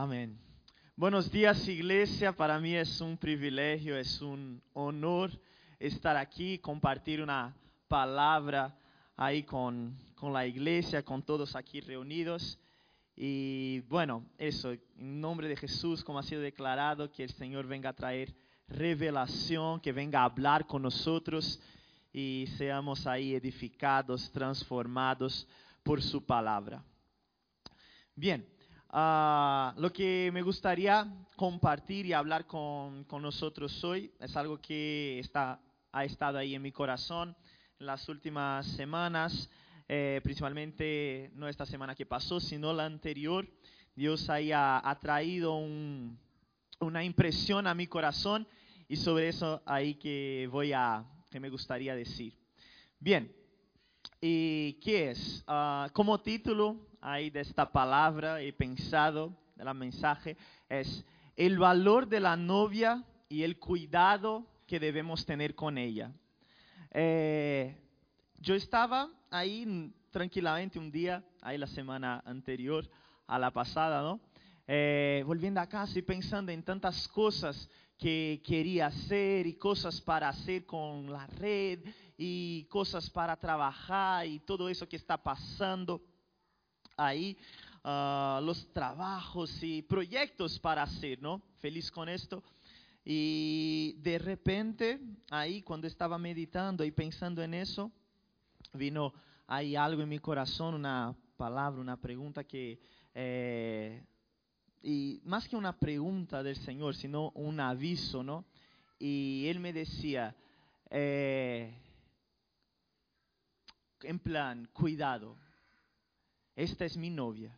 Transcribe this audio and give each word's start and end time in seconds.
Amén. 0.00 0.38
Buenos 0.94 1.28
días 1.28 1.66
iglesia, 1.66 2.30
para 2.30 2.60
mí 2.60 2.72
es 2.72 3.00
un 3.00 3.16
privilegio, 3.16 3.98
es 3.98 4.22
un 4.22 4.62
honor 4.72 5.32
estar 5.80 6.16
aquí, 6.16 6.56
compartir 6.60 7.20
una 7.20 7.52
palabra 7.88 8.78
ahí 9.16 9.42
con, 9.42 9.98
con 10.14 10.32
la 10.32 10.46
iglesia, 10.46 11.04
con 11.04 11.24
todos 11.24 11.56
aquí 11.56 11.80
reunidos. 11.80 12.60
Y 13.16 13.80
bueno, 13.88 14.24
eso, 14.38 14.70
en 14.70 15.20
nombre 15.20 15.48
de 15.48 15.56
Jesús, 15.56 16.04
como 16.04 16.20
ha 16.20 16.22
sido 16.22 16.42
declarado, 16.42 17.10
que 17.10 17.24
el 17.24 17.30
Señor 17.30 17.66
venga 17.66 17.90
a 17.90 17.96
traer 17.96 18.32
revelación, 18.68 19.80
que 19.80 19.90
venga 19.90 20.20
a 20.20 20.26
hablar 20.26 20.68
con 20.68 20.82
nosotros 20.82 21.60
y 22.12 22.46
seamos 22.56 23.04
ahí 23.08 23.34
edificados, 23.34 24.30
transformados 24.30 25.48
por 25.82 26.00
su 26.00 26.24
palabra. 26.24 26.84
Bien, 28.14 28.46
ah, 28.90 29.74
lo 29.76 29.92
que 29.92 30.30
me 30.32 30.42
gustaría 30.42 31.06
compartir 31.36 32.06
y 32.06 32.12
hablar 32.12 32.46
con, 32.46 33.04
con, 33.04 33.22
nosotros 33.22 33.82
hoy 33.84 34.12
es 34.18 34.36
algo 34.36 34.58
que 34.58 35.18
está, 35.18 35.60
ha 35.92 36.04
estado 36.04 36.38
ahí 36.38 36.54
en 36.54 36.62
mi 36.62 36.72
corazón 36.72 37.36
en 37.78 37.86
las 37.86 38.08
últimas 38.08 38.66
semanas, 38.66 39.48
eh, 39.88 40.20
principalmente 40.22 41.30
no 41.34 41.48
esta 41.48 41.64
semana 41.64 41.94
que 41.94 42.06
pasó, 42.06 42.40
sino 42.40 42.72
la 42.72 42.86
anterior. 42.86 43.48
Dios 43.94 44.28
ahí 44.30 44.52
ha, 44.52 44.80
ha 44.88 44.98
traído 44.98 45.56
un, 45.56 46.18
una 46.80 47.04
impresión 47.04 47.66
a 47.66 47.74
mi 47.74 47.86
corazón 47.86 48.46
y 48.88 48.96
sobre 48.96 49.28
eso 49.28 49.62
ahí 49.66 49.94
que 49.94 50.48
voy 50.50 50.72
a, 50.72 51.04
que 51.30 51.40
me 51.40 51.50
gustaría 51.50 51.94
decir. 51.94 52.34
Bien, 52.98 53.32
¿y 54.20 54.74
qué 54.74 55.10
es? 55.10 55.44
Uh, 55.46 55.90
como 55.92 56.20
título 56.20 56.87
ahí 57.00 57.30
de 57.30 57.40
esta 57.40 57.70
palabra 57.70 58.40
he 58.40 58.52
pensado, 58.52 59.32
de 59.56 59.64
la 59.64 59.74
mensaje, 59.74 60.36
es 60.68 61.04
el 61.36 61.58
valor 61.58 62.08
de 62.08 62.20
la 62.20 62.36
novia 62.36 63.04
y 63.28 63.42
el 63.42 63.58
cuidado 63.58 64.46
que 64.66 64.80
debemos 64.80 65.24
tener 65.24 65.54
con 65.54 65.78
ella. 65.78 66.12
Eh, 66.90 67.76
yo 68.38 68.54
estaba 68.54 69.10
ahí 69.30 69.92
tranquilamente 70.10 70.78
un 70.78 70.90
día, 70.90 71.22
ahí 71.42 71.58
la 71.58 71.66
semana 71.66 72.22
anterior 72.24 72.88
a 73.26 73.38
la 73.38 73.50
pasada, 73.50 74.02
¿no? 74.02 74.20
Eh, 74.66 75.22
volviendo 75.26 75.60
a 75.60 75.68
casa 75.68 75.98
y 75.98 76.02
pensando 76.02 76.52
en 76.52 76.62
tantas 76.62 77.08
cosas 77.08 77.68
que 77.96 78.42
quería 78.44 78.86
hacer 78.86 79.46
y 79.46 79.54
cosas 79.54 80.00
para 80.00 80.28
hacer 80.28 80.66
con 80.66 81.10
la 81.10 81.26
red 81.26 81.80
y 82.16 82.64
cosas 82.64 83.08
para 83.10 83.36
trabajar 83.36 84.26
y 84.26 84.40
todo 84.40 84.68
eso 84.68 84.88
que 84.88 84.96
está 84.96 85.16
pasando 85.16 86.02
ahí, 86.98 87.38
uh, 87.84 88.40
los 88.42 88.70
trabajos 88.72 89.62
y 89.62 89.82
proyectos 89.82 90.58
para 90.58 90.82
hacer, 90.82 91.22
¿no? 91.22 91.40
Feliz 91.58 91.90
con 91.90 92.08
esto. 92.08 92.42
Y 93.04 93.94
de 94.00 94.18
repente, 94.18 95.00
ahí 95.30 95.62
cuando 95.62 95.86
estaba 95.86 96.18
meditando 96.18 96.84
y 96.84 96.90
pensando 96.90 97.42
en 97.42 97.54
eso, 97.54 97.90
vino 98.74 99.14
ahí 99.46 99.76
algo 99.76 100.02
en 100.02 100.08
mi 100.10 100.18
corazón, 100.18 100.74
una 100.74 101.16
palabra, 101.36 101.80
una 101.80 101.96
pregunta 101.96 102.44
que 102.44 102.78
eh, 103.14 104.04
y 104.82 105.20
más 105.24 105.48
que 105.48 105.56
una 105.56 105.76
pregunta 105.78 106.42
del 106.42 106.56
Señor, 106.56 106.94
sino 106.94 107.30
un 107.30 107.60
aviso, 107.60 108.22
¿no? 108.22 108.44
Y 108.98 109.46
Él 109.48 109.58
me 109.60 109.72
decía, 109.72 110.36
eh, 110.90 111.74
en 114.02 114.18
plan, 114.18 114.68
cuidado, 114.72 115.36
esta 116.58 116.84
es 116.84 116.96
mi 116.96 117.08
novia. 117.08 117.56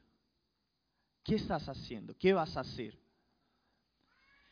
¿Qué 1.24 1.36
estás 1.36 1.66
haciendo? 1.70 2.14
¿Qué 2.18 2.34
vas 2.34 2.54
a 2.58 2.60
hacer? 2.60 2.98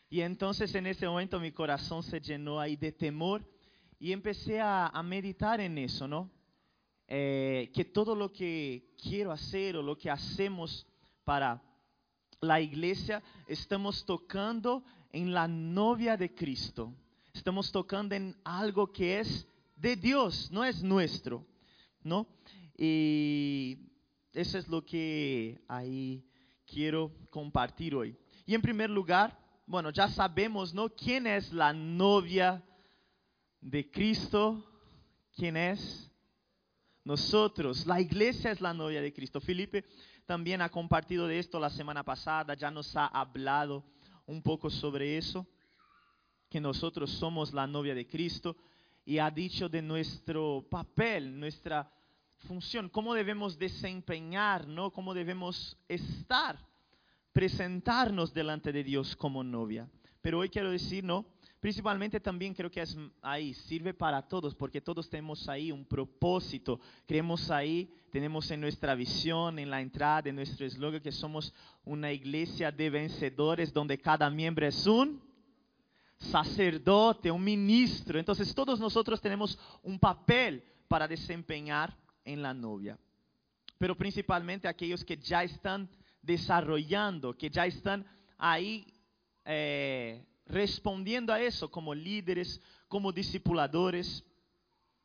Y 0.09 0.23
entonces 0.23 0.75
en 0.75 0.87
ese 0.87 1.07
momento 1.07 1.39
mi 1.39 1.53
corazón 1.53 2.03
se 2.03 2.19
llenó 2.19 2.59
ahí 2.59 2.75
de 2.75 2.93
temor 2.93 3.47
y 4.01 4.11
empecé 4.11 4.59
a, 4.59 4.91
meditar 5.05 5.61
en 5.61 5.77
eso, 5.77 6.09
¿no? 6.09 6.31
Eh, 7.07 7.71
que 7.75 7.85
todo 7.85 8.15
lo 8.15 8.33
que 8.33 8.95
quiero 9.03 9.33
hacer 9.33 9.77
o 9.77 9.83
lo 9.83 9.99
que 9.99 10.11
hacemos 10.11 10.87
para 11.25 11.63
la 12.41 12.59
iglesia, 12.59 13.23
estamos 13.47 14.07
tocando 14.07 14.83
en 15.13 15.35
la 15.35 15.47
novia 15.47 16.17
de 16.17 16.35
Cristo. 16.35 16.95
Estamos 17.35 17.71
tocando 17.71 18.15
en 18.15 18.35
algo 18.45 18.91
que 18.91 19.21
es 19.21 19.47
de 19.77 19.95
Dios, 19.95 20.51
no 20.51 20.65
es 20.65 20.83
nuestro, 20.83 21.47
¿no? 22.03 22.27
Y 22.79 23.88
eso 24.33 24.59
es 24.59 24.69
lo 24.69 24.85
que 24.85 25.65
ahí 25.69 26.25
quiero 26.67 27.13
compartir 27.31 27.95
hoy. 27.95 28.17
Y 28.47 28.55
en 28.55 28.63
primer 28.63 28.91
lugar, 28.91 29.39
bueno, 29.67 29.91
ya 29.91 30.09
sabemos, 30.09 30.73
¿no? 30.73 30.89
¿Quién 30.89 31.27
es 31.27 31.53
la 31.53 31.73
novia 31.73 32.63
de 33.61 33.91
Cristo? 33.91 34.65
¿Quién 35.35 35.57
es? 35.57 36.11
Nosotros. 37.05 37.87
La 37.87 38.01
iglesia 38.01 38.51
es 38.51 38.61
la 38.61 38.75
novia 38.75 39.01
de 39.01 39.13
Cristo. 39.13 39.41
Felipe 39.41 39.85
también 40.27 40.61
ha 40.61 40.69
compartido 40.69 41.27
de 41.27 41.39
esto 41.39 41.59
la 41.59 41.71
semana 41.71 42.05
pasada, 42.05 42.55
ya 42.55 42.71
nos 42.71 42.95
ha 42.97 43.07
hablado 43.07 43.85
un 44.27 44.43
poco 44.43 44.69
sobre 44.69 45.17
eso, 45.17 45.47
que 46.51 46.61
nosotros 46.61 47.11
somos 47.13 47.55
la 47.55 47.67
novia 47.67 47.95
de 47.95 48.07
Cristo 48.07 48.57
y 49.05 49.19
ha 49.19 49.31
dicho 49.31 49.71
de 49.71 49.81
nuestro 49.81 50.67
papel, 50.71 51.41
nuestra 51.41 51.91
función, 52.47 52.89
cómo 52.89 53.15
debemos 53.15 53.59
desempeñar, 53.59 54.67
¿no? 54.67 54.91
Cómo 54.91 55.15
debemos 55.15 55.77
estar, 55.89 56.59
presentarnos 57.33 58.33
delante 58.33 58.73
de 58.73 58.85
Dios 58.85 59.17
como 59.17 59.43
novia. 59.43 59.89
Pero 60.21 60.39
hoy 60.39 60.49
quiero 60.49 60.71
decir, 60.71 61.05
¿no? 61.05 61.27
Principalmente 61.61 62.21
también 62.21 62.55
creo 62.55 62.71
que 62.71 62.81
es 62.81 62.97
ahí, 63.21 63.53
sirve 63.53 63.93
para 63.93 64.23
todos, 64.23 64.55
porque 64.55 64.81
todos 64.81 65.11
tenemos 65.11 65.49
ahí 65.49 65.73
un 65.73 65.85
propósito. 65.85 66.79
Creemos 67.05 67.51
ahí, 67.51 67.93
tenemos 68.13 68.49
en 68.53 68.61
nuestra 68.61 68.95
visión, 68.95 69.59
en 69.59 69.69
la 69.69 69.81
entrada, 69.81 70.29
en 70.29 70.37
nuestro 70.37 70.65
eslogan, 70.65 71.03
que 71.03 71.11
somos 71.11 71.53
una 71.85 72.13
iglesia 72.13 72.71
de 72.71 72.91
vencedores 72.91 73.73
donde 73.73 73.99
cada 73.99 74.31
miembro 74.31 74.67
es 74.67 74.87
un 74.87 75.21
sacerdote, 76.19 77.31
un 77.31 77.43
ministro. 77.43 78.21
Entonces 78.21 78.55
todos 78.55 78.79
nosotros 78.79 79.21
tenemos 79.21 79.59
un 79.83 79.99
papel 79.99 80.63
para 80.87 81.09
desempeñar 81.09 81.97
en 82.33 82.43
la 82.43 82.55
novia. 82.55 82.99
Pero 83.79 83.97
principalmente 83.97 84.69
aquellos 84.69 85.05
que 85.05 85.17
ya 85.17 85.43
están 85.43 85.89
desarrollando, 86.23 87.37
que 87.37 87.51
ya 87.51 87.67
están 87.67 88.07
ahí. 88.37 88.87
Eh, 89.45 90.25
respondiendo 90.49 91.33
a 91.33 91.41
eso 91.41 91.71
como 91.71 91.95
líderes, 91.95 92.61
como 92.89 93.13
discipuladores. 93.13 94.25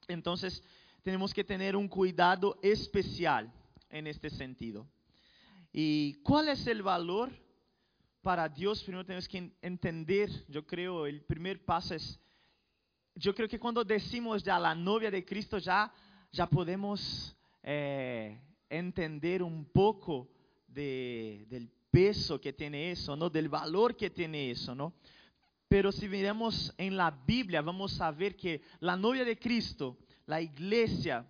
Entonces, 0.08 0.64
tenemos 1.04 1.34
que 1.34 1.44
tener 1.44 1.76
un 1.76 1.88
cuidado 1.88 2.58
especial 2.62 3.52
en 3.90 4.08
este 4.08 4.30
sentido. 4.30 4.88
¿Y 5.72 6.14
cuál 6.24 6.50
es 6.50 6.66
el 6.68 6.82
valor 6.82 7.32
para 8.22 8.48
Dios? 8.48 8.84
Primero 8.84 9.06
tenemos 9.06 9.28
que 9.28 9.52
entender, 9.62 10.30
yo 10.48 10.66
creo, 10.66 11.06
el 11.06 11.22
primer 11.24 11.64
paso 11.64 11.96
es, 11.96 12.20
yo 13.16 13.36
creo 13.36 13.48
que 13.48 13.60
cuando 13.60 13.84
decimos 13.84 14.44
ya 14.44 14.60
la 14.60 14.74
novia 14.74 15.12
de 15.12 15.26
Cristo, 15.26 15.58
ya, 15.58 15.92
ya 16.34 16.48
podemos 16.48 17.36
eh, 17.62 18.38
entender 18.68 19.44
un 19.44 19.66
poco 19.66 20.28
de, 20.68 21.46
del 21.48 21.70
peso 21.92 22.42
que 22.42 22.52
tiene 22.52 22.92
eso, 22.92 23.16
¿no? 23.16 23.30
Del 23.30 23.48
valor 23.48 23.96
que 23.96 24.10
tiene 24.10 24.50
eso, 24.50 24.74
¿no? 24.74 24.94
Pero 25.68 25.92
si 25.92 26.10
miramos 26.10 26.74
en 26.78 26.98
la 26.98 27.12
Biblia, 27.12 27.62
vamos 27.62 28.02
a 28.02 28.12
ver 28.12 28.36
que 28.36 28.62
la 28.80 28.98
novia 28.98 29.24
de 29.24 29.38
Cristo, 29.38 29.98
la 30.26 30.42
iglesia, 30.42 31.26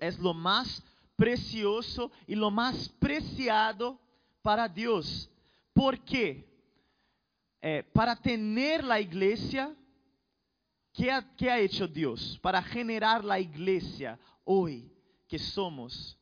es 0.00 0.18
lo 0.18 0.34
más 0.34 0.82
precioso 1.14 2.10
y 2.26 2.34
lo 2.34 2.50
más 2.50 2.88
preciado 2.98 3.98
para 4.42 4.66
Dios. 4.66 5.30
¿Por 5.72 6.00
qué? 6.00 6.46
Eh, 7.60 7.82
para 7.92 8.16
tener 8.16 8.84
la 8.84 9.00
iglesia, 9.00 9.74
¿qué 10.94 11.12
ha, 11.12 11.36
¿qué 11.36 11.50
ha 11.50 11.58
hecho 11.58 11.86
Dios? 11.86 12.38
Para 12.40 12.62
generar 12.62 13.22
la 13.22 13.38
iglesia 13.38 14.18
hoy 14.44 14.90
que 15.28 15.38
somos. 15.38 16.18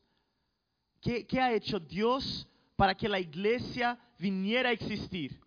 ¿Qué, 1.00 1.24
¿Qué 1.26 1.40
ha 1.40 1.52
hecho 1.52 1.78
Dios 1.78 2.48
para 2.74 2.96
que 2.96 3.08
la 3.08 3.20
iglesia 3.20 3.98
viniera 4.18 4.70
a 4.70 4.72
existir? 4.72 5.40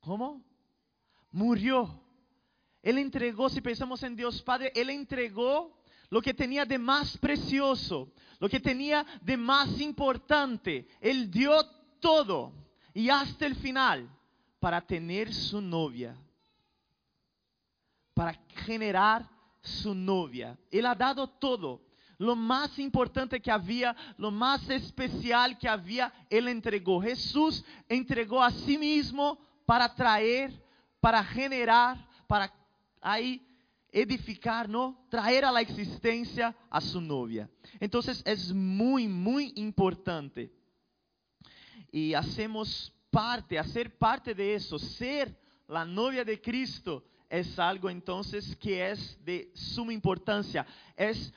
¿Cómo? 0.00 0.42
Murió. 1.30 2.00
Él 2.82 2.98
entregó, 2.98 3.48
si 3.48 3.60
pensamos 3.60 4.02
en 4.02 4.16
Dios 4.16 4.42
Padre, 4.42 4.72
Él 4.74 4.90
entregó 4.90 5.82
lo 6.10 6.20
que 6.20 6.34
tenía 6.34 6.64
de 6.64 6.78
más 6.78 7.16
precioso, 7.18 8.12
lo 8.40 8.48
que 8.48 8.60
tenía 8.60 9.06
de 9.22 9.36
más 9.36 9.80
importante. 9.80 10.88
Él 11.00 11.30
dio 11.30 11.64
todo 12.00 12.52
y 12.92 13.08
hasta 13.08 13.46
el 13.46 13.54
final 13.54 14.10
para 14.58 14.80
tener 14.80 15.32
su 15.32 15.60
novia, 15.60 16.16
para 18.14 18.34
generar 18.64 19.28
su 19.60 19.94
novia. 19.94 20.58
Él 20.70 20.86
ha 20.86 20.94
dado 20.94 21.28
todo. 21.28 21.80
lo 22.18 22.36
más 22.36 22.78
importante 22.78 23.42
que 23.42 23.50
había, 23.50 23.96
lo 24.16 24.30
más 24.30 24.70
especial 24.70 25.58
que 25.58 25.68
había, 25.68 26.12
Él 26.30 26.46
entregó. 26.46 27.02
Jesús 27.02 27.64
entregó 27.88 28.40
a 28.40 28.52
sí 28.52 28.78
mismo 28.78 29.40
para 29.66 29.92
traer, 29.92 30.52
para 31.00 31.24
generar, 31.24 32.06
para 32.28 32.52
ahí 33.00 33.44
edificar, 33.90 34.68
¿no? 34.68 35.04
Traer 35.10 35.44
a 35.44 35.50
la 35.50 35.62
existencia 35.62 36.54
a 36.70 36.80
su 36.80 37.00
novia. 37.00 37.50
Entonces 37.80 38.22
es 38.24 38.52
muy, 38.52 39.08
muy 39.08 39.52
importante. 39.56 40.52
Y 41.90 42.14
hacemos 42.14 42.92
parte, 43.10 43.58
hacer 43.58 43.98
parte 43.98 44.32
de 44.32 44.54
eso, 44.54 44.78
ser 44.78 45.36
la 45.66 45.84
novia 45.84 46.24
de 46.24 46.40
Cristo 46.40 47.04
es 47.32 47.58
algo 47.58 47.88
entonces 47.88 48.54
que 48.56 48.90
es 48.90 49.24
de 49.24 49.50
suma 49.54 49.94
importancia. 49.94 50.66
Es, 50.94 51.32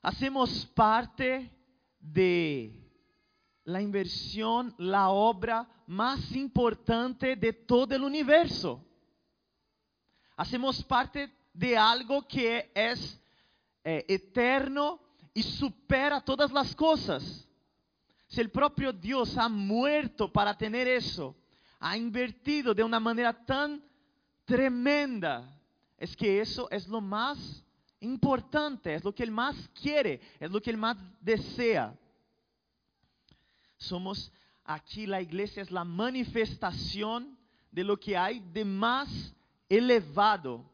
hacemos 0.00 0.64
parte 0.66 1.50
de 1.98 2.72
la 3.64 3.82
inversión, 3.82 4.72
la 4.78 5.08
obra 5.08 5.68
más 5.88 6.30
importante 6.30 7.34
de 7.34 7.52
todo 7.52 7.92
el 7.96 8.04
universo. 8.04 8.80
Hacemos 10.36 10.84
parte 10.84 11.28
de 11.52 11.76
algo 11.76 12.22
que 12.22 12.70
es 12.72 13.20
eh, 13.82 14.04
eterno 14.06 15.00
y 15.34 15.42
supera 15.42 16.20
todas 16.20 16.52
las 16.52 16.72
cosas. 16.72 17.48
Si 18.28 18.40
el 18.40 18.50
propio 18.52 18.92
Dios 18.92 19.36
ha 19.36 19.48
muerto 19.48 20.32
para 20.32 20.56
tener 20.56 20.86
eso, 20.86 21.34
ha 21.80 21.96
invertido 21.96 22.72
de 22.72 22.84
una 22.84 23.00
manera 23.00 23.32
tan 23.44 23.82
tremenda, 24.46 25.52
es 25.98 26.16
que 26.16 26.40
eso 26.40 26.70
es 26.70 26.88
lo 26.88 27.02
más 27.02 27.62
importante, 28.00 28.94
es 28.94 29.04
lo 29.04 29.14
que 29.14 29.24
Él 29.24 29.30
más 29.30 29.54
quiere, 29.80 30.20
es 30.40 30.50
lo 30.50 30.62
que 30.62 30.70
Él 30.70 30.78
más 30.78 30.96
desea. 31.20 31.94
Somos 33.76 34.32
aquí, 34.64 35.06
la 35.06 35.20
iglesia 35.20 35.62
es 35.62 35.70
la 35.70 35.84
manifestación 35.84 37.36
de 37.70 37.84
lo 37.84 37.98
que 37.98 38.16
hay 38.16 38.40
de 38.52 38.64
más 38.64 39.34
elevado 39.68 40.64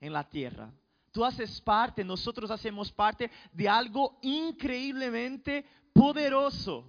en 0.00 0.12
la 0.12 0.28
tierra. 0.28 0.70
Tú 1.10 1.24
haces 1.24 1.60
parte, 1.60 2.04
nosotros 2.04 2.50
hacemos 2.50 2.92
parte 2.92 3.30
de 3.52 3.68
algo 3.68 4.18
increíblemente 4.22 5.64
poderoso, 5.92 6.84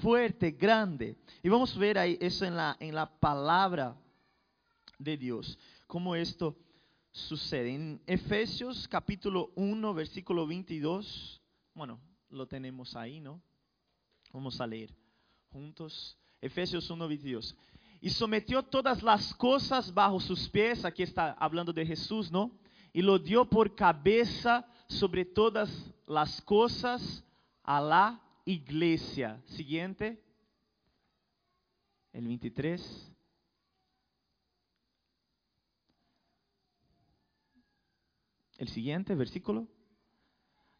fuerte, 0.00 0.50
grande. 0.50 1.16
Y 1.42 1.48
vamos 1.48 1.76
a 1.76 1.78
ver 1.78 1.98
ahí 1.98 2.18
eso 2.20 2.44
en 2.44 2.56
la, 2.56 2.76
en 2.80 2.94
la 2.94 3.06
palabra 3.06 3.94
de 5.02 5.16
Dios, 5.16 5.58
cómo 5.86 6.14
esto 6.14 6.56
sucede. 7.10 7.74
En 7.74 8.02
Efesios 8.06 8.88
capítulo 8.88 9.52
1, 9.56 9.94
versículo 9.94 10.46
22, 10.46 11.42
bueno, 11.74 12.00
lo 12.30 12.46
tenemos 12.46 12.96
ahí, 12.96 13.20
¿no? 13.20 13.42
Vamos 14.32 14.60
a 14.60 14.66
leer 14.66 14.94
juntos. 15.50 16.18
Efesios 16.40 16.90
1, 16.90 17.06
22 17.06 17.56
y 18.02 18.10
sometió 18.10 18.64
todas 18.64 19.00
las 19.00 19.32
cosas 19.32 19.94
bajo 19.94 20.18
sus 20.18 20.48
pies, 20.48 20.84
aquí 20.84 21.04
está 21.04 21.34
hablando 21.34 21.72
de 21.72 21.86
Jesús, 21.86 22.32
¿no? 22.32 22.50
Y 22.92 23.00
lo 23.00 23.16
dio 23.16 23.48
por 23.48 23.76
cabeza 23.76 24.66
sobre 24.88 25.24
todas 25.24 25.70
las 26.08 26.42
cosas 26.42 27.24
a 27.62 27.80
la 27.80 28.20
iglesia. 28.44 29.40
Siguiente. 29.46 30.20
El 32.12 32.26
23. 32.26 33.11
El 38.62 38.68
siguiente 38.68 39.16
versículo. 39.16 39.66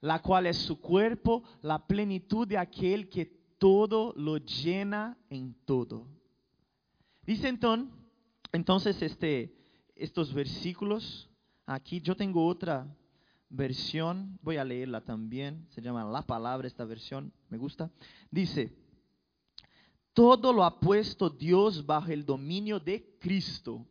La 0.01 0.23
cual 0.23 0.47
es 0.47 0.57
su 0.57 0.81
cuerpo, 0.81 1.43
la 1.63 1.85
plenitud 1.85 2.47
de 2.47 2.57
aquel 2.57 3.09
que 3.09 3.27
todo 3.59 4.15
lo 4.17 4.37
llena 4.37 5.19
en 5.31 5.57
todo. 5.65 6.07
Dice 7.27 7.53
entonces 8.53 9.03
este, 9.03 9.53
estos 9.97 10.33
versículos, 10.33 11.29
aquí 11.67 12.01
yo 12.01 12.15
tengo 12.15 12.47
otra 12.47 12.87
versión, 13.49 14.39
voy 14.43 14.59
a 14.59 14.65
leerla 14.65 15.01
también, 15.01 15.67
se 15.71 15.83
llama 15.83 16.05
La 16.05 16.23
Palabra 16.23 16.69
esta 16.69 16.85
versión, 16.85 17.33
me 17.49 17.59
gusta. 17.59 17.91
Dice, 18.31 18.73
todo 20.13 20.53
lo 20.53 20.63
ha 20.63 20.79
puesto 20.79 21.31
Dios 21.31 21.85
bajo 21.85 22.13
el 22.13 22.25
dominio 22.25 22.79
de 22.79 23.19
Cristo, 23.19 23.85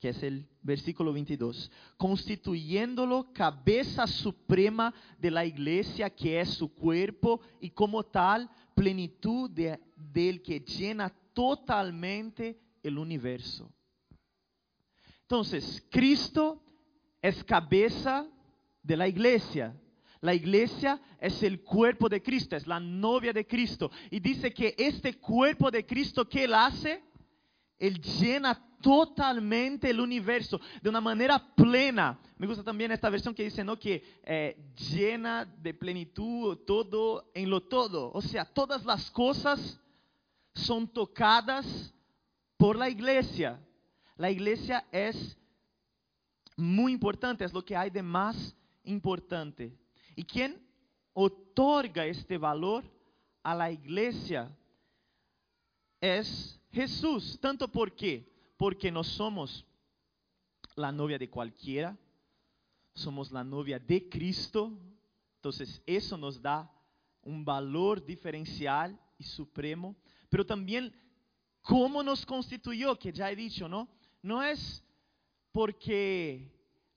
que 0.00 0.08
es 0.08 0.22
el 0.22 0.48
versículo 0.62 1.12
22, 1.12 1.70
constituyéndolo 1.98 3.32
cabeza 3.34 4.06
suprema 4.06 4.94
de 5.18 5.30
la 5.30 5.44
iglesia, 5.44 6.08
que 6.08 6.40
es 6.40 6.48
su 6.54 6.74
cuerpo, 6.74 7.40
y 7.60 7.70
como 7.70 8.02
tal, 8.02 8.50
plenitud 8.74 9.50
de, 9.50 9.78
del 9.94 10.40
que 10.40 10.60
llena 10.60 11.10
totalmente 11.34 12.58
el 12.82 12.96
universo. 12.96 13.70
Entonces, 15.22 15.86
Cristo 15.90 16.62
es 17.20 17.44
cabeza 17.44 18.26
de 18.82 18.96
la 18.96 19.06
iglesia. 19.06 19.78
La 20.22 20.34
iglesia 20.34 21.00
es 21.20 21.42
el 21.42 21.62
cuerpo 21.62 22.08
de 22.08 22.22
Cristo, 22.22 22.56
es 22.56 22.66
la 22.66 22.80
novia 22.80 23.34
de 23.34 23.46
Cristo. 23.46 23.90
Y 24.10 24.18
dice 24.18 24.52
que 24.52 24.74
este 24.78 25.18
cuerpo 25.18 25.70
de 25.70 25.84
Cristo, 25.84 26.26
¿qué 26.26 26.44
él 26.44 26.54
hace? 26.54 27.02
Él 27.78 28.00
llena 28.00 28.69
totalmente 28.80 29.90
el 29.90 30.00
universo 30.00 30.60
de 30.82 30.88
una 30.88 31.00
manera 31.00 31.38
plena. 31.54 32.18
Me 32.36 32.46
gusta 32.46 32.64
también 32.64 32.92
esta 32.92 33.10
versión 33.10 33.34
que 33.34 33.44
dice, 33.44 33.62
¿no? 33.62 33.78
Que 33.78 34.02
eh, 34.24 34.56
llena 34.92 35.44
de 35.44 35.74
plenitud 35.74 36.58
todo 36.66 37.30
en 37.34 37.50
lo 37.50 37.62
todo. 37.62 38.10
O 38.12 38.22
sea, 38.22 38.44
todas 38.44 38.84
las 38.84 39.10
cosas 39.10 39.78
son 40.54 40.88
tocadas 40.88 41.94
por 42.56 42.76
la 42.76 42.88
iglesia. 42.88 43.60
La 44.16 44.30
iglesia 44.30 44.86
es 44.92 45.36
muy 46.56 46.92
importante, 46.92 47.44
es 47.44 47.52
lo 47.52 47.64
que 47.64 47.76
hay 47.76 47.90
de 47.90 48.02
más 48.02 48.54
importante. 48.84 49.74
¿Y 50.14 50.24
quién 50.24 50.60
otorga 51.12 52.04
este 52.06 52.36
valor 52.36 52.84
a 53.42 53.54
la 53.54 53.70
iglesia? 53.70 54.54
Es 56.00 56.60
Jesús. 56.70 57.38
¿Tanto 57.40 57.68
por 57.68 57.94
qué? 57.94 58.29
Porque 58.60 58.92
no 58.92 59.02
somos 59.02 59.64
la 60.76 60.92
novia 60.92 61.18
de 61.18 61.30
cualquiera, 61.30 61.96
somos 62.94 63.32
la 63.32 63.42
novia 63.42 63.78
de 63.78 64.06
Cristo. 64.10 64.70
Entonces 65.36 65.80
eso 65.86 66.18
nos 66.18 66.42
da 66.42 66.70
un 67.22 67.42
valor 67.42 68.04
diferencial 68.04 69.00
y 69.16 69.24
supremo 69.24 69.96
pero 70.30 70.46
también 70.46 70.94
cómo 71.60 72.02
nos 72.02 72.24
constituyó, 72.24 72.96
que 72.96 73.12
ya 73.12 73.30
he 73.30 73.36
dicho, 73.36 73.68
¿no? 73.68 73.88
No 74.22 74.42
es 74.42 74.82
porque, 75.52 76.48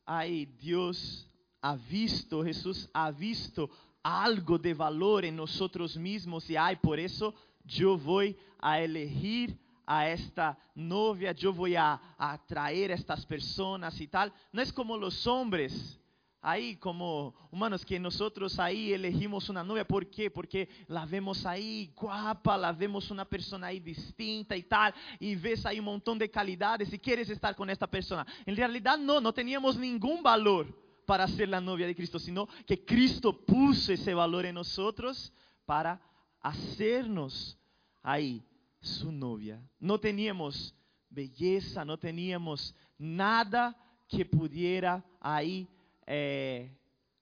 ay, 0.05 0.45
Dios 0.45 1.27
ha 1.59 1.75
visto, 1.75 2.43
Jesús 2.43 2.87
ha 2.93 3.11
visto 3.11 3.69
algo 4.03 4.57
de 4.59 4.73
valor 4.73 5.25
en 5.25 5.35
nosotros 5.35 5.97
mismos 5.97 6.47
y, 6.49 6.55
ay, 6.55 6.75
por 6.75 6.99
eso 6.99 7.33
yo 7.65 7.97
voy 7.97 8.37
a 8.59 8.79
elegir 8.79 9.57
a 9.85 10.09
esta 10.09 10.57
novia, 10.75 11.31
yo 11.31 11.53
voy 11.53 11.75
a, 11.75 11.99
atraer 12.17 12.91
a 12.91 12.95
estas 12.95 13.25
personas 13.25 13.99
y 13.99 14.07
tal. 14.07 14.31
No 14.51 14.61
es 14.61 14.71
como 14.71 14.97
los 14.97 15.25
hombres 15.27 15.99
ahí 16.41 16.75
como 16.75 17.33
humanos 17.51 17.85
que 17.85 17.97
nosotros 17.99 18.59
ahí 18.59 18.93
elegimos 18.93 19.49
una 19.49 19.63
novia. 19.63 19.87
¿Por 19.87 20.09
qué? 20.09 20.29
Porque 20.29 20.67
la 20.87 21.05
vemos 21.05 21.45
ahí 21.45 21.91
guapa, 21.95 22.57
la 22.57 22.73
vemos 22.73 23.09
una 23.11 23.25
persona 23.25 23.67
ahí 23.67 23.79
distinta 23.79 24.55
y 24.55 24.63
tal, 24.63 24.93
y 25.19 25.35
ves 25.35 25.65
ahí 25.65 25.79
un 25.79 25.85
montón 25.85 26.19
de 26.19 26.29
calidades 26.29 26.91
y 26.93 26.99
quieres 26.99 27.29
estar 27.29 27.55
con 27.55 27.69
esta 27.69 27.87
persona. 27.87 28.25
En 28.45 28.55
realidad 28.55 28.97
no, 28.97 29.21
no 29.21 29.33
teníamos 29.33 29.77
ningún 29.77 30.21
valor 30.21 30.67
para 31.05 31.27
ser 31.27 31.49
la 31.49 31.61
novia 31.61 31.87
de 31.87 31.95
Cristo, 31.95 32.19
sino 32.19 32.47
que 32.65 32.83
Cristo 32.85 33.45
puso 33.45 33.91
ese 33.91 34.13
valor 34.13 34.45
en 34.45 34.55
nosotros 34.55 35.31
para 35.65 36.01
hacernos 36.41 37.57
ahí 38.01 38.43
su 38.83 39.11
novia. 39.11 39.65
No 39.79 39.99
teníamos 39.99 40.75
belleza, 41.09 41.85
no 41.85 41.97
teníamos 41.97 42.75
nada 42.97 43.75
que 44.07 44.25
pudiera 44.25 45.03
ahí 45.19 45.67
eh, 46.05 46.77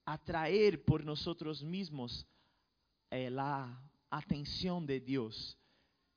atraer 0.05 0.83
por 0.83 1.05
nosotros 1.05 1.63
mismos 1.63 2.25
eh, 3.11 3.29
la 3.29 3.79
atención 4.09 4.85
de 4.85 4.99
Dios, 4.99 5.57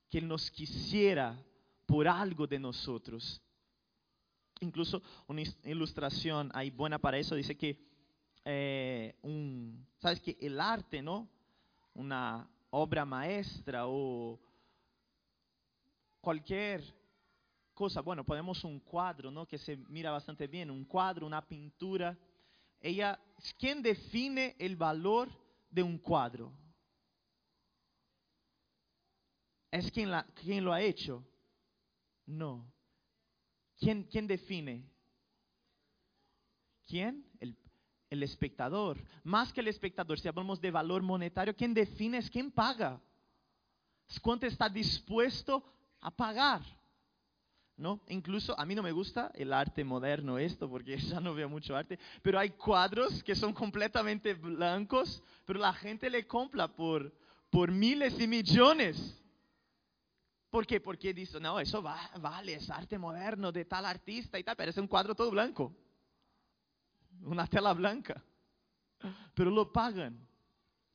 que 0.09 0.19
Él 0.19 0.27
nos 0.27 0.51
quisiera 0.51 1.39
por 1.87 2.09
algo 2.09 2.47
de 2.47 2.59
nosotros. 2.59 3.41
Incluso 4.61 5.03
una 5.27 5.43
ilustración 5.65 6.51
ahí 6.55 6.71
buena 6.71 6.99
para 6.99 7.19
eso 7.19 7.35
dice 7.35 7.57
que 7.57 7.79
eh, 8.47 9.15
un, 9.23 9.87
sabes 9.99 10.21
que 10.21 10.37
el 10.41 10.59
arte, 10.59 11.03
¿no? 11.03 11.29
Una 11.93 12.49
obra 12.71 13.05
maestra 13.05 13.87
o 13.87 14.41
cualquier 16.25 16.83
cosa, 17.75 18.01
bueno, 18.01 18.25
ponemos 18.25 18.65
un 18.65 18.81
cuadro, 18.81 19.31
¿no? 19.31 19.47
Que 19.47 19.59
se 19.59 19.77
mira 19.77 20.11
bastante 20.11 20.49
bien, 20.49 20.71
un 20.71 20.85
cuadro, 20.85 21.27
una 21.27 21.47
pintura 21.47 22.19
ella, 22.85 23.19
¿quién 23.59 23.81
define 23.81 24.57
el 24.59 24.77
valor 24.77 25.31
de 25.71 25.83
un 25.83 25.97
cuadro? 25.97 26.53
¿Es 29.71 29.91
quien, 29.91 30.11
la, 30.11 30.27
lo 30.45 30.71
ha 30.71 30.83
hecho? 30.83 31.25
No. 32.27 32.71
¿Quién, 33.79 34.05
quién 34.05 34.27
define? 34.27 34.87
¿Quién? 36.87 37.27
El, 37.41 37.57
el 38.11 38.23
espectador. 38.23 39.03
Más 39.23 39.51
que 39.51 39.63
el 39.63 39.69
espectador, 39.69 40.21
si 40.21 40.29
hablamos 40.29 40.61
de 40.61 40.71
valor 40.71 41.03
monetario, 41.03 41.57
¿quién 41.57 41.73
define 41.73 42.19
es 42.19 42.29
quién 42.29 42.51
paga? 42.51 43.01
Cuánto 44.21 44.45
está 44.45 44.69
dispuesto 44.69 45.65
a 46.05 46.11
pagar. 46.11 46.61
¿No? 47.77 48.01
Incluso 48.07 48.57
a 48.57 48.65
mí 48.65 48.77
no 48.77 48.85
me 48.85 48.93
gusta 48.93 49.33
el 49.35 49.53
arte 49.53 49.83
moderno 49.83 50.39
esto, 50.39 50.71
porque 50.71 50.97
ya 51.11 51.19
no 51.19 51.35
veo 51.35 51.49
mucho 51.49 51.75
arte, 51.75 51.99
pero 52.23 52.39
hay 52.39 52.51
cuadros 52.51 53.25
que 53.25 53.35
son 53.35 53.53
completamente 53.53 54.35
blancos, 54.35 55.21
pero 55.45 55.59
la 55.59 55.73
gente 55.73 56.09
le 56.09 56.25
compra 56.25 56.69
por, 56.69 57.13
por 57.51 57.73
miles 57.73 58.21
y 58.21 58.29
millones. 58.29 59.21
¿Por 60.51 60.69
qué? 60.69 60.81
Porque 60.81 61.13
dice, 61.13 61.41
no, 61.41 61.59
eso 61.59 61.83
va, 61.83 61.99
vale, 62.21 62.55
es 62.55 62.71
arte 62.71 62.97
moderno 62.97 63.51
de 63.51 63.65
tal 63.65 63.85
artista 63.85 64.39
y 64.39 64.45
tal, 64.45 64.55
pero 64.55 64.71
es 64.71 64.79
un 64.79 64.87
cuadro 64.87 65.13
todo 65.17 65.33
blanco, 65.33 65.75
una 67.23 67.49
tela 67.49 67.73
blanca, 67.73 68.23
pero 69.35 69.51
lo 69.51 69.73
pagan. 69.73 70.17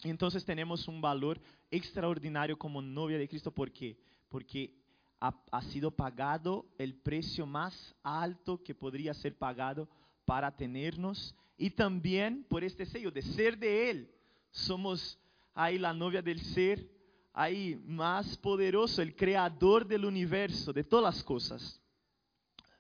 Entonces 0.02 0.46
tenemos 0.46 0.88
un 0.88 1.02
valor 1.02 1.42
extraordinario 1.70 2.58
como 2.58 2.82
novia 2.82 3.18
de 3.18 3.28
Cristo, 3.28 3.52
¿por 3.52 3.70
qué? 3.74 4.00
Porque 4.30 4.79
ha, 5.20 5.62
sido 5.64 5.92
pagado 5.92 6.66
el 6.78 6.96
precio 6.96 7.46
más 7.46 7.96
alto 8.04 8.64
que 8.64 8.74
podría 8.74 9.14
ser 9.14 9.38
pagado 9.38 9.90
para 10.26 10.56
tenernos 10.56 11.36
y 11.58 11.70
también 11.72 12.46
por 12.48 12.64
este 12.64 12.86
sello 12.86 13.12
de 13.12 13.22
ser 13.22 13.58
de 13.58 13.90
Él. 13.90 14.12
Somos 14.52 15.20
ahí 15.54 15.78
la 15.78 15.94
novia 15.94 16.22
del 16.22 16.40
ser, 16.40 16.90
ahí 17.34 17.76
más 17.86 18.38
poderoso, 18.38 19.02
el 19.02 19.16
creador 19.16 19.86
del 19.86 20.06
universo, 20.06 20.72
de 20.72 20.84
todas 20.84 21.16
las 21.16 21.24
cosas. 21.24 21.82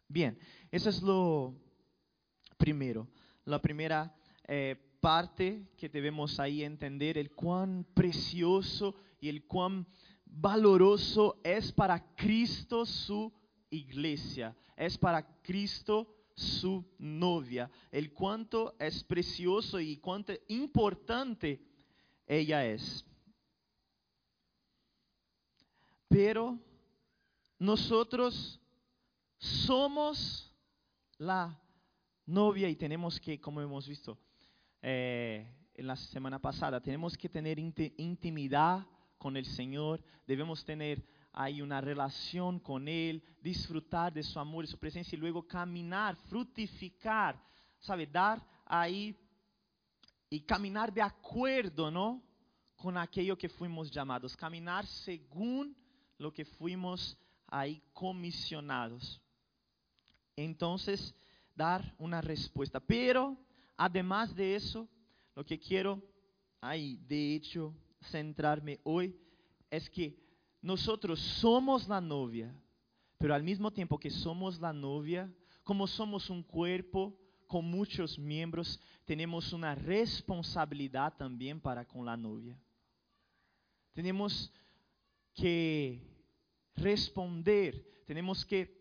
Bien, 0.08 0.40
eso 0.72 0.90
es 0.90 1.02
lo 1.02 1.54
primero, 2.58 3.08
la 3.46 3.62
primera 3.62 4.16
eh, 4.48 4.76
parte 5.00 5.68
que 5.78 5.90
debemos 5.90 6.40
ahí 6.40 6.64
entender, 6.64 7.18
el 7.18 7.32
cuán 7.32 7.86
precioso 7.94 8.96
y 9.20 9.30
el 9.30 9.46
cuán 9.46 9.86
valoroso 10.30 11.40
es 11.44 11.72
para 11.72 12.16
Cristo 12.16 12.86
su 12.86 13.34
iglesia, 13.70 14.56
es 14.78 14.98
para 14.98 15.42
Cristo 15.42 16.16
su 16.36 16.86
novia, 16.98 17.70
el 17.92 18.14
cuánto 18.14 18.76
es 18.80 19.04
precioso 19.04 19.80
y 19.80 19.98
cuánto 19.98 20.34
importante 20.48 21.62
ella 22.26 22.66
es. 22.66 23.06
Pero 26.08 26.58
nosotros 27.58 28.60
somos 29.38 30.56
la 31.18 31.60
novia 32.26 32.70
y 32.70 32.76
tenemos 32.76 33.20
que, 33.20 33.40
como 33.40 33.62
hemos 33.62 33.88
visto 33.88 34.18
eh, 34.82 35.46
en 35.74 35.88
la 35.88 35.96
semana 35.96 36.40
pasada, 36.40 36.82
tenemos 36.82 37.18
que 37.18 37.28
tener 37.28 37.60
intimidad 37.60 38.88
con 39.20 39.38
el 39.38 39.46
Señor, 39.46 40.02
debemos 40.26 40.66
tener 40.66 41.06
ahí 41.32 41.62
una 41.62 41.80
relación 41.82 42.60
con 42.60 42.88
Él, 42.88 43.24
disfrutar 43.42 44.12
de 44.12 44.24
su 44.24 44.40
amor 44.40 44.64
y 44.64 44.68
su 44.68 44.80
presencia 44.80 45.16
y 45.16 45.20
luego 45.20 45.48
caminar, 45.48 46.16
fructificar, 46.28 47.40
¿sabe? 47.80 48.08
Dar 48.08 48.44
ahí 48.66 49.16
y 50.30 50.42
caminar 50.42 50.92
de 50.92 51.02
acuerdo, 51.02 51.92
¿no? 51.92 52.24
Con 52.76 52.98
aquello 52.98 53.38
que 53.38 53.50
fuimos 53.50 53.92
llamados, 53.92 54.36
caminar 54.36 54.86
según 54.88 55.76
lo 56.18 56.34
que 56.34 56.46
fuimos 56.46 57.18
ahí 57.48 57.82
comisionados. 57.94 59.22
Entonces, 60.36 61.14
dar 61.56 61.94
una 61.98 62.22
respuesta. 62.22 62.80
Pero, 62.80 63.38
además 63.76 64.34
de 64.34 64.56
eso, 64.56 64.88
lo 65.36 65.46
que 65.46 65.60
quiero 65.60 66.02
ahí, 66.62 66.98
de 67.08 67.36
hecho, 67.36 67.74
centrarme 68.02 68.80
hoy 68.84 69.16
es 69.70 69.90
que 69.90 70.18
nosotros 70.62 71.20
somos 71.20 71.88
la 71.88 72.02
novia, 72.02 72.54
pero 73.18 73.34
al 73.34 73.44
mismo 73.44 73.72
tiempo 73.72 74.00
que 74.00 74.10
somos 74.10 74.60
la 74.60 74.74
novia, 74.74 75.32
como 75.64 75.88
somos 75.88 76.30
un 76.30 76.44
cuerpo 76.44 77.18
con 77.48 77.66
muchos 77.66 78.18
miembros, 78.20 78.80
tenemos 79.06 79.54
una 79.54 79.76
responsabilidad 79.76 81.16
también 81.18 81.60
para 81.60 81.86
con 81.86 82.06
la 82.06 82.16
novia. 82.16 82.58
Tenemos 83.94 84.52
que 85.34 86.02
responder, 86.76 88.04
tenemos 88.06 88.46
que 88.46 88.80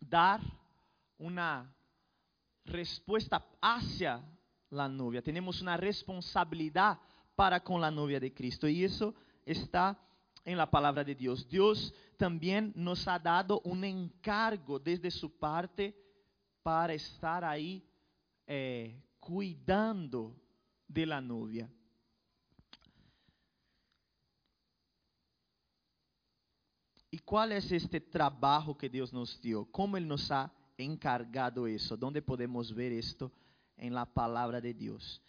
dar 0.00 0.40
una 1.18 1.74
respuesta 2.64 3.44
hacia 3.60 4.22
la 4.70 4.88
novia. 4.88 5.22
Tenemos 5.22 5.60
una 5.62 5.76
responsabilidad 5.76 6.98
para 7.38 7.62
con 7.62 7.80
la 7.80 7.88
novia 7.88 8.18
de 8.18 8.34
Cristo 8.34 8.66
y 8.66 8.82
eso 8.82 9.14
está 9.46 9.96
en 10.44 10.58
la 10.58 10.68
palabra 10.68 11.04
de 11.04 11.14
Dios. 11.14 11.48
Dios 11.48 11.94
también 12.16 12.72
nos 12.74 13.06
ha 13.06 13.16
dado 13.16 13.60
un 13.60 13.84
encargo 13.84 14.76
desde 14.80 15.08
su 15.08 15.38
parte 15.38 15.94
para 16.64 16.94
estar 16.94 17.44
ahí 17.44 17.88
eh, 18.44 19.00
cuidando 19.20 20.34
de 20.88 21.06
la 21.06 21.20
novia. 21.20 21.70
¿Y 27.08 27.18
cuál 27.18 27.52
es 27.52 27.70
este 27.70 28.00
trabajo 28.00 28.76
que 28.76 28.88
Dios 28.88 29.12
nos 29.12 29.40
dio? 29.40 29.64
¿Cómo 29.70 29.96
Él 29.96 30.08
nos 30.08 30.28
ha 30.32 30.52
encargado 30.76 31.68
eso? 31.68 31.96
¿Dónde 31.96 32.20
podemos 32.20 32.74
ver 32.74 32.90
esto 32.90 33.30
en 33.76 33.94
la 33.94 34.12
palabra 34.12 34.60
de 34.60 34.74
Dios? 34.74 35.22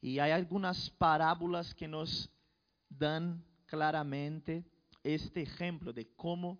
Y 0.00 0.18
hay 0.18 0.30
algunas 0.30 0.90
parábolas 0.90 1.74
que 1.74 1.88
nos 1.88 2.30
dan 2.88 3.44
claramente 3.66 4.64
este 5.02 5.42
ejemplo 5.42 5.92
de 5.92 6.06
cómo 6.14 6.58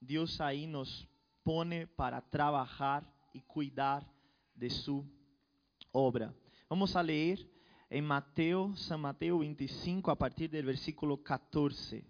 Dios 0.00 0.40
ahí 0.40 0.66
nos 0.66 1.08
pone 1.42 1.86
para 1.86 2.20
trabajar 2.20 3.10
y 3.32 3.40
cuidar 3.42 4.06
de 4.54 4.70
su 4.70 5.04
obra. 5.92 6.34
Vamos 6.68 6.94
a 6.96 7.02
leer 7.02 7.46
en 7.90 8.04
Mateo, 8.04 8.76
San 8.76 9.00
Mateo 9.00 9.38
25, 9.38 10.10
a 10.10 10.18
partir 10.18 10.50
del 10.50 10.66
versículo 10.66 11.22
14. 11.22 12.04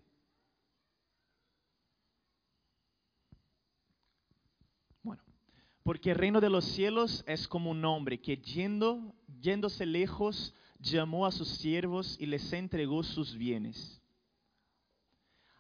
Porque 5.89 6.11
el 6.11 6.17
reino 6.17 6.41
de 6.41 6.51
los 6.51 6.67
cielos 6.67 7.25
es 7.27 7.49
como 7.49 7.71
un 7.71 7.83
hombre 7.85 8.21
que 8.21 8.37
yendo, 8.37 9.15
yéndose 9.40 9.87
lejos, 9.87 10.54
llamó 10.78 11.26
a 11.26 11.33
sus 11.33 11.49
siervos 11.49 12.16
y 12.18 12.26
les 12.26 12.52
entregó 12.52 13.02
sus 13.02 13.37
bienes. 13.37 14.00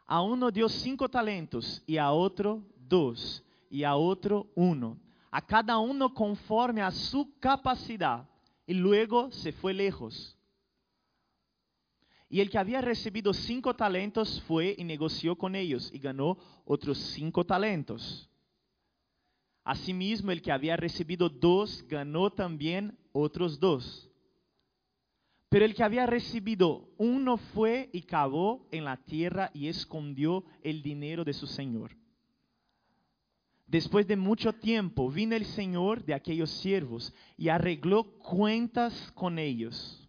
A 0.06 0.22
uno 0.22 0.50
dio 0.50 0.68
cinco 0.68 1.08
talentos 1.08 1.82
y 1.86 1.98
a 1.98 2.10
otro 2.12 2.64
dos 2.76 3.44
y 3.70 3.84
a 3.84 3.94
otro 3.96 4.50
uno. 4.54 4.98
A 5.30 5.44
cada 5.44 5.78
uno 5.78 6.14
conforme 6.14 6.80
a 6.80 6.90
su 6.90 7.38
capacidad. 7.38 8.28
Y 8.66 8.74
luego 8.74 9.30
se 9.30 9.52
fue 9.52 9.74
lejos. 9.74 10.38
Y 12.30 12.40
el 12.40 12.50
que 12.50 12.58
había 12.58 12.80
recibido 12.80 13.32
cinco 13.32 13.74
talentos 13.74 14.42
fue 14.42 14.74
y 14.76 14.84
negoció 14.84 15.36
con 15.36 15.54
ellos 15.54 15.90
y 15.92 15.98
ganó 15.98 16.36
otros 16.64 16.98
cinco 16.98 17.44
talentos. 17.44 18.28
Asimismo, 19.64 20.30
el 20.30 20.40
que 20.40 20.52
había 20.52 20.76
recibido 20.76 21.28
dos 21.28 21.84
ganó 21.88 22.30
también 22.30 22.98
otros 23.20 23.58
dos. 23.58 24.08
Pero 25.48 25.64
el 25.64 25.74
que 25.74 25.82
había 25.82 26.06
recibido 26.06 26.90
uno 26.98 27.38
fue 27.38 27.88
y 27.92 28.02
cavó 28.02 28.66
en 28.70 28.84
la 28.84 28.98
tierra 28.98 29.50
y 29.54 29.68
escondió 29.68 30.44
el 30.62 30.82
dinero 30.82 31.24
de 31.24 31.32
su 31.32 31.46
señor. 31.46 31.96
Después 33.66 34.06
de 34.06 34.16
mucho 34.16 34.52
tiempo 34.52 35.10
vino 35.10 35.36
el 35.36 35.44
señor 35.44 36.04
de 36.04 36.14
aquellos 36.14 36.50
siervos 36.50 37.12
y 37.36 37.48
arregló 37.48 38.04
cuentas 38.18 39.12
con 39.12 39.38
ellos. 39.38 40.08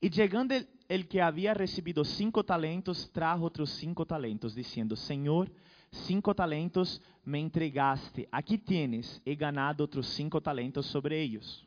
Y 0.00 0.10
llegando 0.10 0.54
el, 0.54 0.68
el 0.88 1.06
que 1.06 1.22
había 1.22 1.54
recibido 1.54 2.04
cinco 2.04 2.44
talentos, 2.44 3.10
trajo 3.12 3.44
otros 3.44 3.70
cinco 3.70 4.06
talentos, 4.06 4.54
diciendo, 4.54 4.96
Señor, 4.96 5.52
cinco 5.90 6.34
talentos 6.34 7.00
me 7.24 7.40
entregaste, 7.40 8.28
aquí 8.32 8.58
tienes, 8.58 9.20
he 9.24 9.34
ganado 9.34 9.84
otros 9.84 10.06
cinco 10.08 10.40
talentos 10.40 10.86
sobre 10.86 11.20
ellos. 11.20 11.66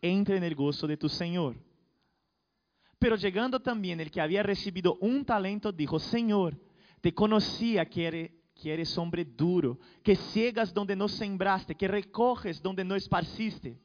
entra 0.00 0.36
en 0.36 0.44
el 0.44 0.54
gozo 0.54 0.86
de 0.86 0.96
tu 0.96 1.08
Señor. 1.08 1.56
Pero 2.98 3.16
llegando 3.16 3.60
también 3.60 4.00
el 4.00 4.10
que 4.10 4.20
había 4.20 4.42
recibido 4.42 4.96
un 5.00 5.24
talento, 5.24 5.70
dijo, 5.72 5.98
Señor, 5.98 6.58
te 7.00 7.14
conocía 7.14 7.86
que 7.86 8.06
eres, 8.06 8.30
que 8.54 8.72
eres 8.72 8.96
hombre 8.96 9.24
duro, 9.24 9.78
que 10.02 10.16
ciegas 10.16 10.72
donde 10.72 10.96
no 10.96 11.08
sembraste, 11.08 11.74
que 11.74 11.88
recoges 11.88 12.62
donde 12.62 12.84
no 12.84 12.94
esparciste. 12.94 13.78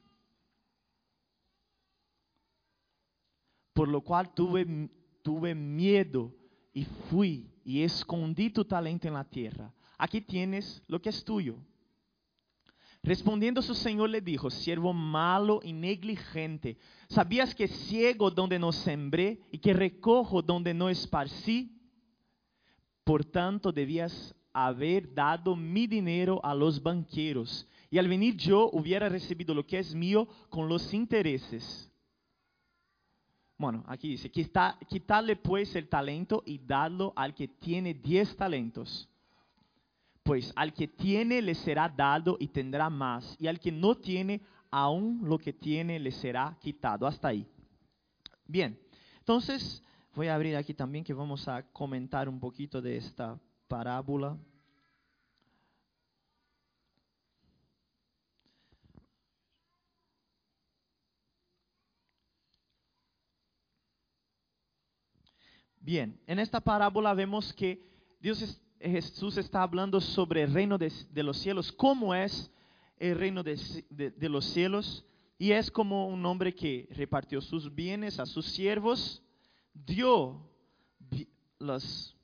Por 3.74 3.89
lo 3.89 4.01
cual 4.01 4.34
tuve, 4.34 4.89
tuve 5.22 5.56
miedo 5.56 6.34
y 6.74 6.86
fui 7.10 7.51
y 7.63 7.84
escondí 7.84 8.50
tu 8.50 8.65
talento 8.65 9.08
en 9.08 9.13
la 9.13 9.25
tierra. 9.25 9.74
Aquí 9.98 10.22
tienes 10.22 10.82
lo 10.88 11.01
que 11.01 11.10
es 11.10 11.24
tuyo. 11.24 11.58
Respondiendo 13.03 13.63
su 13.63 13.74
señor 13.74 14.12
le 14.12 14.22
dijo, 14.22 14.51
siervo 14.51 14.93
malo 14.93 15.60
y 15.63 15.74
negligente, 15.74 16.77
¿sabías 17.10 17.55
que 17.55 17.67
ciego 17.67 18.29
donde 18.29 18.60
no 18.60 18.72
sembré 18.72 19.41
y 19.51 19.58
que 19.58 19.74
recojo 19.74 20.43
donde 20.43 20.74
no 20.74 20.88
esparcí? 20.88 21.75
Por 23.03 23.25
tanto, 23.25 23.72
debías 23.72 24.36
haber 24.53 25.12
dado 25.13 25.55
mi 25.55 25.88
dinero 25.88 26.39
a 26.43 26.53
los 26.53 26.81
banqueros, 26.81 27.67
y 27.89 27.98
al 27.98 28.08
venir 28.08 28.38
yo 28.38 28.70
hubiera 28.72 29.10
recibido 29.10 29.55
lo 29.55 29.65
que 29.65 29.79
es 29.79 29.96
mío 29.96 30.27
con 30.50 30.70
los 30.70 30.93
intereses. 30.93 31.91
Bueno, 33.58 33.84
aquí 33.88 34.10
dice, 34.10 34.29
quitarle 34.29 35.36
pues 35.36 35.75
el 35.75 35.89
talento 35.89 36.43
y 36.46 36.60
darlo 36.60 37.13
al 37.15 37.34
que 37.34 37.48
tiene 37.48 37.96
diez 37.96 38.36
talentos. 38.36 39.08
Pues 40.24 40.54
al 40.56 40.74
que 40.74 40.88
tiene 40.88 41.42
le 41.42 41.56
será 41.56 41.90
dado 41.90 42.38
y 42.40 42.48
tendrá 42.48 42.90
más, 42.90 43.36
y 43.40 43.48
al 43.48 43.60
que 43.60 43.72
no 43.72 43.96
tiene, 43.96 44.42
aún 44.70 45.22
lo 45.24 45.38
que 45.38 45.54
tiene 45.54 46.00
le 46.00 46.12
será 46.12 46.58
quitado. 46.60 47.08
Hasta 47.08 47.30
ahí. 47.30 47.48
Bien, 48.46 48.80
entonces 49.20 49.82
voy 50.13 50.28
a 50.28 50.36
abrir 50.36 50.56
aquí 50.56 50.74
también 50.74 51.04
que 51.04 51.13
vamos 51.13 51.48
a 51.48 51.63
comentar 51.72 52.30
un 52.30 52.40
poquito 52.40 52.82
de 52.82 52.98
esta 52.98 53.40
parábola. 53.68 54.38
Bien, 65.84 66.22
en 66.28 66.38
esta 66.38 66.62
parábola 66.62 67.13
vemos 67.16 67.51
que 67.54 67.82
Dios 68.20 68.62
Jesús 68.84 69.38
está 69.38 69.62
hablando 69.62 70.02
sobre 70.02 70.44
el 70.44 70.54
reino 70.54 70.78
de, 70.78 70.92
los 71.24 71.38
cielos, 71.38 71.72
cómo 71.72 72.16
es 72.16 72.52
el 72.98 73.18
reino 73.18 73.44
de, 73.44 73.58
de, 73.90 74.30
los 74.30 74.46
cielos, 74.46 75.06
y 75.38 75.52
es 75.52 75.72
como 75.72 76.08
un 76.08 76.26
hombre 76.26 76.54
que 76.54 76.88
repartió 76.92 77.42
sus 77.42 77.74
bienes 77.74 78.20
a 78.20 78.26
sus 78.26 78.46
siervos, 78.46 79.24
dio 79.74 80.50
los, 81.60 82.16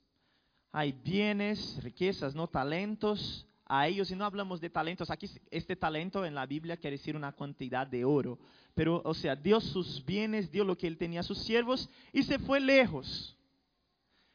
hay 0.72 0.92
bienes, 0.92 1.82
riquezas, 1.84 2.36
no 2.36 2.48
talentos 2.48 3.48
a 3.66 3.88
ellos, 3.88 4.10
y 4.12 4.16
no 4.16 4.26
hablamos 4.26 4.62
de 4.62 4.70
talentos, 4.70 5.10
aquí 5.10 5.30
este 5.52 5.76
talento 5.76 6.26
en 6.26 6.36
la 6.36 6.46
Biblia 6.46 6.78
quiere 6.78 6.98
decir 6.98 7.16
una 7.16 7.34
cantidad 7.34 7.86
de 7.86 8.06
oro, 8.06 8.40
pero 8.74 9.02
o 9.04 9.14
sea, 9.14 9.36
dio 9.36 9.60
sus 9.60 10.04
bienes, 10.06 10.52
dio 10.52 10.64
lo 10.64 10.78
que 10.78 10.88
él 10.88 10.98
tenía 10.98 11.20
a 11.20 11.24
sus 11.24 11.40
siervos 11.40 11.90
y 12.14 12.24
se 12.24 12.40
fue 12.40 12.60
lejos. 12.60 13.37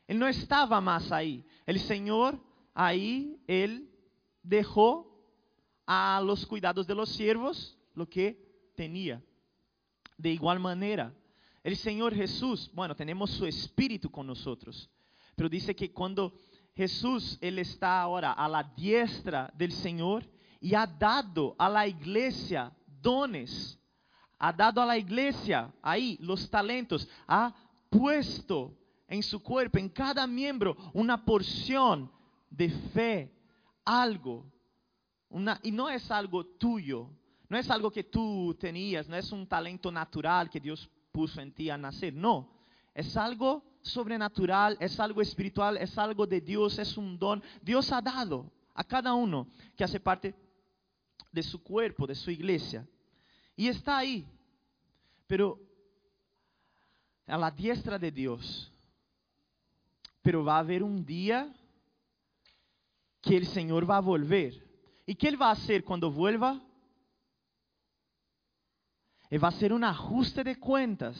Él 0.06 0.18
no 0.18 0.26
estaba 0.26 0.80
más 0.80 1.10
ahí. 1.12 1.44
El 1.66 1.80
Señor 1.80 2.38
ahí, 2.74 3.40
Él 3.46 3.88
dejó 4.42 5.12
a 5.86 6.22
los 6.24 6.46
cuidados 6.46 6.86
de 6.86 6.94
los 6.94 7.08
siervos 7.10 7.78
lo 7.94 8.08
que 8.08 8.72
tenía. 8.74 9.22
De 10.16 10.30
igual 10.30 10.58
manera, 10.60 11.14
el 11.62 11.76
Señor 11.76 12.14
Jesús, 12.14 12.70
bueno, 12.74 12.94
tenemos 12.94 13.30
su 13.30 13.46
espíritu 13.46 14.10
con 14.10 14.26
nosotros, 14.26 14.90
pero 15.36 15.48
dice 15.48 15.74
que 15.74 15.92
cuando 15.92 16.34
Jesús, 16.74 17.38
Él 17.40 17.58
está 17.58 18.00
ahora 18.00 18.32
a 18.32 18.48
la 18.48 18.62
diestra 18.62 19.52
del 19.56 19.72
Señor 19.72 20.28
y 20.60 20.74
ha 20.74 20.86
dado 20.86 21.54
a 21.58 21.68
la 21.68 21.86
iglesia 21.86 22.72
dones, 22.86 23.78
ha 24.38 24.52
dado 24.52 24.80
a 24.80 24.86
la 24.86 24.98
iglesia 24.98 25.72
ahí 25.82 26.16
los 26.20 26.48
talentos, 26.50 27.08
ha 27.26 27.54
puesto 27.90 28.76
en 29.12 29.22
su 29.22 29.42
cuerpo, 29.42 29.78
en 29.78 29.90
cada 29.90 30.26
miembro, 30.26 30.74
una 30.94 31.22
porción 31.22 32.10
de 32.48 32.70
fe, 32.70 33.30
algo. 33.84 34.50
Una, 35.28 35.60
y 35.62 35.70
no 35.70 35.90
es 35.90 36.10
algo 36.10 36.46
tuyo, 36.46 37.10
no 37.46 37.58
es 37.58 37.70
algo 37.70 37.90
que 37.90 38.04
tú 38.04 38.56
tenías, 38.58 39.06
no 39.10 39.16
es 39.16 39.30
un 39.30 39.46
talento 39.46 39.92
natural 39.92 40.48
que 40.48 40.60
Dios 40.60 40.88
puso 41.12 41.42
en 41.42 41.52
ti 41.52 41.68
a 41.68 41.76
nacer, 41.76 42.14
no. 42.14 42.54
Es 42.94 43.14
algo 43.18 43.62
sobrenatural, 43.82 44.78
es 44.80 44.98
algo 44.98 45.20
espiritual, 45.20 45.76
es 45.76 45.98
algo 45.98 46.26
de 46.26 46.40
Dios, 46.40 46.78
es 46.78 46.96
un 46.96 47.18
don. 47.18 47.42
Dios 47.60 47.92
ha 47.92 48.00
dado 48.00 48.50
a 48.74 48.82
cada 48.82 49.12
uno 49.12 49.46
que 49.76 49.84
hace 49.84 50.00
parte 50.00 50.34
de 51.30 51.42
su 51.42 51.62
cuerpo, 51.62 52.06
de 52.06 52.14
su 52.14 52.30
iglesia. 52.30 52.88
Y 53.56 53.68
está 53.68 53.98
ahí. 53.98 54.26
Pero 55.26 55.60
a 57.26 57.36
la 57.36 57.50
diestra 57.50 57.98
de 57.98 58.10
Dios 58.10 58.71
pero 60.22 60.44
va 60.44 60.56
a 60.56 60.60
haber 60.60 60.82
un 60.82 61.04
día 61.04 61.52
que 63.20 63.36
el 63.36 63.46
Señor 63.46 63.88
va 63.88 63.96
a 63.96 64.00
volver. 64.00 64.66
¿Y 65.04 65.16
qué 65.16 65.28
Él 65.28 65.40
va 65.40 65.48
a 65.48 65.52
hacer 65.52 65.84
cuando 65.84 66.10
vuelva? 66.10 66.60
Él 69.28 69.42
va 69.42 69.48
a 69.48 69.50
hacer 69.50 69.72
un 69.72 69.84
ajuste 69.84 70.44
de 70.44 70.58
cuentas. 70.58 71.18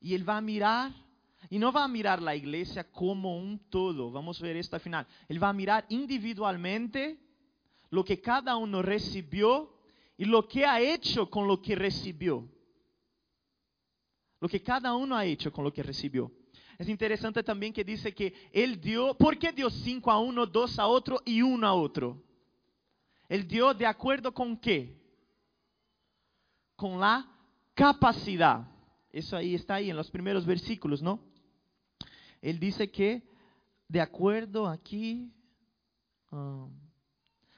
Y 0.00 0.14
Él 0.14 0.28
va 0.28 0.36
a 0.36 0.40
mirar, 0.40 0.92
y 1.50 1.58
no 1.58 1.72
va 1.72 1.84
a 1.84 1.88
mirar 1.88 2.22
la 2.22 2.36
iglesia 2.36 2.84
como 2.90 3.36
un 3.36 3.58
todo. 3.68 4.12
Vamos 4.12 4.40
a 4.40 4.44
ver 4.44 4.56
esto 4.56 4.76
al 4.76 4.82
final. 4.82 5.06
Él 5.28 5.42
va 5.42 5.48
a 5.48 5.52
mirar 5.52 5.86
individualmente 5.88 7.18
lo 7.90 8.04
que 8.04 8.20
cada 8.20 8.56
uno 8.56 8.82
recibió 8.82 9.74
y 10.16 10.24
lo 10.24 10.46
que 10.46 10.66
ha 10.66 10.80
hecho 10.80 11.30
con 11.30 11.48
lo 11.48 11.60
que 11.60 11.74
recibió. 11.74 12.48
Lo 14.40 14.48
que 14.48 14.62
cada 14.62 14.94
uno 14.94 15.16
ha 15.16 15.24
hecho 15.24 15.52
con 15.52 15.64
lo 15.64 15.72
que 15.72 15.82
recibió. 15.82 16.30
Es 16.78 16.88
interesante 16.88 17.42
también 17.42 17.72
que 17.72 17.82
dice 17.82 18.14
que 18.14 18.32
Él 18.52 18.80
dio, 18.80 19.12
¿por 19.14 19.36
qué 19.36 19.50
dio 19.50 19.68
cinco 19.68 20.12
a 20.12 20.20
uno, 20.20 20.46
dos 20.46 20.78
a 20.78 20.86
otro 20.86 21.20
y 21.24 21.42
uno 21.42 21.66
a 21.66 21.74
otro? 21.74 22.22
Él 23.28 23.48
dio 23.48 23.74
de 23.74 23.84
acuerdo 23.84 24.32
con 24.32 24.56
qué? 24.56 24.96
Con 26.76 27.00
la 27.00 27.28
capacidad. 27.74 28.68
Eso 29.10 29.36
ahí 29.36 29.56
está 29.56 29.74
ahí 29.74 29.90
en 29.90 29.96
los 29.96 30.08
primeros 30.08 30.46
versículos, 30.46 31.02
¿no? 31.02 31.20
Él 32.40 32.60
dice 32.60 32.88
que 32.88 33.28
de 33.88 34.00
acuerdo 34.00 34.68
aquí, 34.68 35.32
um, 36.30 36.70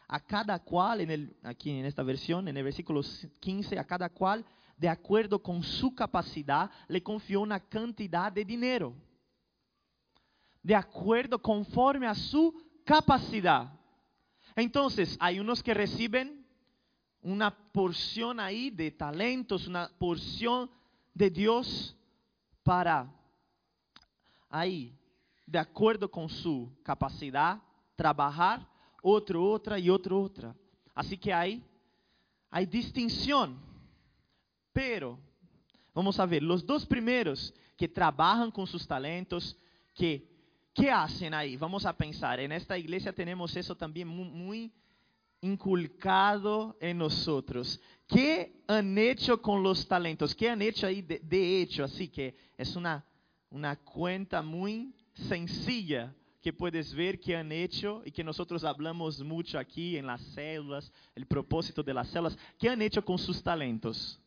a 0.09 0.19
cada 0.21 0.59
cual, 0.61 1.03
en 1.03 1.11
el, 1.11 1.37
aquí 1.43 1.71
en 1.71 1.85
esta 1.85 2.03
versión, 2.03 2.49
en 2.49 2.57
el 2.57 2.65
versículo 2.65 3.03
15, 3.39 3.79
a 3.79 3.85
cada 3.85 4.09
cual, 4.09 4.47
de 4.79 4.89
acuerdo 4.89 5.43
con 5.43 5.63
su 5.63 5.95
capacidad, 5.95 6.71
le 6.89 7.03
confió 7.03 7.43
una 7.43 7.61
cantidad 7.61 8.33
de 8.33 8.47
dinero 8.47 8.95
de 10.63 10.75
acuerdo 10.75 11.41
conforme 11.41 12.07
a 12.07 12.15
su 12.15 12.55
capacidad. 12.85 13.73
Entonces, 14.57 15.17
hay 15.21 15.41
unos 15.41 15.63
que 15.63 15.75
reciben 15.75 16.47
una 17.23 17.51
porción 17.51 18.41
ahí 18.41 18.71
de 18.71 18.91
talentos, 18.91 19.67
una 19.67 19.91
porción 19.99 20.71
de 21.15 21.31
Dios 21.31 21.97
para 22.63 23.13
ahí, 24.49 24.97
de 25.47 25.59
acuerdo 25.59 26.11
con 26.11 26.29
su 26.29 26.73
capacidad, 26.83 27.61
trabajar, 27.95 28.67
otro, 29.03 29.45
otra 29.45 29.79
y 29.79 29.91
otro, 29.91 30.21
otra. 30.21 30.55
Así 30.95 31.17
que 31.17 31.33
hay, 31.33 31.63
hay 32.51 32.67
distinción. 32.67 33.59
Pero, 34.73 35.19
vamos 35.95 36.19
a 36.19 36.27
ver, 36.27 36.43
los 36.43 36.65
dos 36.65 36.87
primeros 36.87 37.53
que 37.77 37.89
trabajan 37.89 38.51
con 38.51 38.67
sus 38.67 38.87
talentos, 38.87 39.57
que 39.95 40.30
¿Qué 40.73 40.91
hacen 40.91 41.35
ahí? 41.35 41.57
Vamos 41.57 41.85
a 41.85 41.97
pensar. 41.97 42.41
En 42.41 42.53
esta 42.53 42.79
iglesia 42.79 43.13
tenemos 43.13 43.57
eso 43.57 43.77
también 43.77 44.09
muy, 44.09 44.73
inculcado 45.43 46.77
en 46.81 46.99
nosotros. 46.99 47.81
¿Qué 48.07 48.63
han 48.67 48.97
hecho 48.99 49.41
con 49.41 49.63
los 49.63 49.87
talentos? 49.87 50.35
¿Qué 50.35 50.51
han 50.51 50.63
hecho 50.63 50.87
ahí 50.87 51.03
de, 51.03 51.61
hecho? 51.63 51.85
Así 51.85 52.09
que 52.09 52.37
es 52.57 52.77
una, 52.77 53.05
una 53.51 53.77
cuenta 53.77 54.43
muy 54.43 54.95
sencilla 55.15 56.15
que 56.41 56.53
puedes 56.53 56.95
ver 56.95 57.21
que 57.21 57.37
han 57.37 57.53
hecho 57.53 58.03
y 58.05 58.13
que 58.13 58.25
nosotros 58.25 58.65
hablamos 58.65 59.23
mucho 59.23 59.59
aquí 59.59 59.97
en 59.97 60.07
las 60.07 60.23
células, 60.35 60.91
el 61.15 61.27
propósito 61.27 61.83
de 61.83 61.93
las 61.93 62.09
células, 62.09 62.39
¿qué 62.59 62.71
han 62.71 62.81
hecho 62.81 63.05
con 63.05 63.19
sus 63.19 63.43
talentos? 63.43 64.19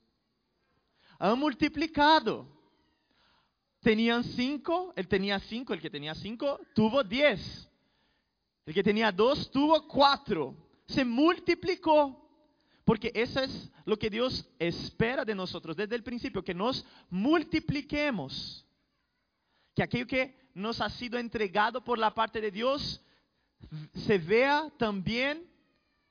Han 1.17 1.39
multiplicado. 1.39 2.47
Tenían 3.83 4.23
cinco, 4.23 4.93
él 4.95 5.07
tenía 5.07 5.39
cinco, 5.39 5.73
el 5.73 5.81
que 5.81 5.89
tenía 5.89 6.15
cinco 6.15 6.59
tuvo 6.73 7.03
diez. 7.03 7.69
El 8.65 8.73
que 8.73 8.81
tenía 8.81 9.11
dos 9.11 9.51
tuvo 9.51 9.85
cuatro. 9.87 10.55
Se 10.87 11.03
multiplicó. 11.03 12.19
Porque 12.85 13.11
eso 13.13 13.39
es 13.41 13.69
lo 13.85 13.97
que 13.97 14.09
Dios 14.09 14.45
espera 14.59 15.23
de 15.23 15.35
nosotros 15.35 15.75
desde 15.75 15.95
el 15.95 16.03
principio, 16.03 16.43
que 16.43 16.53
nos 16.53 16.85
multipliquemos. 17.09 18.65
Que 19.75 19.83
aquello 19.83 20.07
que 20.07 20.49
nos 20.53 20.79
ha 20.81 20.89
sido 20.89 21.17
entregado 21.17 21.83
por 21.83 21.97
la 21.97 22.13
parte 22.13 22.39
de 22.39 22.51
Dios 22.51 23.01
se 23.93 24.17
vea 24.17 24.71
también 24.77 25.49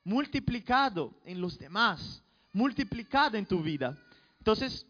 multiplicado 0.03 1.13
en 1.25 1.39
los 1.39 1.57
demás, 1.57 2.23
multiplicado 2.51 3.37
en 3.37 3.45
tu 3.45 3.61
vida. 3.61 3.97
Entonces, 4.39 4.85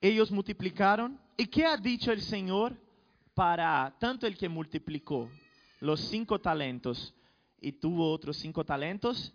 ellos 0.00 0.30
multiplicaron. 0.30 1.18
¿Y 1.40 1.46
qué 1.46 1.64
ha 1.64 1.76
dicho 1.76 2.10
el 2.10 2.20
Señor 2.20 2.76
para 3.32 3.96
tanto 4.00 4.26
el 4.26 4.36
que 4.36 4.48
multiplicó 4.48 5.30
los 5.78 6.00
cinco 6.00 6.40
talentos 6.40 7.14
y 7.60 7.70
tuvo 7.70 8.10
otros 8.10 8.38
cinco 8.38 8.64
talentos 8.64 9.32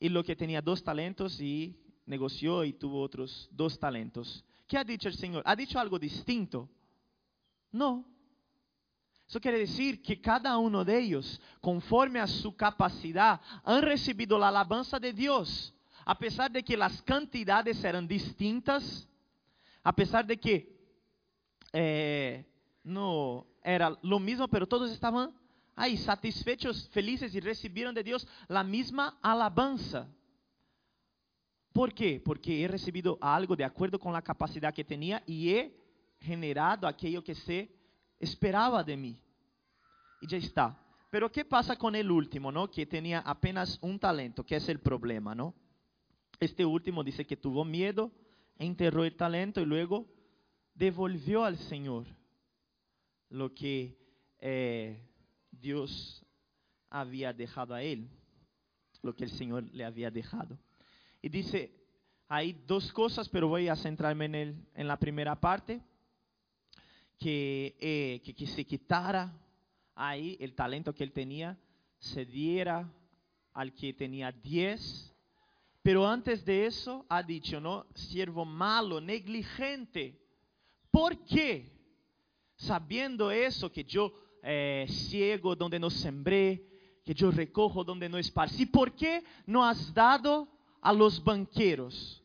y 0.00 0.08
lo 0.08 0.24
que 0.24 0.34
tenía 0.34 0.62
dos 0.62 0.82
talentos 0.82 1.38
y 1.42 1.78
negoció 2.06 2.64
y 2.64 2.72
tuvo 2.72 3.02
otros 3.02 3.50
dos 3.52 3.78
talentos? 3.78 4.42
¿Qué 4.66 4.78
ha 4.78 4.82
dicho 4.82 5.08
el 5.08 5.14
Señor? 5.14 5.42
¿Ha 5.44 5.54
dicho 5.54 5.78
algo 5.78 5.98
distinto? 5.98 6.70
No. 7.70 8.06
Eso 9.28 9.38
quiere 9.38 9.58
decir 9.58 10.00
que 10.00 10.22
cada 10.22 10.56
uno 10.56 10.86
de 10.86 11.00
ellos, 11.00 11.38
conforme 11.60 12.18
a 12.18 12.26
su 12.26 12.56
capacidad, 12.56 13.42
han 13.62 13.82
recibido 13.82 14.38
la 14.38 14.48
alabanza 14.48 14.98
de 14.98 15.12
Dios. 15.12 15.74
A 16.06 16.18
pesar 16.18 16.50
de 16.50 16.62
que 16.62 16.78
las 16.78 17.02
cantidades 17.02 17.84
eran 17.84 18.08
distintas, 18.08 19.06
a 19.82 19.94
pesar 19.94 20.26
de 20.26 20.40
que 20.40 20.81
eh, 21.72 22.44
no 22.84 23.46
era 23.62 23.98
lo 24.02 24.18
mismo, 24.18 24.48
pero 24.48 24.66
todos 24.66 24.90
estaban 24.90 25.32
ahí 25.74 25.96
satisfechos, 25.96 26.88
felices 26.90 27.34
y 27.34 27.40
recibieron 27.40 27.94
de 27.94 28.02
Dios 28.02 28.26
la 28.48 28.62
misma 28.62 29.18
alabanza. 29.22 30.08
¿Por 31.72 31.94
qué? 31.94 32.20
Porque 32.22 32.62
he 32.62 32.68
recibido 32.68 33.18
algo 33.20 33.56
de 33.56 33.64
acuerdo 33.64 33.98
con 33.98 34.12
la 34.12 34.22
capacidad 34.22 34.74
que 34.74 34.84
tenía 34.84 35.22
y 35.26 35.50
he 35.50 35.74
generado 36.20 36.86
aquello 36.86 37.24
que 37.24 37.34
se 37.34 37.74
esperaba 38.18 38.84
de 38.84 38.96
mí. 38.96 39.18
Y 40.20 40.26
ya 40.26 40.36
está. 40.36 40.78
Pero 41.10 41.32
¿qué 41.32 41.44
pasa 41.44 41.76
con 41.76 41.94
el 41.94 42.10
último, 42.10 42.52
no? 42.52 42.70
Que 42.70 42.86
tenía 42.86 43.20
apenas 43.20 43.78
un 43.80 43.98
talento, 43.98 44.44
que 44.44 44.56
es 44.56 44.68
el 44.68 44.80
problema, 44.80 45.34
¿no? 45.34 45.54
Este 46.38 46.64
último 46.64 47.04
dice 47.04 47.26
que 47.26 47.36
tuvo 47.36 47.64
miedo, 47.64 48.10
enterró 48.58 49.04
el 49.04 49.16
talento 49.16 49.60
y 49.60 49.66
luego 49.66 50.06
devolvió 50.82 51.44
al 51.44 51.58
Señor 51.58 52.06
lo 53.28 53.54
que 53.54 53.96
eh, 54.40 55.00
Dios 55.52 56.26
había 56.90 57.32
dejado 57.32 57.72
a 57.72 57.84
él, 57.84 58.08
lo 59.00 59.14
que 59.14 59.22
el 59.22 59.30
Señor 59.30 59.62
le 59.72 59.84
había 59.84 60.10
dejado. 60.10 60.58
Y 61.22 61.28
dice, 61.28 61.70
hay 62.26 62.64
dos 62.66 62.92
cosas, 62.92 63.28
pero 63.28 63.46
voy 63.46 63.68
a 63.68 63.76
centrarme 63.76 64.24
en, 64.24 64.34
el, 64.34 64.56
en 64.74 64.88
la 64.88 64.98
primera 64.98 65.38
parte, 65.38 65.80
que, 67.16 67.76
eh, 67.78 68.20
que, 68.24 68.34
que 68.34 68.48
se 68.48 68.64
quitara 68.64 69.32
ahí 69.94 70.36
el 70.40 70.52
talento 70.52 70.92
que 70.92 71.04
él 71.04 71.12
tenía, 71.12 71.56
se 72.00 72.24
diera 72.26 72.92
al 73.52 73.72
que 73.72 73.94
tenía 73.94 74.32
diez 74.32 75.12
pero 75.82 76.06
antes 76.06 76.44
de 76.44 76.66
eso 76.66 77.04
ha 77.08 77.24
dicho, 77.24 77.60
¿no? 77.60 77.86
Siervo 77.96 78.44
malo, 78.44 79.00
negligente. 79.00 80.21
¿Por 80.92 81.24
qué? 81.24 81.68
Sabiendo 82.54 83.32
eso, 83.32 83.72
que 83.72 83.82
yo 83.82 84.12
eh, 84.44 84.86
ciego 84.88 85.56
donde 85.56 85.80
no 85.80 85.90
sembré, 85.90 86.64
que 87.04 87.14
yo 87.14 87.32
recojo 87.32 87.82
donde 87.82 88.08
no 88.08 88.16
esparcí, 88.16 88.66
¿por 88.66 88.94
qué 88.94 89.24
no 89.46 89.64
has 89.64 89.92
dado 89.92 90.46
a 90.80 90.92
los 90.92 91.22
banqueros? 91.24 92.22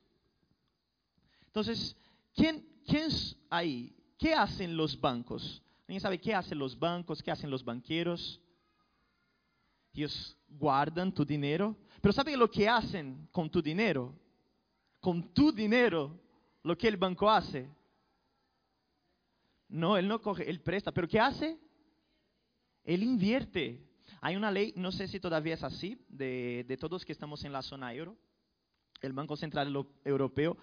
Entonces, 1.48 1.96
¿quién, 2.36 2.64
quién 2.86 3.10
ahí? 3.50 3.96
¿Qué 4.20 4.36
hacen 4.36 4.78
los 4.78 5.00
bancos? 5.00 5.64
¿Alguien 5.88 6.02
sabe 6.02 6.20
qué 6.20 6.36
hacen 6.36 6.60
los 6.60 6.78
bancos? 6.78 7.24
¿Qué 7.24 7.32
hacen 7.32 7.50
los 7.50 7.66
banqueros? 7.66 8.40
Ellos 9.94 10.38
guardan 10.48 11.12
tu 11.12 11.26
dinero 11.26 11.76
pero 12.02 12.14
¿saben 12.14 12.40
lo 12.40 12.50
que 12.50 12.68
hacen 12.68 13.28
con 13.32 13.50
tu 13.50 13.62
dinero? 13.62 14.14
Con 15.00 15.34
tu 15.34 15.52
dinero, 15.52 16.20
lo 16.64 16.78
que 16.78 16.88
el 16.88 16.98
banco 16.98 17.30
hace. 17.30 17.70
No, 19.70 19.98
él 19.98 20.08
no 20.08 20.22
coge, 20.22 20.50
él 20.50 20.62
presta. 20.62 20.92
¿Pero 20.92 21.08
qué 21.08 21.20
hace? 21.20 21.60
Él 22.84 23.04
invierte. 23.04 23.84
Hay 24.22 24.36
una 24.36 24.52
ley, 24.52 24.74
no 24.76 24.92
sé 24.92 25.08
si 25.08 25.20
todavía 25.20 25.56
es 25.56 25.64
así, 25.64 26.04
de, 26.10 26.66
de 26.68 26.78
todos 26.78 27.06
que 27.06 27.12
estamos 27.12 27.44
en 27.44 27.52
la 27.52 27.62
zona 27.62 27.94
euro. 27.94 28.18
El 29.02 29.14
Banco 29.14 29.36
Central 29.36 29.74
Europeo 30.04 30.58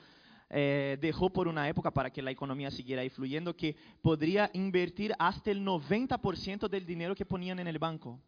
eh, 0.50 0.98
dejó 1.00 1.30
por 1.30 1.48
una 1.48 1.68
época 1.68 1.90
para 1.90 2.10
que 2.10 2.22
la 2.22 2.30
economía 2.30 2.70
siguiera 2.70 3.02
ahí 3.02 3.10
fluyendo 3.10 3.56
que 3.56 3.76
podría 4.02 4.50
invertir 4.52 5.14
hasta 5.18 5.50
el 5.50 5.64
90% 5.64 6.68
del 6.68 6.86
dinero 6.86 7.14
que 7.14 7.26
ponían 7.26 7.58
en 7.58 7.66
el 7.66 7.78
banco. 7.78 8.20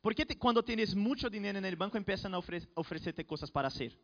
¿Por 0.00 0.14
qué 0.14 0.26
cuando 0.38 0.64
tienes 0.64 0.94
mucho 0.94 1.28
dinero 1.28 1.58
en 1.58 1.64
el 1.64 1.76
banco 1.76 1.96
empiezan 1.96 2.34
a 2.34 2.38
ofrecerte 2.38 3.26
cosas 3.26 3.50
para 3.50 3.68
hacer? 3.68 3.98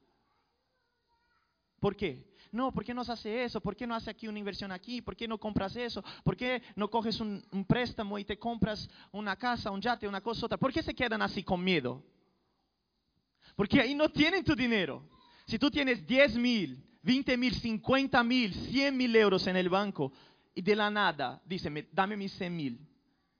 ¿Por 1.80 1.96
qué? 1.96 2.24
No, 2.52 2.72
¿por 2.72 2.84
qué 2.84 2.94
no 2.94 3.02
hace 3.02 3.44
eso? 3.44 3.60
¿Por 3.60 3.76
qué 3.76 3.86
no 3.86 3.94
hace 3.94 4.10
aquí 4.10 4.28
una 4.28 4.38
inversión 4.38 4.72
aquí? 4.72 5.02
¿Por 5.02 5.16
qué 5.16 5.28
no 5.28 5.38
compras 5.38 5.76
eso? 5.76 6.02
¿Por 6.24 6.36
qué 6.36 6.62
no 6.74 6.88
coges 6.88 7.20
un, 7.20 7.44
un 7.50 7.64
préstamo 7.64 8.18
y 8.18 8.24
te 8.24 8.38
compras 8.38 8.88
una 9.12 9.36
casa, 9.36 9.70
un 9.70 9.80
yate, 9.80 10.08
una 10.08 10.20
cosa 10.20 10.46
otra? 10.46 10.58
¿Por 10.58 10.72
qué 10.72 10.82
se 10.82 10.94
quedan 10.94 11.22
así 11.22 11.42
con 11.42 11.62
miedo? 11.62 12.02
Porque 13.54 13.80
ahí 13.80 13.94
no 13.94 14.08
tienen 14.08 14.44
tu 14.44 14.54
dinero. 14.54 15.02
Si 15.46 15.58
tú 15.58 15.70
tienes 15.70 16.06
10 16.06 16.36
mil, 16.36 16.82
20 17.02 17.36
mil, 17.36 17.54
50 17.54 18.24
mil, 18.24 18.52
100 18.52 18.96
mil 18.96 19.14
euros 19.14 19.46
en 19.46 19.56
el 19.56 19.68
banco 19.68 20.12
y 20.54 20.62
de 20.62 20.74
la 20.74 20.90
nada 20.90 21.40
dicen, 21.44 21.88
dame 21.92 22.16
mis 22.16 22.32
100 22.32 22.56
mil. 22.56 22.80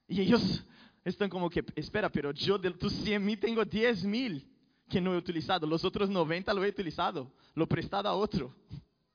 Y 0.09 0.21
ellos 0.21 0.65
están 1.05 1.29
como 1.29 1.51
que, 1.51 1.65
espera, 1.75 2.11
pero 2.11 2.33
yo 2.33 2.59
de 2.59 2.71
tus 2.73 2.93
100 2.93 3.25
mil 3.25 3.39
tengo 3.39 3.65
10 3.65 4.05
mil 4.05 4.56
que 4.89 5.01
no 5.01 5.15
he 5.15 5.19
utilizado, 5.19 5.67
los 5.67 5.85
otros 5.85 6.09
90 6.09 6.53
lo 6.55 6.65
he 6.65 6.69
utilizado, 6.69 7.31
lo 7.55 7.65
he 7.65 7.67
prestado 7.67 8.09
a 8.09 8.15
otro, 8.15 8.55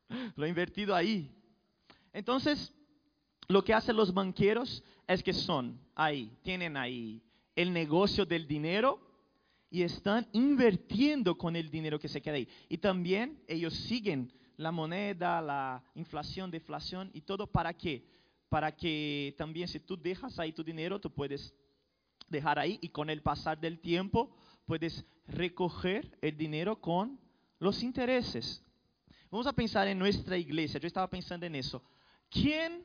lo 0.36 0.45
he 0.45 0.49
invertido 0.49 0.95
ahí. 0.95 1.31
Entonces, 2.13 2.73
lo 3.47 3.63
que 3.63 3.73
hacen 3.73 3.95
los 3.95 4.13
banqueros 4.13 4.84
es 5.07 5.23
que 5.23 5.34
son 5.34 5.79
ahí, 5.95 6.31
tienen 6.43 6.77
ahí 6.77 7.21
el 7.55 7.73
negocio 7.73 8.25
del 8.25 8.47
dinero 8.47 8.99
y 9.69 9.84
están 9.84 10.27
invirtiendo 10.34 11.38
con 11.38 11.55
el 11.55 11.69
dinero 11.69 11.99
que 11.99 12.10
se 12.10 12.21
queda 12.21 12.36
ahí. 12.36 12.47
Y 12.67 12.77
también 12.77 13.41
ellos 13.47 13.73
siguen 13.73 14.31
la 14.57 14.71
moneda, 14.71 15.41
la 15.41 15.84
inflación, 15.95 16.51
deflación 16.51 17.10
y 17.13 17.21
todo 17.21 17.47
para 17.47 17.73
qué? 17.73 18.05
Para 18.49 18.75
que 18.75 19.34
también 19.38 19.67
si 19.67 19.79
tú 19.79 19.97
dejas 19.97 20.38
ahí 20.39 20.51
tu 20.51 20.63
dinero, 20.63 20.99
tú 20.99 21.10
puedes 21.10 21.53
dejar 22.27 22.60
ahí 22.60 22.79
y 22.81 22.89
con 22.89 23.10
el 23.10 23.21
pasar 23.21 23.60
del 23.60 23.79
tiempo 23.79 24.36
puedes 24.71 25.03
recoger 25.27 26.17
el 26.21 26.38
dinero 26.38 26.79
con 26.79 27.19
los 27.60 27.84
intereses. 27.84 28.63
Vamos 29.29 29.45
a 29.45 29.51
pensar 29.51 29.86
en 29.89 29.99
nuestra 29.99 30.38
iglesia. 30.38 30.79
Yo 30.79 30.88
estaba 30.88 31.10
pensando 31.10 31.45
en 31.45 31.55
eso. 31.55 31.84
¿Quién, 32.29 32.81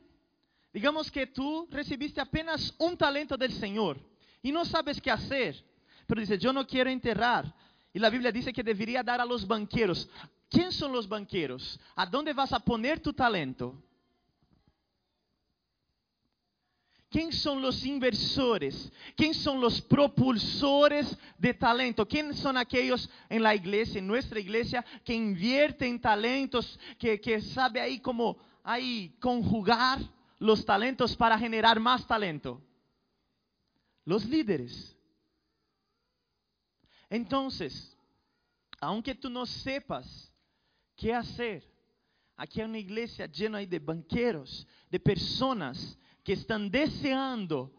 digamos 0.73 1.09
que 1.09 1.27
tú 1.27 1.65
recibiste 1.71 2.19
apenas 2.19 2.75
un 2.77 2.97
talento 2.97 3.37
del 3.37 3.53
Señor 3.53 3.97
y 4.41 4.51
no 4.51 4.65
sabes 4.65 4.99
qué 4.99 5.09
hacer, 5.09 5.63
pero 6.05 6.19
dices, 6.19 6.41
yo 6.41 6.51
no 6.51 6.67
quiero 6.67 6.89
enterrar. 6.89 7.55
Y 7.93 7.99
la 7.99 8.09
Biblia 8.09 8.33
dice 8.33 8.51
que 8.51 8.63
debería 8.63 9.01
dar 9.01 9.21
a 9.21 9.25
los 9.25 9.47
banqueros. 9.47 10.09
¿Quién 10.49 10.73
son 10.73 10.91
los 10.91 11.07
banqueros? 11.07 11.79
¿A 11.95 12.05
dónde 12.05 12.33
vas 12.33 12.51
a 12.51 12.59
poner 12.59 12.99
tu 12.99 13.13
talento? 13.13 13.81
¿Quién 17.09 17.31
son 17.31 17.61
los 17.61 17.85
inversores? 17.85 18.91
¿Quién 19.15 19.33
son 19.33 19.61
los 19.61 19.81
propulsores 19.81 21.17
de 21.37 21.53
talento? 21.53 22.05
¿Quién 22.05 22.33
son 22.33 22.57
aquellos 22.57 23.09
en 23.29 23.43
la 23.43 23.55
iglesia, 23.55 23.99
en 23.99 24.07
nuestra 24.07 24.39
iglesia, 24.39 24.83
que 25.05 25.13
invierten 25.13 26.01
talentos, 26.01 26.77
que, 26.99 27.19
que 27.21 27.41
sabe 27.41 27.79
ahí 27.79 27.99
cómo 27.99 28.37
ahí 28.61 29.15
conjugar 29.21 29.99
los 30.39 30.65
talentos 30.65 31.15
para 31.15 31.39
generar 31.39 31.79
más 31.79 32.05
talento? 32.05 32.61
Los 34.03 34.25
líderes. 34.25 34.93
Entonces, 37.09 37.97
aunque 38.81 39.15
tú 39.15 39.29
no 39.29 39.45
sepas 39.45 40.29
qué 40.97 41.13
hacer, 41.13 41.63
aquí 42.35 42.59
hay 42.59 42.67
una 42.67 42.79
iglesia 42.79 43.27
llena 43.27 43.59
de 43.59 43.79
banqueros, 43.79 44.67
de 44.89 44.99
personas 44.99 45.97
que 46.27 46.33
están 46.33 46.69
deseando 46.69 47.71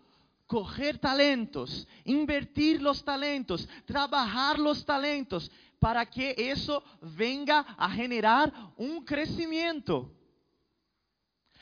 coger 0.47 0.97
talentos, 0.97 1.87
invertir 2.07 2.81
los 2.81 3.05
talentos, 3.05 3.69
trabajar 3.85 4.59
los 4.59 4.87
talentos, 4.87 5.51
para 5.79 6.07
que 6.07 6.35
eso 6.35 6.83
venga 7.15 7.61
a 7.77 7.91
generar 7.91 8.51
un 8.79 9.05
crecimiento. 9.05 10.11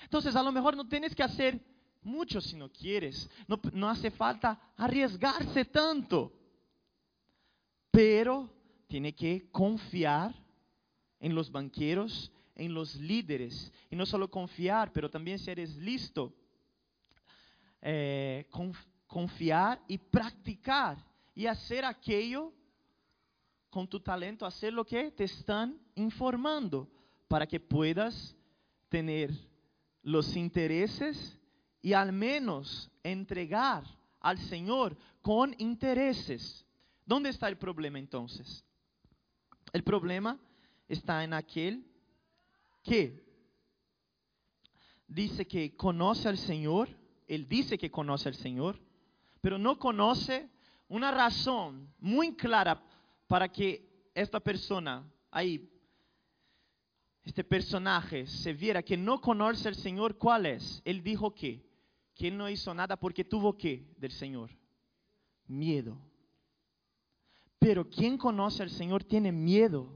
Entonces, 0.04 0.36
a 0.36 0.44
lo 0.44 0.52
mejor 0.52 0.76
no 0.76 0.86
tienes 0.86 1.12
que 1.12 1.24
hacer 1.24 1.60
mucho 2.02 2.40
si 2.40 2.54
no 2.54 2.70
quieres, 2.70 3.28
no, 3.72 3.88
hace 3.88 4.12
falta 4.12 4.56
arriesgarse 4.76 5.64
tanto, 5.64 6.32
pero 7.90 8.48
tiene 8.86 9.12
que 9.12 9.50
confiar 9.50 10.32
en 11.18 11.34
los 11.34 11.50
banqueros, 11.50 12.30
en 12.54 12.72
los 12.72 12.94
líderes, 12.94 13.72
y 13.90 13.96
no 13.96 14.06
solo 14.06 14.30
confiar, 14.30 14.92
pero 14.92 15.10
también 15.10 15.40
si 15.40 15.50
eres 15.50 15.74
listo, 15.78 16.32
eh, 17.82 18.48
confiar 19.06 19.82
y 19.88 19.98
practicar 19.98 20.98
y 21.34 21.46
hacer 21.46 21.84
aquello 21.84 22.52
con 23.70 23.86
tu 23.86 24.00
talento, 24.00 24.46
hacer 24.46 24.72
lo 24.72 24.84
que 24.84 25.10
te 25.10 25.24
están 25.24 25.78
informando 25.94 26.88
para 27.28 27.46
que 27.46 27.60
puedas 27.60 28.34
tener 28.88 29.30
los 30.02 30.36
intereses 30.36 31.38
y 31.82 31.92
al 31.92 32.12
menos 32.12 32.90
entregar 33.02 33.84
al 34.20 34.38
Señor 34.38 34.96
con 35.20 35.54
intereses. 35.58 36.64
¿Dónde 37.04 37.30
está 37.30 37.48
el 37.48 37.58
problema 37.58 37.98
entonces? 37.98 38.64
El 39.72 39.84
problema 39.84 40.38
está 40.88 41.22
en 41.22 41.34
aquel 41.34 41.84
que 42.82 43.24
dice 45.06 45.46
que 45.46 45.76
conoce 45.76 46.28
al 46.28 46.38
Señor, 46.38 46.88
él 47.26 47.48
dice 47.48 47.78
que 47.78 47.90
conoce 47.90 48.28
al 48.28 48.34
Señor, 48.34 48.80
pero 49.40 49.58
no 49.58 49.78
conoce 49.78 50.48
una 50.88 51.10
razón 51.10 51.92
muy 51.98 52.34
clara 52.36 52.82
para 53.26 53.50
que 53.50 54.10
esta 54.14 54.40
persona 54.40 55.04
ahí, 55.30 55.68
este 57.22 57.44
personaje, 57.44 58.26
se 58.26 58.52
viera 58.52 58.82
que 58.82 58.96
no 58.96 59.20
conoce 59.20 59.68
al 59.68 59.74
Señor, 59.74 60.16
¿cuál 60.16 60.46
es? 60.46 60.80
Él 60.84 61.02
dijo 61.02 61.34
que, 61.34 61.66
que 62.14 62.30
no 62.30 62.48
hizo 62.48 62.72
nada 62.72 62.96
porque 62.96 63.24
tuvo 63.24 63.56
que 63.56 63.92
del 63.98 64.12
Señor, 64.12 64.50
miedo. 65.46 65.98
Pero 67.58 67.88
quien 67.88 68.16
conoce 68.16 68.62
al 68.62 68.70
Señor 68.70 69.02
tiene 69.04 69.32
miedo. 69.32 69.92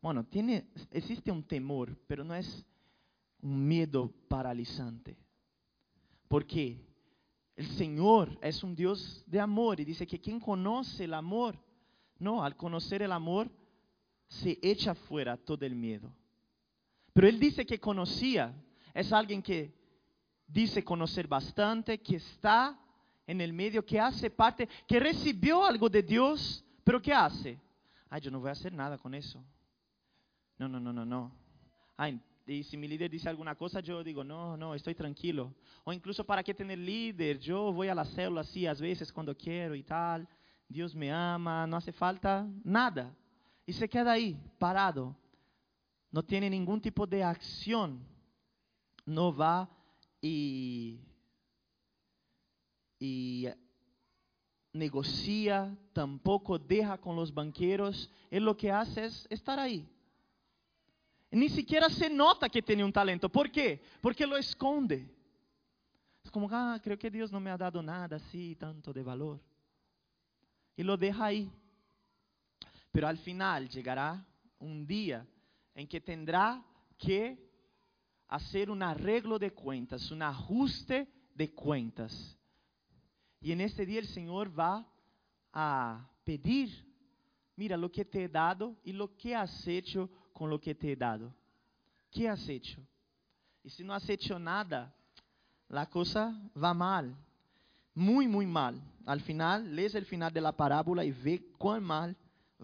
Bueno, 0.00 0.24
tiene, 0.24 0.66
existe 0.90 1.30
un 1.30 1.44
temor, 1.44 1.96
pero 2.06 2.24
no 2.24 2.34
es 2.34 2.66
un 3.40 3.68
miedo 3.68 4.12
paralizante. 4.28 5.16
Porque 6.32 6.82
el 7.56 7.66
Señor 7.76 8.38
es 8.40 8.64
un 8.64 8.74
Dios 8.74 9.22
de 9.26 9.38
amor 9.38 9.78
y 9.80 9.84
dice 9.84 10.06
que 10.06 10.18
quien 10.18 10.40
conoce 10.40 11.04
el 11.04 11.12
amor, 11.12 11.62
no, 12.18 12.42
al 12.42 12.56
conocer 12.56 13.02
el 13.02 13.12
amor, 13.12 13.50
se 14.28 14.58
echa 14.62 14.94
fuera 14.94 15.36
todo 15.36 15.66
el 15.66 15.74
miedo. 15.74 16.10
Pero 17.12 17.28
Él 17.28 17.38
dice 17.38 17.66
que 17.66 17.78
conocía, 17.78 18.50
es 18.94 19.12
alguien 19.12 19.42
que 19.42 19.74
dice 20.46 20.82
conocer 20.82 21.28
bastante, 21.28 22.00
que 22.00 22.16
está 22.16 22.80
en 23.26 23.42
el 23.42 23.52
medio, 23.52 23.84
que 23.84 24.00
hace 24.00 24.30
parte, 24.30 24.66
que 24.88 24.98
recibió 24.98 25.66
algo 25.66 25.90
de 25.90 26.02
Dios, 26.02 26.64
pero 26.82 27.02
¿qué 27.02 27.12
hace? 27.12 27.60
Ay, 28.08 28.22
yo 28.22 28.30
no 28.30 28.40
voy 28.40 28.48
a 28.48 28.52
hacer 28.52 28.72
nada 28.72 28.96
con 28.96 29.14
eso. 29.14 29.44
No, 30.56 30.66
no, 30.66 30.80
no, 30.80 30.94
no, 30.94 31.04
no. 31.04 31.30
Ay, 31.94 32.18
y 32.46 32.64
si 32.64 32.76
mi 32.76 32.88
líder 32.88 33.10
dice 33.10 33.28
alguna 33.28 33.54
cosa, 33.54 33.80
yo 33.80 34.02
digo, 34.02 34.24
no, 34.24 34.56
no, 34.56 34.74
estoy 34.74 34.94
tranquilo. 34.94 35.54
O 35.84 35.92
incluso, 35.92 36.24
¿para 36.24 36.42
qué 36.42 36.52
tener 36.52 36.78
líder? 36.78 37.38
Yo 37.38 37.72
voy 37.72 37.88
a 37.88 37.94
la 37.94 38.04
célula 38.04 38.40
así 38.40 38.66
a 38.66 38.74
veces 38.74 39.12
cuando 39.12 39.36
quiero 39.36 39.74
y 39.74 39.82
tal. 39.82 40.28
Dios 40.68 40.94
me 40.94 41.12
ama, 41.12 41.66
no 41.66 41.76
hace 41.76 41.92
falta 41.92 42.48
nada. 42.64 43.14
Y 43.64 43.72
se 43.72 43.88
queda 43.88 44.12
ahí, 44.12 44.36
parado. 44.58 45.16
No 46.10 46.22
tiene 46.22 46.50
ningún 46.50 46.80
tipo 46.80 47.06
de 47.06 47.22
acción. 47.22 48.04
No 49.04 49.34
va 49.34 49.68
y, 50.20 51.00
y 52.98 53.46
negocia, 54.72 55.76
tampoco 55.92 56.58
deja 56.58 56.98
con 56.98 57.14
los 57.14 57.32
banqueros. 57.32 58.10
Él 58.30 58.44
lo 58.44 58.56
que 58.56 58.70
hace 58.70 59.04
es 59.04 59.26
estar 59.30 59.58
ahí. 59.58 59.88
Ni 61.32 61.48
siquiera 61.48 61.88
se 61.88 62.10
nota 62.10 62.48
que 62.50 62.60
tiene 62.60 62.84
un 62.84 62.92
talento. 62.92 63.30
¿Por 63.30 63.50
qué? 63.50 63.82
Porque 64.02 64.26
lo 64.26 64.36
esconde. 64.36 65.08
Es 66.22 66.30
como, 66.30 66.46
ah, 66.52 66.78
creo 66.82 66.98
que 66.98 67.10
Dios 67.10 67.32
no 67.32 67.40
me 67.40 67.50
ha 67.50 67.56
dado 67.56 67.82
nada 67.82 68.16
así, 68.16 68.54
tanto 68.54 68.92
de 68.92 69.02
valor. 69.02 69.40
Y 70.76 70.82
lo 70.82 70.96
deja 70.96 71.24
ahí. 71.24 71.50
Pero 72.92 73.08
al 73.08 73.16
final 73.16 73.66
llegará 73.70 74.22
un 74.58 74.86
día 74.86 75.26
en 75.74 75.88
que 75.88 76.02
tendrá 76.02 76.62
que 76.98 77.50
hacer 78.28 78.70
un 78.70 78.82
arreglo 78.82 79.38
de 79.38 79.52
cuentas, 79.52 80.10
un 80.10 80.22
ajuste 80.22 81.08
de 81.34 81.54
cuentas. 81.54 82.38
Y 83.40 83.52
en 83.52 83.62
este 83.62 83.86
día 83.86 84.00
el 84.00 84.06
Señor 84.06 84.56
va 84.56 84.86
a 85.50 86.10
pedir, 86.24 86.70
mira 87.56 87.78
lo 87.78 87.90
que 87.90 88.04
te 88.04 88.24
he 88.24 88.28
dado 88.28 88.76
y 88.84 88.92
lo 88.92 89.16
que 89.16 89.34
has 89.34 89.66
hecho 89.66 90.10
con 90.32 90.50
lo 90.50 90.60
que 90.60 90.74
te 90.74 90.92
he 90.92 90.96
dado. 90.96 91.34
¿Qué 92.10 92.28
has 92.28 92.48
hecho? 92.48 92.80
Y 93.62 93.70
si 93.70 93.84
no 93.84 93.94
has 93.94 94.08
hecho 94.08 94.38
nada, 94.38 94.94
la 95.68 95.88
cosa 95.88 96.38
va 96.60 96.74
mal, 96.74 97.16
muy, 97.94 98.26
muy 98.26 98.46
mal. 98.46 98.80
Al 99.06 99.20
final, 99.20 99.74
lees 99.74 99.94
el 99.94 100.04
final 100.04 100.32
de 100.32 100.40
la 100.40 100.56
parábola 100.56 101.04
y 101.04 101.12
ve 101.12 101.52
cuán 101.58 101.82
mal 101.82 102.16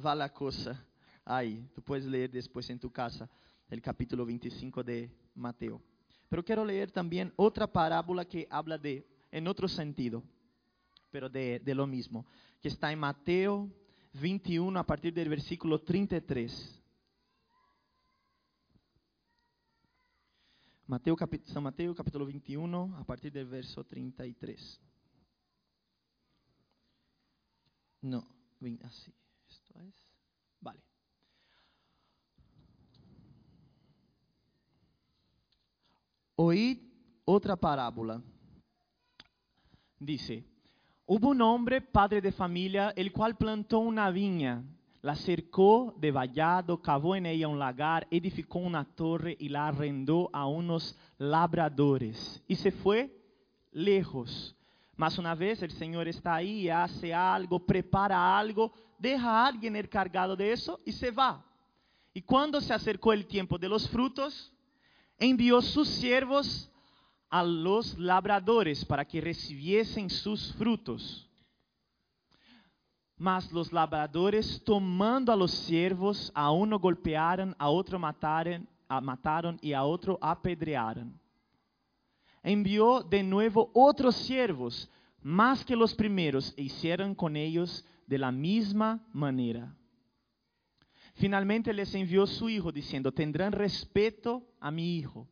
va 0.05 0.15
la 0.15 0.33
cosa 0.33 0.85
ahí. 1.25 1.69
Tú 1.75 1.83
puedes 1.83 2.05
leer 2.05 2.31
después 2.31 2.69
en 2.71 2.79
tu 2.79 2.91
casa 2.91 3.29
el 3.69 3.81
capítulo 3.81 4.25
25 4.25 4.83
de 4.83 5.11
Mateo. 5.35 5.81
Pero 6.29 6.45
quiero 6.45 6.65
leer 6.65 6.91
también 6.91 7.33
otra 7.37 7.67
parábola 7.67 8.25
que 8.25 8.47
habla 8.51 8.77
de, 8.77 9.07
en 9.31 9.47
otro 9.49 9.69
sentido 9.69 10.23
pero 11.11 11.29
de, 11.29 11.61
de 11.61 11.75
lo 11.75 11.87
mismo, 11.87 12.27
que 12.61 12.69
está 12.69 12.93
en 12.93 12.99
Mateo 12.99 13.71
21 14.15 14.79
a 14.79 14.85
partir 14.85 15.13
del 15.13 15.29
versículo 15.29 15.81
33. 15.81 16.78
Mateo, 20.89 21.17
San 21.45 21.63
Mateo 21.63 21.95
capítulo 21.95 22.25
21 22.25 22.97
a 22.99 23.05
partir 23.05 23.31
del 23.31 23.47
verso 23.47 23.85
33. 23.85 24.81
No, 28.01 28.27
así, 28.83 29.13
esto 29.47 29.79
es, 29.81 29.95
vale. 30.61 30.83
Oíd 36.37 36.79
otra 37.27 37.55
parábola. 37.55 38.23
Dice, 39.99 40.47
Hubo 41.11 41.29
un 41.29 41.41
hombre, 41.41 41.81
padre 41.81 42.21
de 42.21 42.33
familia, 42.33 42.91
el 42.97 43.13
cual 43.13 43.37
plantó 43.37 43.79
una 43.79 44.11
viña, 44.11 44.63
la 45.03 45.15
cercó 45.15 45.95
de 45.99 46.11
vallado, 46.11 46.83
cavó 46.83 47.15
en 47.15 47.27
ella 47.27 47.49
un 47.49 47.59
lagar, 47.59 48.07
edificó 48.11 48.59
una 48.59 48.85
torre 48.85 49.37
y 49.39 49.49
la 49.49 49.69
arrendó 49.69 50.29
a 50.33 50.47
unos 50.47 50.97
labradores. 51.19 52.43
Y 52.49 52.57
se 52.57 52.73
fue 52.73 53.15
lejos. 53.73 54.55
Mas 54.97 55.17
una 55.19 55.35
vez 55.35 55.63
el 55.63 55.71
Señor 55.71 56.09
está 56.09 56.35
ahí, 56.35 56.69
hace 56.69 57.15
algo, 57.15 57.65
prepara 57.65 58.37
algo, 58.37 58.73
deja 58.99 59.31
a 59.31 59.47
alguien 59.47 59.77
encargado 59.77 60.35
de 60.35 60.53
eso 60.53 60.81
y 60.85 60.93
se 60.93 61.13
va. 61.13 61.45
Y 62.13 62.23
cuando 62.23 62.61
se 62.61 62.75
acercó 62.75 63.13
el 63.13 63.27
tiempo 63.27 63.59
de 63.59 63.69
los 63.69 63.89
frutos, 63.89 64.53
envió 65.19 65.63
sus 65.63 65.89
siervos 65.89 66.69
a 67.31 67.45
los 67.45 67.97
labradores 67.99 68.85
para 68.85 69.05
que 69.05 69.21
recibiesen 69.21 70.11
sus 70.11 70.53
frutos. 70.55 71.28
Mas 73.19 73.51
los 73.51 73.73
labradores, 73.73 74.63
tomando 74.65 75.33
a 75.33 75.37
los 75.37 75.51
siervos, 75.51 76.31
a 76.35 76.53
uno 76.53 76.79
golpearon, 76.79 77.55
a 77.59 77.69
otro 77.69 77.99
mataron, 77.99 78.69
a 78.89 79.01
mataron 79.01 79.59
y 79.61 79.73
a 79.73 79.83
otro 79.83 80.19
apedrearon. 80.21 81.19
Envió 82.45 83.03
de 83.03 83.25
nuevo 83.25 83.71
otros 83.75 84.15
siervos, 84.15 84.89
más 85.21 85.65
que 85.65 85.75
los 85.75 85.95
primeros, 85.95 86.55
e 86.57 86.63
hicieron 86.63 87.15
con 87.15 87.37
ellos 87.37 87.85
de 88.07 88.19
la 88.19 88.31
misma 88.31 89.05
manera. 89.13 89.75
Finalmente 91.15 91.73
les 91.73 91.93
envió 91.97 92.25
su 92.25 92.49
hijo, 92.49 92.71
diciendo, 92.71 93.11
tendrán 93.11 93.51
respeto 93.51 94.47
a 94.61 94.71
mi 94.71 94.97
hijo. 94.97 95.27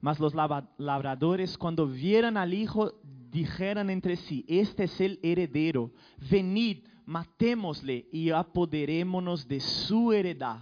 Mas 0.00 0.18
los 0.18 0.34
labradores 0.34 1.56
cuando 1.56 1.86
vieran 1.86 2.36
al 2.36 2.52
hijo 2.52 3.00
dijeron 3.32 3.88
entre 3.90 4.16
sí, 4.16 4.44
este 4.46 4.84
es 4.84 5.00
el 5.00 5.18
heredero, 5.22 5.90
venid, 6.30 6.86
matémosle 7.06 8.06
y 8.12 8.30
apoderémonos 8.30 9.48
de 9.48 9.58
su 9.58 10.12
heredad. 10.12 10.60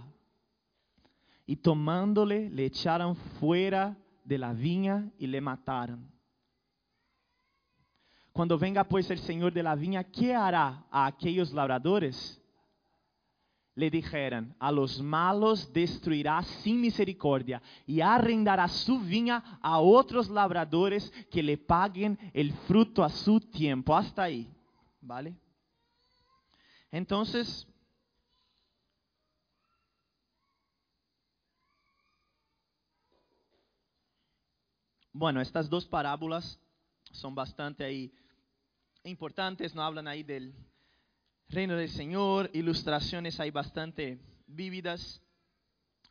Y 1.45 1.57
tomándole 1.57 2.49
le 2.49 2.65
echaron 2.65 3.15
fuera 3.15 3.97
de 4.23 4.37
la 4.37 4.53
viña 4.53 5.11
y 5.19 5.27
le 5.27 5.41
mataron. 5.41 6.09
Cuando 8.31 8.57
venga 8.57 8.85
pues 8.85 9.11
el 9.11 9.19
Señor 9.19 9.51
de 9.51 9.61
la 9.61 9.75
viña, 9.75 10.05
¿qué 10.05 10.33
hará 10.33 10.85
a 10.89 11.05
aquellos 11.05 11.51
labradores? 11.51 12.40
Le 13.73 13.89
dijeron, 13.89 14.53
a 14.59 14.71
los 14.71 15.01
malos 15.01 15.71
destruirá 15.71 16.43
sin 16.43 16.81
misericordia 16.81 17.61
y 17.87 18.01
arrendará 18.01 18.67
su 18.67 18.99
viña 18.99 19.59
a 19.61 19.79
otros 19.79 20.29
labradores 20.29 21.09
que 21.31 21.41
le 21.41 21.57
paguen 21.57 22.19
el 22.33 22.51
fruto 22.51 23.03
a 23.03 23.09
su 23.09 23.39
tiempo. 23.39 23.95
Hasta 23.95 24.23
ahí, 24.23 24.53
¿vale? 24.99 25.33
Entonces, 26.91 27.65
bueno, 35.13 35.39
estas 35.39 35.69
dos 35.69 35.85
parábolas 35.85 36.59
son 37.11 37.33
bastante 37.33 37.85
ahí 37.85 38.13
importantes, 39.03 39.73
no 39.73 39.81
hablan 39.81 40.09
ahí 40.09 40.23
del 40.23 40.53
reino 41.51 41.75
del 41.75 41.89
Señor, 41.89 42.49
ilustraciones 42.53 43.37
hay 43.41 43.51
bastante 43.51 44.17
vívidas. 44.47 45.21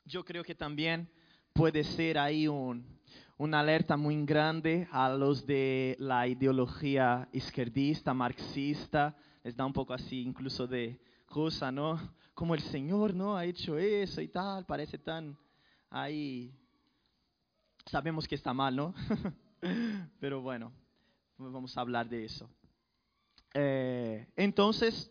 Yo 0.05 0.23
creo 0.23 0.45
que 0.45 0.55
también 0.55 1.11
puede 1.55 1.83
ser 1.83 2.19
ahí 2.19 2.47
un, 2.47 3.01
una 3.39 3.61
alerta 3.61 3.97
muy 3.97 4.23
grande 4.27 4.87
a 4.93 5.09
los 5.09 5.47
de 5.47 5.97
la 5.99 6.29
ideología 6.29 7.27
izquierdista, 7.33 8.13
marxista, 8.13 9.17
les 9.43 9.57
da 9.57 9.65
un 9.65 9.73
poco 9.73 9.95
así 9.95 10.21
incluso 10.21 10.67
de 10.67 11.01
cosa, 11.25 11.73
¿no? 11.73 11.99
Como 12.35 12.55
el 12.55 12.61
Señor, 12.61 13.15
¿no? 13.15 13.35
Ha 13.35 13.47
hecho 13.47 13.79
eso 13.79 14.21
y 14.21 14.29
tal, 14.29 14.67
parece 14.67 14.99
tan 14.99 15.39
ahí 15.89 16.55
sabemos 17.87 18.29
que 18.29 18.35
está 18.35 18.53
mal, 18.53 18.77
¿no? 18.77 18.95
Pero 20.21 20.43
bueno, 20.43 20.71
vamos 21.39 21.77
a 21.79 21.81
hablar 21.81 22.11
de 22.11 22.27
eso. 22.27 22.47
Eh, 23.55 24.29
entonces, 24.37 25.11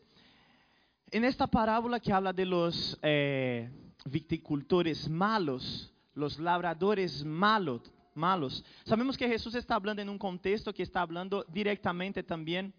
en 1.11 1.25
esta 1.25 1.47
parábola 1.47 1.99
que 1.99 2.13
habla 2.13 2.33
de 2.33 2.45
los 2.45 2.97
eh, 3.01 3.69
viticultores 4.05 5.09
malos, 5.09 5.91
los 6.13 6.37
labradores 6.39 7.23
malos, 7.23 7.81
malos, 8.13 8.63
sabemos 8.85 9.17
que 9.17 9.27
Jesús 9.27 9.55
está 9.55 9.75
hablando 9.75 10.01
en 10.01 10.09
un 10.09 10.17
contexto 10.17 10.73
que 10.73 10.83
está 10.83 11.01
hablando 11.01 11.45
directamente 11.49 12.21
también 12.21 12.73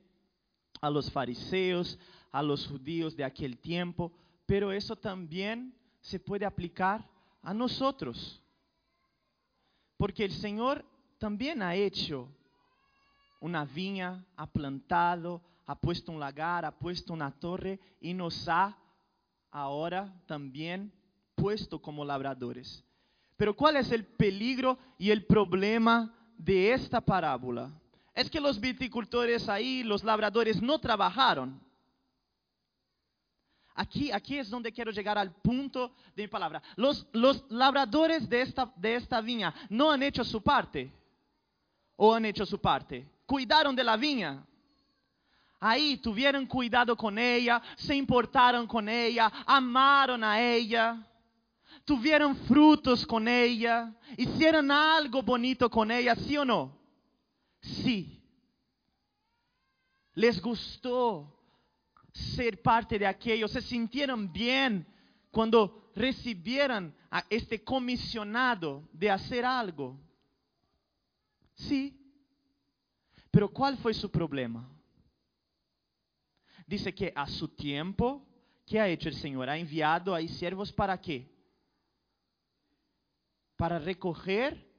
a 0.80 0.90
los 0.90 1.10
fariseos, 1.10 1.98
a 2.30 2.42
los 2.42 2.66
judíos 2.66 3.16
de 3.16 3.24
aquel 3.24 3.58
tiempo, 3.58 4.12
pero 4.46 4.70
eso 4.70 4.96
también 4.96 5.74
se 6.00 6.20
puede 6.20 6.46
aplicar 6.46 7.08
a 7.42 7.52
nosotros. 7.52 8.42
Porque 9.96 10.24
el 10.24 10.32
Señor 10.32 10.84
también 11.18 11.62
ha 11.62 11.74
hecho 11.74 12.28
una 13.40 13.64
viña, 13.64 14.24
ha 14.36 14.46
plantado, 14.46 15.42
ha 15.70 15.76
puesto 15.76 16.10
un 16.10 16.18
lagar, 16.18 16.64
ha 16.64 16.76
puesto 16.76 17.12
una 17.12 17.30
torre 17.30 17.78
y 18.00 18.12
nos 18.12 18.48
ha 18.48 18.76
ahora 19.52 20.12
también 20.26 20.92
puesto 21.36 21.80
como 21.80 22.04
labradores. 22.04 22.82
Pero 23.36 23.54
¿cuál 23.54 23.76
es 23.76 23.92
el 23.92 24.04
peligro 24.04 24.76
y 24.98 25.12
el 25.12 25.26
problema 25.26 26.12
de 26.36 26.72
esta 26.72 27.00
parábola? 27.00 27.70
Es 28.12 28.28
que 28.28 28.40
los 28.40 28.58
viticultores 28.58 29.48
ahí, 29.48 29.84
los 29.84 30.02
labradores 30.02 30.60
no 30.60 30.80
trabajaron. 30.80 31.60
Aquí, 33.76 34.10
aquí 34.10 34.38
es 34.38 34.50
donde 34.50 34.72
quiero 34.72 34.90
llegar 34.90 35.18
al 35.18 35.32
punto 35.36 35.94
de 36.16 36.24
mi 36.24 36.28
palabra. 36.28 36.60
Los, 36.74 37.06
los 37.12 37.44
labradores 37.48 38.28
de 38.28 38.42
esta, 38.42 38.72
de 38.74 38.96
esta 38.96 39.20
viña 39.20 39.54
no 39.68 39.92
han 39.92 40.02
hecho 40.02 40.24
su 40.24 40.42
parte. 40.42 40.92
¿O 41.94 42.12
han 42.12 42.24
hecho 42.24 42.44
su 42.44 42.60
parte? 42.60 43.08
Cuidaron 43.24 43.76
de 43.76 43.84
la 43.84 43.96
viña. 43.96 44.44
Ahí 45.60 45.98
tuvieron 45.98 46.46
cuidado 46.46 46.96
con 46.96 47.18
ella, 47.18 47.60
se 47.76 47.94
importaron 47.94 48.66
con 48.66 48.88
ella, 48.88 49.30
amaron 49.46 50.24
a 50.24 50.40
ella, 50.40 51.06
tuvieron 51.84 52.34
frutos 52.34 53.06
con 53.06 53.28
ella, 53.28 53.94
hicieron 54.16 54.70
algo 54.70 55.22
bonito 55.22 55.68
con 55.68 55.90
ella, 55.90 56.14
¿sí 56.16 56.38
o 56.38 56.46
no? 56.46 56.78
Sí. 57.60 58.22
Les 60.14 60.40
gustó 60.40 61.38
ser 62.12 62.62
parte 62.62 62.98
de 62.98 63.06
aquello, 63.06 63.46
se 63.46 63.60
sintieron 63.60 64.32
bien 64.32 64.86
cuando 65.30 65.90
recibieran 65.94 66.94
a 67.10 67.24
este 67.28 67.62
comisionado 67.62 68.88
de 68.92 69.10
hacer 69.10 69.44
algo. 69.44 69.98
Sí, 71.54 71.96
pero 73.30 73.48
¿cuál 73.50 73.76
fue 73.76 73.92
su 73.92 74.10
problema? 74.10 74.66
Dice 76.70 76.94
que 76.94 77.12
a 77.16 77.26
su 77.26 77.48
tiempo, 77.48 78.24
¿qué 78.64 78.78
ha 78.78 78.86
hecho 78.86 79.08
el 79.08 79.16
Señor? 79.16 79.50
Ha 79.50 79.58
enviado 79.58 80.14
a 80.14 80.20
siervos 80.28 80.72
para 80.72 81.00
qué? 81.00 81.28
Para 83.56 83.80
recoger 83.80 84.70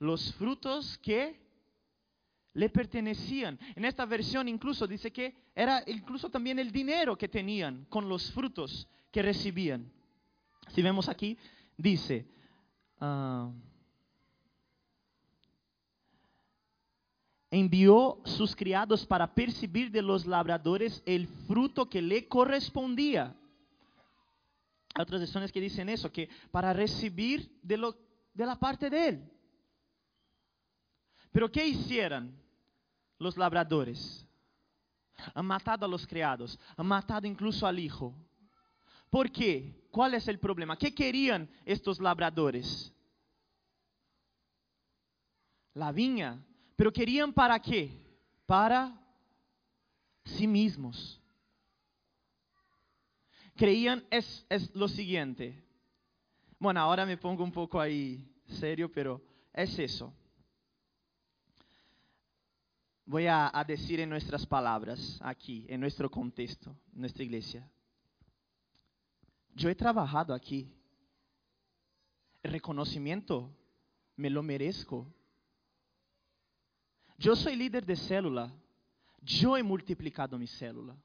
los 0.00 0.34
frutos 0.34 0.98
que 0.98 1.40
le 2.52 2.68
pertenecían. 2.68 3.58
En 3.74 3.86
esta 3.86 4.04
versión 4.04 4.48
incluso 4.48 4.86
dice 4.86 5.10
que 5.10 5.34
era 5.54 5.82
incluso 5.86 6.28
también 6.28 6.58
el 6.58 6.70
dinero 6.70 7.16
que 7.16 7.26
tenían 7.26 7.86
con 7.88 8.06
los 8.06 8.30
frutos 8.30 8.86
que 9.10 9.22
recibían. 9.22 9.90
Si 10.74 10.82
vemos 10.82 11.08
aquí, 11.08 11.38
dice, 11.74 12.26
ah, 13.00 13.50
envió 17.52 18.20
sus 18.24 18.56
criados 18.56 19.06
para 19.06 19.32
percibir 19.32 19.92
de 19.92 20.02
los 20.02 20.26
labradores 20.26 21.00
el 21.06 21.28
fruto 21.46 21.88
que 21.88 22.02
le 22.02 22.26
correspondía. 22.26 23.36
Hay 24.94 25.02
otras 25.02 25.20
versiones 25.20 25.52
que 25.52 25.60
dicen 25.60 25.88
eso, 25.88 26.10
que 26.10 26.28
para 26.50 26.72
recibir 26.72 27.60
de, 27.62 27.94
de 28.34 28.46
la 28.46 28.58
parte 28.58 28.90
de 28.90 29.08
él. 29.08 29.32
Pero 31.30 31.52
¿qué 31.52 31.64
hicieron? 31.64 32.42
los 33.22 33.36
labradores, 33.36 34.26
han 35.32 35.46
matado 35.46 35.86
a 35.86 35.88
los 35.88 36.06
criados, 36.06 36.58
han 36.76 36.86
matado 36.86 37.26
incluso 37.26 37.66
al 37.66 37.78
hijo. 37.78 38.14
¿Por 39.08 39.30
qué? 39.30 39.86
¿Cuál 39.90 40.14
es 40.14 40.26
el 40.26 40.38
problema? 40.38 40.76
¿Qué 40.76 40.94
querían 40.94 41.48
estos 41.64 42.00
labradores? 42.00 42.92
La 45.74 45.92
viña. 45.92 46.38
¿Pero 46.82 46.92
querían 46.92 47.32
para 47.32 47.60
qué? 47.60 47.96
Para 48.44 48.92
sí 50.24 50.48
mismos. 50.48 51.22
Creían 53.54 54.04
es, 54.10 54.44
lo 54.74 54.88
siguiente. 54.88 55.62
Bueno, 56.58 56.80
ahora 56.80 57.06
me 57.06 57.16
pongo 57.16 57.44
un 57.44 57.52
poco 57.52 57.80
ahí 57.80 58.28
serio, 58.58 58.90
pero 58.90 59.22
es 59.52 59.78
eso 59.78 60.12
voy 63.06 63.28
a, 63.28 63.56
a, 63.56 63.62
decir 63.62 64.00
en 64.00 64.08
nuestras 64.08 64.44
palabras, 64.44 65.20
aquí, 65.22 65.64
en 65.68 65.78
nuestro 65.78 66.10
contexto, 66.10 66.76
en 66.94 67.02
nuestra 67.02 67.22
iglesia. 67.22 67.70
Yo 69.54 69.68
he 69.68 69.76
trabajado 69.76 70.34
aquí. 70.34 70.74
El 72.42 72.50
reconocimiento 72.50 73.56
me 74.16 74.30
lo 74.30 74.42
merezco. 74.42 75.06
Yo 77.22 77.36
soy 77.36 77.54
líder 77.54 77.86
de 77.86 77.94
célula. 77.94 78.52
Yo 79.20 79.56
he 79.56 79.62
multiplicado 79.62 80.36
mi 80.36 80.48
célula. 80.48 80.96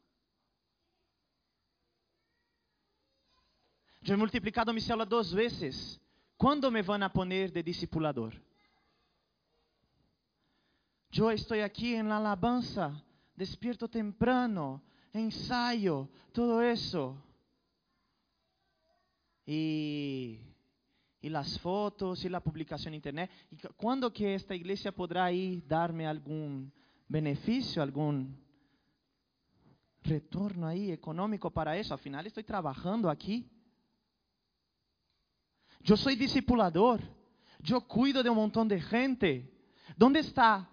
Yo 4.02 4.16
he 4.16 4.18
multiplicado 4.18 4.74
mi 4.74 4.82
célula 4.82 5.06
dos 5.06 5.32
veces. 5.32 6.02
¿Cuándo 6.36 6.72
me 6.72 6.82
van 6.82 7.04
a 7.04 7.14
poner 7.14 7.52
de 7.52 7.62
discipulador? 7.62 8.34
Yo 11.12 11.30
estoy 11.30 11.60
aquí 11.60 11.94
en 11.94 12.10
la 12.10 12.18
alabanza, 12.18 13.00
despierto 13.36 13.88
temprano, 13.88 14.82
ensayo, 15.14 16.10
todo 16.32 16.64
eso. 16.64 17.16
Y, 19.46 20.40
y, 21.22 21.30
las 21.30 21.60
fotos 21.60 22.24
y 22.24 22.30
la 22.30 22.40
publicación 22.40 22.94
en 22.94 22.96
internet. 22.96 23.32
¿Y 23.52 23.58
cuándo 23.76 24.12
que 24.12 24.36
esta 24.36 24.56
iglesia 24.56 24.92
podrá 24.92 25.26
ahí 25.26 25.64
darme 25.68 26.06
algún 26.06 26.72
beneficio, 27.08 27.82
algún 27.82 28.38
retorno 30.04 30.68
ahí 30.68 30.92
económico 30.92 31.52
para 31.52 31.78
eso? 31.78 31.94
Al 31.94 32.00
final 32.00 32.26
estoy 32.26 32.44
trabajando 32.44 33.10
aquí. 33.10 33.50
Yo 35.82 35.98
soy 35.98 36.16
discipulador. 36.16 37.02
Yo 37.60 37.82
cuido 37.82 38.22
de 38.22 38.30
un 38.30 38.38
montón 38.38 38.68
de 38.68 38.80
gente. 38.82 39.52
¿Dónde 39.96 40.20
está 40.20 40.70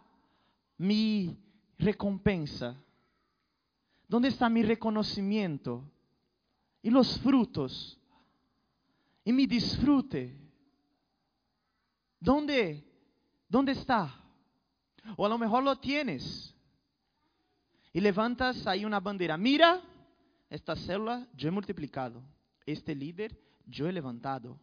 mi 0.76 1.36
recompensa? 1.78 2.76
¿Dónde 4.06 4.28
está 4.28 4.48
mi 4.48 4.62
reconocimiento? 4.62 5.90
Y 6.82 6.90
los 6.90 7.18
frutos. 7.20 7.98
Y 9.24 9.32
mi 9.32 9.46
disfrute 9.46 10.44
¿Dónde? 12.24 12.82
¿Dónde 13.46 13.72
está? 13.72 14.18
O 15.14 15.26
a 15.26 15.28
lo 15.28 15.36
mejor 15.36 15.62
lo 15.62 15.76
tienes. 15.76 16.54
Y 17.92 18.00
levantas 18.00 18.66
ahí 18.66 18.86
una 18.86 18.98
bandera. 18.98 19.36
Mira, 19.36 19.82
esta 20.48 20.74
célula 20.74 21.28
yo 21.36 21.48
he 21.48 21.50
multiplicado. 21.50 22.22
Este 22.64 22.94
líder 22.94 23.38
yo 23.66 23.86
he 23.86 23.92
levantado. 23.92 24.58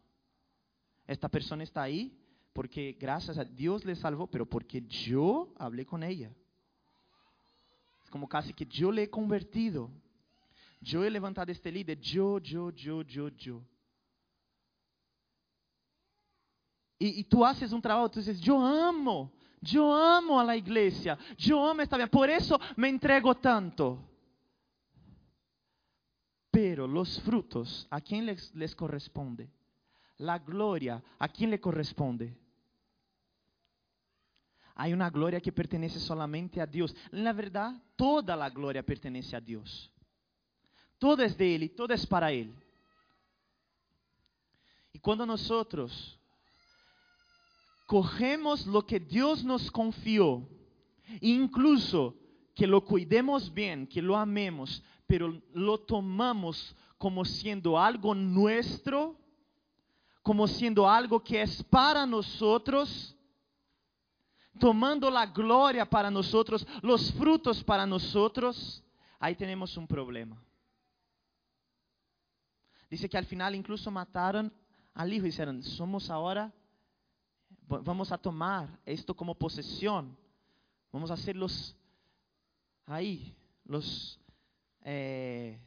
Esta 1.06 1.28
persona 1.28 1.62
está 1.62 1.82
ahí 1.82 2.18
porque 2.52 2.96
gracias 2.98 3.38
a 3.38 3.44
Dios 3.44 3.84
le 3.84 3.94
salvó, 3.94 4.26
pero 4.26 4.44
porque 4.44 4.82
yo 4.82 5.54
hablé 5.56 5.86
con 5.86 6.02
ella. 6.02 6.32
Es 8.02 8.10
como 8.10 8.28
casi 8.28 8.52
que 8.52 8.66
yo 8.66 8.90
le 8.90 9.04
he 9.04 9.08
convertido. 9.08 9.88
Yo 10.80 11.04
he 11.04 11.10
levantado 11.10 11.52
este 11.52 11.70
líder. 11.70 12.00
Yo, 12.00 12.40
yo, 12.40 12.72
yo, 12.72 13.02
yo, 13.02 13.28
yo. 13.28 13.62
Y, 17.02 17.18
y 17.18 17.24
tú 17.24 17.44
haces 17.44 17.72
un 17.72 17.82
trabajo, 17.82 18.08
tú 18.08 18.20
dices, 18.20 18.40
yo 18.40 18.64
amo, 18.64 19.32
yo 19.60 19.92
amo 19.92 20.38
a 20.38 20.44
la 20.44 20.56
iglesia, 20.56 21.18
yo 21.36 21.68
amo 21.68 21.82
esta 21.82 21.96
vida, 21.96 22.06
por 22.06 22.30
eso 22.30 22.60
me 22.76 22.88
entrego 22.88 23.34
tanto. 23.34 23.98
Pero 26.48 26.86
los 26.86 27.20
frutos, 27.22 27.88
¿a 27.90 28.00
quién 28.00 28.24
les, 28.26 28.54
les 28.54 28.76
corresponde? 28.76 29.50
La 30.18 30.38
gloria, 30.38 31.02
¿a 31.18 31.26
quién 31.26 31.50
le 31.50 31.60
corresponde? 31.60 32.38
Hay 34.76 34.92
una 34.92 35.10
gloria 35.10 35.40
que 35.40 35.50
pertenece 35.50 35.98
solamente 35.98 36.60
a 36.60 36.66
Dios. 36.66 36.94
La 37.10 37.32
verdad, 37.32 37.82
toda 37.96 38.36
la 38.36 38.48
gloria 38.48 38.84
pertenece 38.84 39.34
a 39.34 39.40
Dios. 39.40 39.90
Todo 40.98 41.24
es 41.24 41.36
de 41.36 41.56
Él 41.56 41.64
y 41.64 41.68
todo 41.70 41.92
es 41.92 42.06
para 42.06 42.30
Él. 42.30 42.54
Y 44.92 45.00
cuando 45.00 45.26
nosotros 45.26 46.16
cogemos 47.86 48.66
lo 48.66 48.86
que 48.86 49.00
Dios 49.00 49.44
nos 49.44 49.70
confió, 49.70 50.48
incluso 51.20 52.16
que 52.54 52.66
lo 52.66 52.84
cuidemos 52.84 53.52
bien, 53.52 53.86
que 53.86 54.02
lo 54.02 54.16
amemos, 54.16 54.82
pero 55.06 55.40
lo 55.52 55.78
tomamos 55.78 56.74
como 56.98 57.24
siendo 57.24 57.78
algo 57.78 58.14
nuestro, 58.14 59.16
como 60.22 60.46
siendo 60.46 60.88
algo 60.88 61.22
que 61.22 61.42
es 61.42 61.62
para 61.64 62.06
nosotros, 62.06 63.16
tomando 64.58 65.10
la 65.10 65.26
gloria 65.26 65.84
para 65.84 66.10
nosotros, 66.10 66.66
los 66.82 67.12
frutos 67.12 67.64
para 67.64 67.86
nosotros, 67.86 68.82
ahí 69.18 69.34
tenemos 69.34 69.76
un 69.76 69.86
problema. 69.86 70.40
Dice 72.88 73.08
que 73.08 73.16
al 73.16 73.24
final 73.24 73.54
incluso 73.54 73.90
mataron 73.90 74.52
al 74.94 75.12
hijo 75.12 75.26
y 75.26 75.30
dijeron, 75.30 75.62
somos 75.62 76.10
ahora 76.10 76.52
vamos 77.66 78.12
a 78.12 78.18
tomar 78.18 78.80
esto 78.84 79.14
como 79.14 79.34
posesión. 79.34 80.16
Vamos 80.90 81.10
a 81.10 81.16
ser 81.16 81.36
los 81.36 81.76
ahí, 82.86 83.34
los 83.64 84.20
eh, 84.82 85.58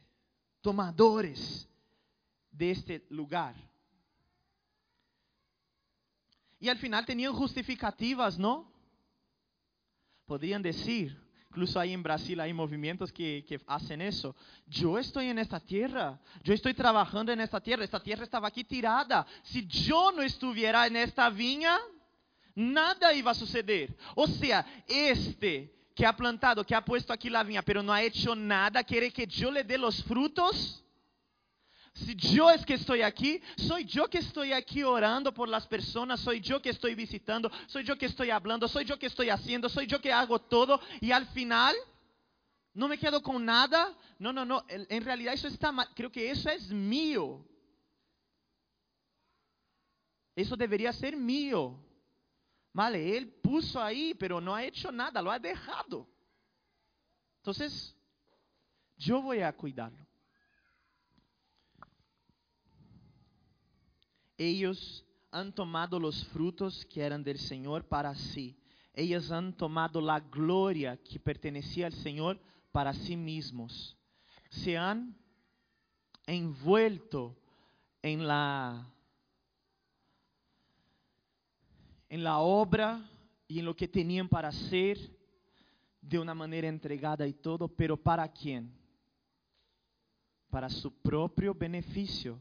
tomadores 0.60 1.68
de 2.50 2.70
este 2.70 3.06
lugar. 3.10 3.54
Y 6.58 6.68
al 6.68 6.78
final 6.78 7.04
tenían 7.04 7.32
justificativas, 7.32 8.38
¿no? 8.38 8.72
Podrían 10.24 10.62
decir, 10.62 11.25
incluso 11.56 11.80
ahí 11.80 11.94
en 11.94 12.02
Brasil 12.02 12.38
hay 12.38 12.52
movimientos 12.52 13.10
que, 13.10 13.42
que, 13.48 13.58
hacen 13.66 14.02
eso. 14.02 14.36
Yo 14.66 14.98
estoy 14.98 15.28
en 15.28 15.38
esta 15.38 15.58
tierra, 15.58 16.20
yo 16.44 16.52
estoy 16.52 16.74
trabajando 16.74 17.32
en 17.32 17.40
esta 17.40 17.62
tierra, 17.62 17.82
esta 17.82 17.98
tierra 17.98 18.24
estaba 18.24 18.48
aquí 18.48 18.62
tirada. 18.62 19.26
Si 19.42 19.66
yo 19.66 20.12
no 20.12 20.20
estuviera 20.20 20.86
en 20.86 20.96
esta 20.96 21.30
viña, 21.30 21.78
nada 22.54 23.14
iba 23.14 23.30
a 23.30 23.34
suceder. 23.34 23.96
O 24.14 24.26
sea, 24.26 24.66
este 24.86 25.72
que 25.94 26.04
ha 26.04 26.14
plantado, 26.14 26.62
que 26.62 26.74
ha 26.74 26.84
puesto 26.84 27.10
aquí 27.10 27.30
la 27.30 27.42
viña, 27.42 27.62
pero 27.62 27.82
no 27.82 27.90
ha 27.90 28.02
hecho 28.02 28.36
nada, 28.36 28.84
quiere 28.84 29.10
que 29.10 29.26
yo 29.26 29.50
le 29.50 29.64
dé 29.64 29.78
los 29.78 30.04
frutos. 30.04 30.84
Si 31.96 32.14
yo 32.14 32.50
es 32.50 32.64
que 32.66 32.74
estoy 32.74 33.00
aquí, 33.00 33.40
soy 33.56 33.86
yo 33.86 34.06
que 34.08 34.18
estoy 34.18 34.52
aquí 34.52 34.82
orando 34.82 35.32
por 35.32 35.48
las 35.48 35.66
personas, 35.66 36.20
soy 36.20 36.40
yo 36.40 36.60
que 36.60 36.68
estoy 36.68 36.94
visitando, 36.94 37.50
soy 37.66 37.84
yo 37.84 37.96
que 37.96 38.04
estoy 38.04 38.28
hablando, 38.28 38.68
soy 38.68 38.84
yo 38.84 38.98
que 38.98 39.06
estoy 39.06 39.30
haciendo, 39.30 39.70
soy 39.70 39.86
yo 39.86 39.98
que 39.98 40.12
hago 40.12 40.38
todo 40.38 40.78
y 41.00 41.10
al 41.10 41.26
final 41.28 41.74
no 42.74 42.86
me 42.86 42.98
quedo 42.98 43.22
con 43.22 43.42
nada. 43.42 43.96
No, 44.18 44.30
no, 44.30 44.44
no, 44.44 44.66
en 44.68 45.02
realidad 45.02 45.32
eso 45.32 45.48
está 45.48 45.72
mal, 45.72 45.88
creo 45.94 46.12
que 46.12 46.30
eso 46.30 46.50
es 46.50 46.70
mío. 46.70 47.42
Eso 50.34 50.54
debería 50.54 50.92
ser 50.92 51.16
mío. 51.16 51.82
Vale, 52.74 53.16
él 53.16 53.26
puso 53.42 53.82
ahí, 53.82 54.12
pero 54.12 54.38
no 54.38 54.54
ha 54.54 54.62
hecho 54.62 54.92
nada, 54.92 55.22
lo 55.22 55.30
ha 55.30 55.38
dejado. 55.38 56.06
Entonces, 57.38 57.96
yo 58.98 59.22
voy 59.22 59.40
a 59.40 59.50
cuidarlo. 59.56 60.05
Ellos 64.36 65.04
han 65.30 65.54
tomado 65.54 65.98
los 65.98 66.24
frutos 66.26 66.86
que 66.86 67.02
eran 67.02 67.22
del 67.22 67.38
Señor 67.38 67.84
para 67.84 68.14
sí. 68.14 68.56
Ellos 68.92 69.30
han 69.30 69.52
tomado 69.54 70.00
la 70.00 70.20
gloria 70.20 70.96
que 70.96 71.20
pertenecía 71.20 71.86
al 71.86 71.92
Señor 71.92 72.40
para 72.72 72.92
sí 72.92 73.16
mismos. 73.16 73.96
Se 74.50 74.76
han 74.76 75.16
envuelto 76.26 77.36
en 78.02 78.26
la 78.26 78.92
en 82.08 82.22
la 82.22 82.38
obra 82.38 83.10
y 83.48 83.58
en 83.58 83.64
lo 83.64 83.74
que 83.74 83.88
tenían 83.88 84.28
para 84.28 84.48
hacer 84.48 84.98
de 86.00 86.18
una 86.18 86.34
manera 86.34 86.68
entregada 86.68 87.26
y 87.26 87.32
todo, 87.32 87.68
pero 87.68 87.96
¿para 87.96 88.30
quién? 88.30 88.72
Para 90.48 90.68
su 90.68 90.92
propio 90.92 91.52
beneficio, 91.52 92.40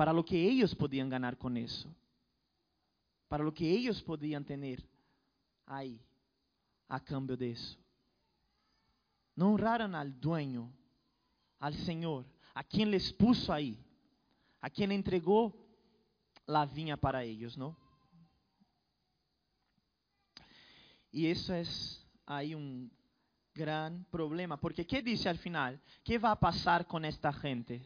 para 0.00 0.14
lo 0.14 0.24
que 0.24 0.48
ellos 0.48 0.74
podían 0.74 1.10
ganar 1.10 1.36
con 1.36 1.58
eso, 1.58 1.94
para 3.28 3.44
lo 3.44 3.52
que 3.52 3.70
ellos 3.70 4.02
podían 4.02 4.42
tener 4.46 4.82
ahí 5.66 6.00
a 6.88 6.98
cambio 7.04 7.36
de 7.36 7.50
eso. 7.50 7.78
No 9.36 9.52
honraron 9.52 9.94
al 9.94 10.18
dueño, 10.18 10.72
al 11.58 11.74
Señor, 11.74 12.24
a 12.54 12.64
quien 12.64 12.90
les 12.90 13.12
puso 13.12 13.52
ahí, 13.52 13.78
a 14.62 14.70
quien 14.70 14.90
entregó 14.90 15.54
la 16.46 16.64
viña 16.64 16.96
para 16.96 17.22
ellos, 17.22 17.58
¿no? 17.58 17.76
Y 21.12 21.26
eso 21.26 21.52
es 21.52 22.08
ahí 22.24 22.54
un 22.54 22.90
gran 23.52 24.06
problema, 24.10 24.58
porque 24.58 24.86
¿qué 24.86 25.02
dice 25.02 25.28
al 25.28 25.36
final? 25.36 25.78
¿Qué 26.02 26.16
va 26.16 26.30
a 26.30 26.40
pasar 26.40 26.86
con 26.86 27.04
esta 27.04 27.34
gente? 27.34 27.82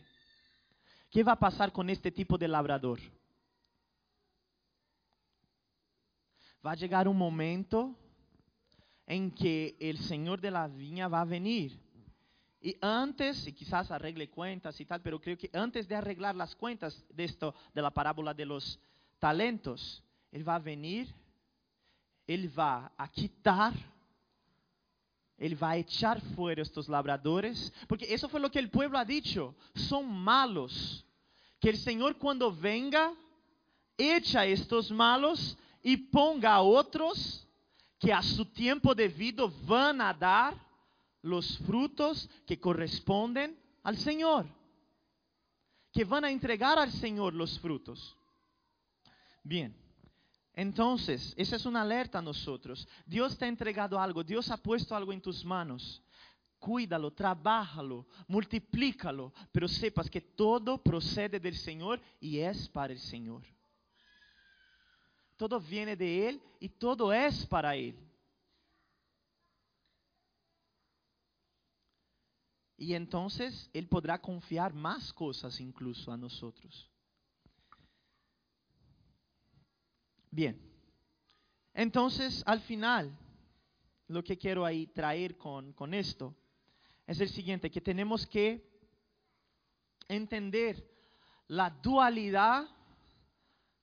¿Qué 1.14 1.22
va 1.22 1.34
a 1.34 1.38
pasar 1.38 1.70
con 1.70 1.88
este 1.88 2.10
tipo 2.10 2.36
de 2.36 2.48
labrador? 2.48 2.98
Va 6.66 6.72
a 6.72 6.74
llegar 6.74 7.06
un 7.06 7.16
momento 7.16 7.94
en 9.06 9.30
que 9.30 9.76
el 9.78 9.98
Señor 9.98 10.40
de 10.40 10.50
la 10.50 10.66
viña 10.66 11.06
va 11.06 11.20
a 11.20 11.24
venir. 11.24 11.78
Y 12.60 12.76
antes, 12.80 13.46
y 13.46 13.52
quizás 13.52 13.92
arregle 13.92 14.28
cuentas 14.28 14.80
y 14.80 14.86
tal, 14.86 15.02
pero 15.02 15.20
creo 15.20 15.38
que 15.38 15.48
antes 15.52 15.86
de 15.86 15.94
arreglar 15.94 16.34
las 16.34 16.56
cuentas 16.56 17.06
de 17.08 17.22
esto, 17.22 17.54
de 17.72 17.80
la 17.80 17.92
parábola 17.92 18.34
de 18.34 18.46
los 18.46 18.80
talentos, 19.20 20.02
Él 20.32 20.48
va 20.48 20.56
a 20.56 20.58
venir 20.58 21.14
ele 22.26 22.48
vai 22.48 22.88
a 22.96 23.06
quitar, 23.06 23.74
ele 25.38 25.54
vai 25.54 25.80
echar 25.80 26.20
fuera 26.34 26.62
estos 26.62 26.88
labradores, 26.88 27.72
porque 27.88 28.04
eso 28.04 28.28
fue 28.28 28.40
lo 28.40 28.50
que 28.50 28.58
el 28.58 28.70
pueblo 28.70 28.98
ha 28.98 29.04
dicho, 29.04 29.54
son 29.74 30.08
malos, 30.08 31.04
que 31.60 31.70
el 31.70 31.76
Señor 31.78 32.16
cuando 32.16 32.52
venga, 32.52 33.12
echa 33.96 34.46
estos 34.46 34.90
malos 34.90 35.56
y 35.82 35.96
ponga 35.96 36.54
a 36.54 36.62
otros 36.62 37.46
que 37.98 38.12
a 38.12 38.22
su 38.22 38.44
tiempo 38.46 38.94
debido 38.94 39.50
van 39.66 40.00
a 40.00 40.12
dar 40.12 40.54
los 41.22 41.58
frutos 41.58 42.28
que 42.46 42.60
corresponden 42.60 43.58
al 43.82 43.96
Señor, 43.96 44.46
que 45.92 46.04
van 46.04 46.24
a 46.24 46.30
entregar 46.30 46.78
al 46.78 46.92
Señor 46.92 47.34
los 47.34 47.58
frutos. 47.58 48.16
Bien. 49.42 49.83
Entonces, 50.54 51.34
esa 51.36 51.56
es 51.56 51.66
una 51.66 51.82
alerta 51.82 52.18
a 52.18 52.22
nosotros. 52.22 52.86
Dios 53.04 53.36
te 53.36 53.44
ha 53.44 53.48
entregado 53.48 53.98
algo, 53.98 54.22
Dios 54.22 54.50
ha 54.50 54.56
puesto 54.56 54.94
algo 54.94 55.12
en 55.12 55.20
tus 55.20 55.44
manos. 55.44 56.00
Cuídalo, 56.60 57.12
trabájalo, 57.12 58.06
multiplícalo, 58.28 59.32
pero 59.52 59.68
sepas 59.68 60.08
que 60.08 60.20
todo 60.20 60.82
procede 60.82 61.40
del 61.40 61.56
Señor 61.56 62.00
y 62.20 62.38
es 62.38 62.68
para 62.68 62.92
el 62.92 63.00
Señor. 63.00 63.42
Todo 65.36 65.60
viene 65.60 65.96
de 65.96 66.28
Él 66.28 66.42
y 66.60 66.68
todo 66.68 67.12
es 67.12 67.44
para 67.46 67.74
Él. 67.74 67.98
Y 72.76 72.94
entonces 72.94 73.68
Él 73.72 73.88
podrá 73.88 74.20
confiar 74.20 74.72
más 74.72 75.12
cosas 75.12 75.60
incluso 75.60 76.12
a 76.12 76.16
nosotros. 76.16 76.88
Bien, 80.34 80.60
Entonces, 81.72 82.42
al 82.44 82.60
final, 82.62 83.16
lo 84.08 84.24
que 84.24 84.36
quiero 84.36 84.64
ahí 84.64 84.88
traer 84.88 85.36
con, 85.36 85.72
con 85.74 85.94
esto 85.94 86.34
es 87.06 87.20
el 87.20 87.28
siguiente, 87.28 87.70
que 87.70 87.80
tenemos 87.80 88.26
que 88.26 88.68
entender 90.08 90.90
la 91.46 91.70
dualidad 91.70 92.66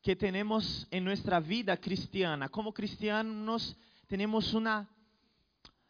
que 0.01 0.13
tenemos 0.17 0.89
en 0.91 1.05
nuestra 1.05 1.39
vida 1.39 1.77
cristiana. 1.77 2.49
Como 2.49 2.73
cristianos 2.73 3.77
tenemos 4.07 4.53
una, 4.53 4.89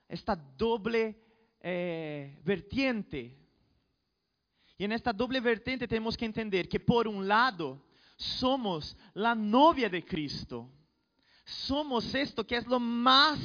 esta 0.07 0.35
doble 0.35 1.23
eh, 1.59 2.39
vertiente. 2.43 3.35
Y 4.77 4.83
en 4.83 4.91
esta 4.91 5.11
doble 5.11 5.39
vertiente 5.39 5.87
tenemos 5.87 6.15
que 6.15 6.25
entender 6.25 6.69
que 6.69 6.79
por 6.79 7.07
un 7.07 7.27
lado 7.27 7.81
somos 8.21 8.95
la 9.13 9.33
novia 9.33 9.89
de 9.89 10.05
Cristo. 10.05 10.69
Somos 11.43 12.13
esto 12.13 12.45
que 12.45 12.57
es 12.57 12.67
lo 12.67 12.79
más 12.79 13.39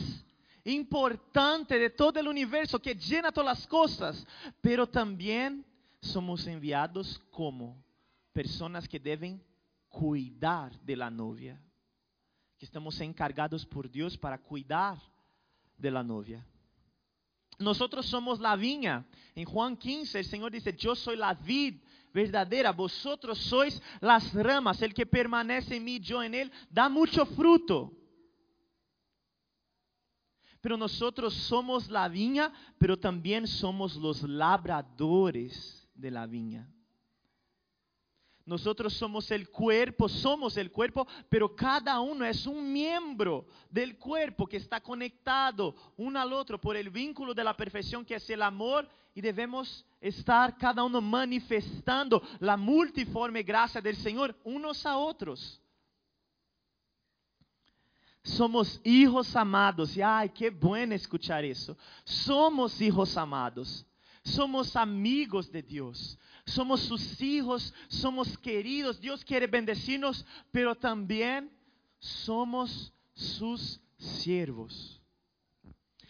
importante 0.64 1.78
de 1.78 1.90
todo 1.90 2.20
el 2.20 2.28
universo, 2.28 2.80
que 2.80 2.94
llena 2.94 3.32
todas 3.32 3.58
las 3.58 3.66
cosas, 3.66 4.26
pero 4.60 4.86
también 4.86 5.64
somos 6.00 6.46
enviados 6.46 7.20
como 7.30 7.82
personas 8.32 8.86
que 8.86 9.00
deben 9.00 9.42
cuidar 9.88 10.78
de 10.80 10.96
la 10.96 11.10
novia, 11.10 11.60
que 12.58 12.66
estamos 12.66 13.00
encargados 13.00 13.64
por 13.64 13.90
Dios 13.90 14.18
para 14.18 14.38
cuidar 14.38 14.98
de 15.78 15.90
la 15.90 16.02
novia. 16.02 16.44
Nosotros 17.58 18.04
somos 18.06 18.38
la 18.38 18.54
viña. 18.56 19.06
En 19.34 19.46
Juan 19.46 19.76
15 19.76 20.18
el 20.18 20.26
Señor 20.26 20.52
dice, 20.52 20.76
yo 20.76 20.94
soy 20.94 21.16
la 21.16 21.32
vid 21.32 21.76
verdadera, 22.16 22.72
vosotros 22.72 23.36
sois 23.38 23.80
las 24.00 24.32
ramas, 24.32 24.80
el 24.80 24.94
que 24.94 25.04
permanece 25.04 25.76
en 25.76 25.84
mí, 25.84 26.00
yo 26.00 26.22
en 26.22 26.34
él, 26.34 26.52
da 26.70 26.88
mucho 26.88 27.26
fruto. 27.26 27.92
Pero 30.62 30.78
nosotros 30.78 31.34
somos 31.34 31.90
la 31.90 32.08
viña, 32.08 32.50
pero 32.78 32.98
también 32.98 33.46
somos 33.46 33.96
los 33.96 34.22
labradores 34.22 35.86
de 35.94 36.10
la 36.10 36.26
viña. 36.26 36.66
Nosotros 38.46 38.94
somos 38.94 39.28
el 39.32 39.50
cuerpo, 39.50 40.08
somos 40.08 40.56
el 40.56 40.70
cuerpo, 40.70 41.04
pero 41.28 41.54
cada 41.56 41.98
uno 41.98 42.24
es 42.24 42.46
un 42.46 42.72
miembro 42.72 43.44
del 43.68 43.98
cuerpo 43.98 44.46
que 44.46 44.58
está 44.58 44.80
conectado 44.80 45.74
uno 45.96 46.20
al 46.20 46.32
otro 46.32 46.60
por 46.60 46.76
el 46.76 46.88
vínculo 46.88 47.34
de 47.34 47.42
la 47.42 47.56
perfección 47.56 48.04
que 48.04 48.14
es 48.14 48.30
el 48.30 48.40
amor 48.42 48.88
y 49.14 49.20
debemos 49.20 49.84
estar 50.00 50.56
cada 50.56 50.84
uno 50.84 51.00
manifestando 51.00 52.22
la 52.38 52.56
multiforme 52.56 53.42
gracia 53.42 53.80
del 53.80 53.96
Señor 53.96 54.38
unos 54.44 54.86
a 54.86 54.96
otros. 54.96 55.60
Somos 58.22 58.80
hijos 58.84 59.34
amados. 59.34 59.96
Y 59.96 60.02
ay, 60.02 60.28
qué 60.28 60.50
bueno 60.50 60.94
escuchar 60.94 61.44
eso. 61.44 61.76
Somos 62.04 62.80
hijos 62.80 63.16
amados. 63.16 63.84
Somos 64.22 64.74
amigos 64.74 65.50
de 65.50 65.62
Dios. 65.62 66.18
Somos 66.46 66.80
sus 66.82 67.20
hijos, 67.20 67.74
somos 67.88 68.38
queridos. 68.38 69.00
Dios 69.00 69.24
quiere 69.24 69.46
bendecirnos, 69.46 70.24
pero 70.52 70.74
también 70.74 71.50
somos 71.98 72.92
sus 73.14 73.80
siervos. 73.98 75.00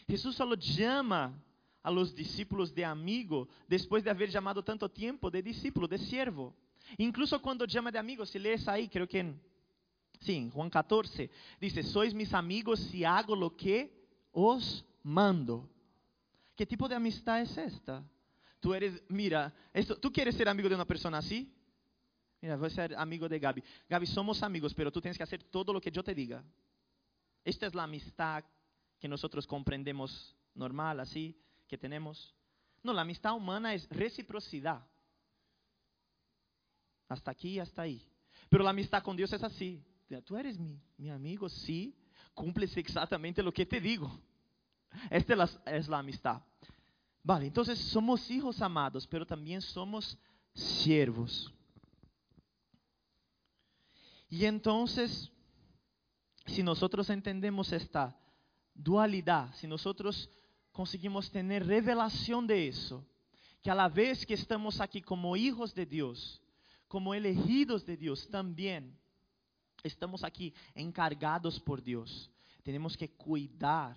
Jesús 0.06 0.36
solo 0.36 0.54
llama 0.54 1.42
a 1.82 1.90
los 1.90 2.14
discípulos 2.14 2.74
de 2.74 2.84
amigo 2.84 3.48
después 3.66 4.04
de 4.04 4.10
haber 4.10 4.30
llamado 4.30 4.62
tanto 4.62 4.90
tiempo 4.90 5.30
de 5.30 5.42
discípulo, 5.42 5.88
de 5.88 5.98
siervo. 5.98 6.54
Incluso 6.98 7.40
cuando 7.40 7.64
llama 7.64 7.90
de 7.90 7.98
amigo, 7.98 8.26
si 8.26 8.38
lees 8.38 8.68
ahí, 8.68 8.88
creo 8.88 9.08
que 9.08 9.20
en 9.20 9.40
Sim, 10.20 10.50
Juan 10.50 10.70
14 10.70 11.30
dice, 11.60 11.82
sois 11.82 12.14
mis 12.14 12.32
amigos 12.32 12.80
si 12.90 13.04
hago 13.04 13.36
lo 13.36 13.54
que 13.56 13.92
os 14.32 14.84
mando. 15.02 15.68
¿Qué 16.56 16.66
tipo 16.66 16.88
de 16.88 16.94
amistad 16.94 17.42
es 17.42 17.56
esta? 17.56 18.02
Tú 18.66 18.74
eres, 18.74 19.00
mira, 19.08 19.54
esto, 19.72 19.96
¿tú 19.96 20.12
quieres 20.12 20.34
ser 20.34 20.48
amigo 20.48 20.68
de 20.68 20.74
una 20.74 20.84
persona 20.84 21.18
así? 21.18 21.54
Mira, 22.40 22.56
voy 22.56 22.66
a 22.66 22.70
ser 22.70 22.96
amigo 22.96 23.28
de 23.28 23.38
Gaby. 23.38 23.62
Gaby, 23.88 24.06
somos 24.06 24.42
amigos, 24.42 24.74
pero 24.74 24.90
tú 24.90 25.00
tienes 25.00 25.16
que 25.16 25.22
hacer 25.22 25.44
todo 25.44 25.72
lo 25.72 25.80
que 25.80 25.92
yo 25.92 26.02
te 26.02 26.12
diga. 26.12 26.42
Esta 27.44 27.68
es 27.68 27.76
la 27.76 27.84
amistad 27.84 28.42
que 28.98 29.06
nosotros 29.06 29.46
comprendemos 29.46 30.36
normal, 30.52 30.98
así, 30.98 31.40
que 31.68 31.78
tenemos. 31.78 32.34
No, 32.82 32.92
la 32.92 33.02
amistad 33.02 33.36
humana 33.36 33.72
es 33.72 33.88
reciprocidad. 33.88 34.84
Hasta 37.06 37.30
aquí 37.30 37.50
y 37.50 37.58
hasta 37.60 37.82
ahí. 37.82 38.04
Pero 38.48 38.64
la 38.64 38.70
amistad 38.70 39.00
con 39.04 39.16
Dios 39.16 39.32
es 39.32 39.44
así. 39.44 39.80
Tú 40.24 40.36
eres 40.36 40.58
mi, 40.58 40.82
mi 40.96 41.08
amigo, 41.08 41.48
sí, 41.48 41.96
cumples 42.34 42.76
exactamente 42.76 43.44
lo 43.44 43.52
que 43.52 43.64
te 43.64 43.80
digo. 43.80 44.20
Esta 45.08 45.34
es 45.34 45.38
la, 45.38 45.50
es 45.66 45.86
la 45.86 46.00
amistad. 46.00 46.42
Vale, 47.26 47.46
entonces 47.46 47.80
somos 47.80 48.30
hijos 48.30 48.62
amados, 48.62 49.04
pero 49.04 49.26
también 49.26 49.60
somos 49.60 50.16
siervos. 50.54 51.52
Y 54.30 54.44
entonces, 54.44 55.28
si 56.46 56.62
nosotros 56.62 57.10
entendemos 57.10 57.72
esta 57.72 58.16
dualidad, 58.72 59.52
si 59.56 59.66
nosotros 59.66 60.30
conseguimos 60.70 61.28
tener 61.28 61.66
revelación 61.66 62.46
de 62.46 62.68
eso, 62.68 63.04
que 63.60 63.72
a 63.72 63.74
la 63.74 63.88
vez 63.88 64.24
que 64.24 64.34
estamos 64.34 64.80
aquí 64.80 65.02
como 65.02 65.36
hijos 65.36 65.74
de 65.74 65.84
Dios, 65.84 66.40
como 66.86 67.12
elegidos 67.12 67.84
de 67.84 67.96
Dios, 67.96 68.28
también 68.30 68.96
estamos 69.82 70.22
aquí 70.22 70.54
encargados 70.76 71.58
por 71.58 71.82
Dios. 71.82 72.30
Tenemos 72.62 72.96
que 72.96 73.10
cuidar 73.16 73.96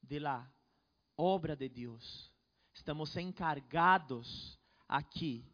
de 0.00 0.20
la 0.20 0.50
obra 1.20 1.54
de 1.54 1.68
Dios. 1.68 2.32
Estamos 2.74 3.14
encargados 3.16 4.58
aquí 4.88 5.44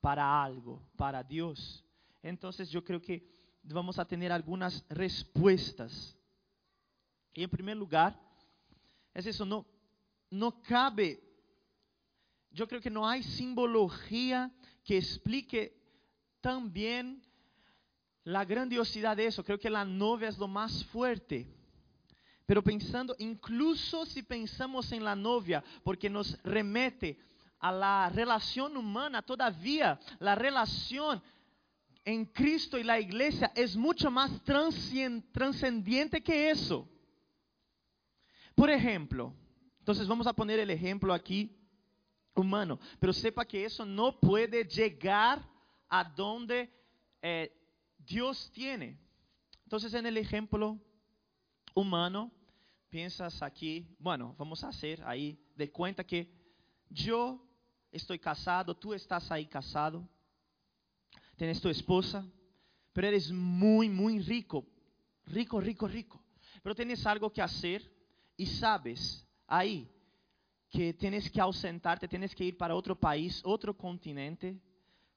para 0.00 0.42
algo, 0.42 0.82
para 0.96 1.22
Dios. 1.22 1.84
Entonces 2.22 2.70
yo 2.70 2.82
creo 2.82 3.00
que 3.00 3.28
vamos 3.62 3.98
a 3.98 4.04
tener 4.04 4.32
algunas 4.32 4.84
respuestas. 4.88 6.16
Y 7.34 7.42
en 7.42 7.50
primer 7.50 7.76
lugar, 7.76 8.18
es 9.14 9.26
eso, 9.26 9.44
no, 9.44 9.66
no 10.30 10.62
cabe, 10.62 11.22
yo 12.50 12.66
creo 12.66 12.80
que 12.80 12.90
no 12.90 13.06
hay 13.08 13.22
simbología 13.22 14.50
que 14.84 14.98
explique 14.98 15.78
tan 16.40 16.72
bien 16.72 17.22
la 18.24 18.44
grandiosidad 18.44 19.16
de 19.16 19.26
eso, 19.26 19.44
creo 19.44 19.58
que 19.58 19.70
la 19.70 19.84
novia 19.84 20.28
es 20.28 20.38
lo 20.38 20.48
más 20.48 20.84
fuerte. 20.86 21.46
Pero 22.46 22.62
pensando, 22.62 23.14
incluso 23.18 24.04
si 24.06 24.22
pensamos 24.22 24.90
en 24.92 25.04
la 25.04 25.14
novia, 25.14 25.62
porque 25.84 26.10
nos 26.10 26.40
remete 26.42 27.18
a 27.58 27.70
la 27.70 28.10
relación 28.12 28.76
humana, 28.76 29.22
todavía 29.22 29.98
la 30.18 30.34
relación 30.34 31.22
en 32.04 32.24
Cristo 32.26 32.78
y 32.78 32.82
la 32.82 32.98
iglesia 32.98 33.52
es 33.54 33.76
mucho 33.76 34.10
más 34.10 34.30
trascendente 34.42 36.22
que 36.22 36.50
eso. 36.50 36.88
Por 38.54 38.70
ejemplo, 38.70 39.32
entonces 39.78 40.06
vamos 40.06 40.26
a 40.26 40.32
poner 40.32 40.58
el 40.58 40.70
ejemplo 40.70 41.14
aquí 41.14 41.56
humano, 42.34 42.78
pero 42.98 43.12
sepa 43.12 43.44
que 43.44 43.64
eso 43.64 43.84
no 43.84 44.18
puede 44.18 44.64
llegar 44.64 45.48
a 45.88 46.04
donde 46.04 46.70
eh, 47.20 47.52
Dios 47.98 48.50
tiene. 48.52 48.98
Entonces 49.64 49.94
en 49.94 50.06
el 50.06 50.16
ejemplo 50.16 50.78
humano, 51.74 52.30
piensas 52.90 53.42
aquí, 53.42 53.86
bueno, 53.98 54.34
vamos 54.38 54.62
a 54.64 54.68
hacer 54.68 55.02
ahí 55.04 55.38
de 55.56 55.70
cuenta 55.70 56.04
que 56.04 56.30
yo 56.88 57.42
estoy 57.90 58.18
casado, 58.18 58.76
tú 58.76 58.92
estás 58.94 59.30
ahí 59.30 59.46
casado, 59.46 60.08
tienes 61.36 61.60
tu 61.60 61.68
esposa, 61.68 62.26
pero 62.92 63.08
eres 63.08 63.30
muy, 63.30 63.88
muy 63.88 64.20
rico, 64.20 64.66
rico, 65.26 65.60
rico, 65.60 65.88
rico. 65.88 66.22
Pero 66.62 66.74
tienes 66.74 67.04
algo 67.06 67.32
que 67.32 67.42
hacer 67.42 67.82
y 68.36 68.46
sabes 68.46 69.26
ahí 69.46 69.88
que 70.70 70.94
tienes 70.94 71.30
que 71.30 71.40
ausentarte, 71.40 72.08
tienes 72.08 72.34
que 72.34 72.44
ir 72.44 72.56
para 72.56 72.74
otro 72.74 72.98
país, 72.98 73.42
otro 73.44 73.76
continente, 73.76 74.58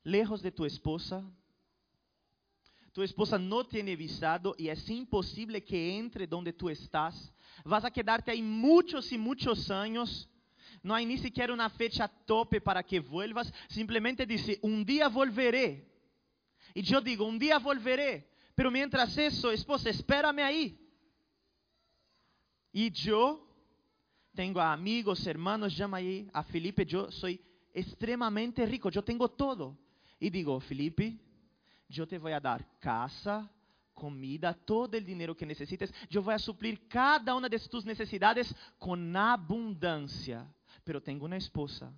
lejos 0.04 0.42
de 0.42 0.52
tu 0.52 0.66
esposa, 0.66 1.24
tu 2.96 3.04
esposa 3.04 3.38
no 3.38 3.66
tiene 3.66 3.94
visado 3.98 4.56
y 4.58 4.70
es 4.70 4.90
imposible 4.90 5.62
que 5.62 5.98
entre 5.98 6.26
donde 6.26 6.54
tú 6.54 6.70
estás. 6.70 7.30
Vas 7.66 7.84
a 7.84 7.92
quedarte 7.92 8.32
ahí 8.32 8.42
muchos 8.42 9.12
y 9.12 9.18
muchos 9.18 9.70
años. 9.70 10.30
No 10.82 10.96
hay 10.96 11.06
ni 11.06 11.18
siquiera 11.18 11.54
una 11.54 11.70
fecha 11.70 12.08
tope 12.08 12.62
para 12.62 12.82
que 12.82 13.02
vuelvas. 13.02 13.54
Simplemente 13.68 14.26
dice, 14.26 14.60
un 14.62 14.86
día 14.86 15.10
volveré. 15.10 15.92
Y 16.74 16.84
yo 16.84 17.02
digo, 17.02 17.26
un 17.26 17.38
día 17.38 17.60
volveré. 17.60 18.32
Pero 18.56 18.72
mientras 18.72 19.18
eso, 19.18 19.52
esposa, 19.52 19.90
espérame 19.90 20.40
ahí. 20.40 20.80
Y 22.72 22.92
yo 22.92 23.46
tengo 24.34 24.62
amigos, 24.62 25.28
hermanos, 25.28 25.76
llama 25.76 25.98
ahí 25.98 26.30
a 26.32 26.44
Felipe, 26.44 26.86
yo 26.86 27.12
soy 27.12 27.42
extremadamente 27.74 28.66
rico, 28.66 28.90
yo 28.90 29.04
tengo 29.04 29.28
todo. 29.32 29.78
Y 30.18 30.30
digo, 30.30 30.62
Felipe, 30.62 31.20
yo 31.88 32.08
te 32.08 32.18
voy 32.18 32.32
a 32.32 32.40
dar 32.40 32.80
casa, 32.80 33.50
comida, 33.94 34.54
todo 34.54 34.96
el 34.98 35.06
dinero 35.06 35.36
que 35.36 35.46
necesites. 35.46 35.94
Yo 36.10 36.22
voy 36.22 36.34
a 36.34 36.40
suplir 36.40 36.88
cada 36.88 37.34
una 37.36 37.50
de 37.50 37.60
tus 37.60 37.86
necesidades 37.86 38.54
con 38.78 39.16
abundancia. 39.16 40.46
Pero 40.84 41.02
tengo 41.02 41.26
una 41.26 41.38
esposa. 41.38 41.92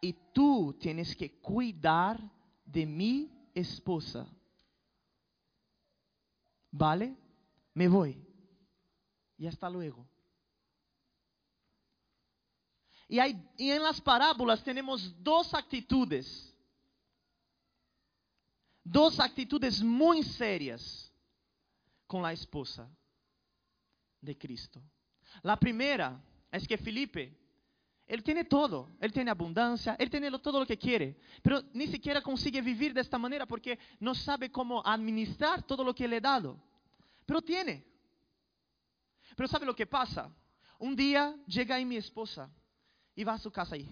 Y 0.00 0.14
tú 0.32 0.76
tienes 0.80 1.14
que 1.14 1.38
cuidar 1.40 2.20
de 2.64 2.86
mi 2.86 3.30
esposa. 3.54 4.26
¿Vale? 6.70 7.16
Me 7.74 7.88
voy. 7.88 8.20
Y 9.36 9.46
hasta 9.46 9.68
luego. 9.68 10.06
Y, 13.08 13.18
hay, 13.18 13.42
y 13.56 13.70
en 13.70 13.82
las 13.82 14.00
parábolas 14.00 14.62
tenemos 14.62 15.14
dos 15.22 15.54
actitudes 15.54 16.47
dos 18.90 19.20
actitudes 19.20 19.82
muy 19.82 20.22
serias 20.22 21.12
con 22.06 22.22
la 22.22 22.32
esposa 22.32 22.88
de 24.20 24.36
Cristo. 24.36 24.82
La 25.42 25.58
primera 25.58 26.20
es 26.50 26.66
que 26.66 26.78
Felipe, 26.78 27.36
él 28.06 28.22
tiene 28.22 28.44
todo, 28.44 28.90
él 29.00 29.12
tiene 29.12 29.30
abundancia, 29.30 29.94
él 29.98 30.08
tiene 30.08 30.30
todo 30.38 30.60
lo 30.60 30.66
que 30.66 30.78
quiere, 30.78 31.20
pero 31.42 31.62
ni 31.74 31.86
siquiera 31.86 32.22
consigue 32.22 32.62
vivir 32.62 32.94
de 32.94 33.02
esta 33.02 33.18
manera 33.18 33.46
porque 33.46 33.78
no 34.00 34.14
sabe 34.14 34.50
cómo 34.50 34.82
administrar 34.84 35.62
todo 35.62 35.84
lo 35.84 35.94
que 35.94 36.08
le 36.08 36.16
he 36.16 36.20
dado. 36.20 36.58
Pero 37.26 37.42
tiene. 37.42 37.84
Pero 39.36 39.48
¿sabe 39.48 39.66
lo 39.66 39.76
que 39.76 39.86
pasa? 39.86 40.32
Un 40.78 40.96
día 40.96 41.36
llega 41.46 41.74
ahí 41.74 41.84
mi 41.84 41.96
esposa 41.96 42.50
y 43.14 43.24
va 43.24 43.34
a 43.34 43.38
su 43.38 43.50
casa 43.50 43.76
y, 43.76 43.86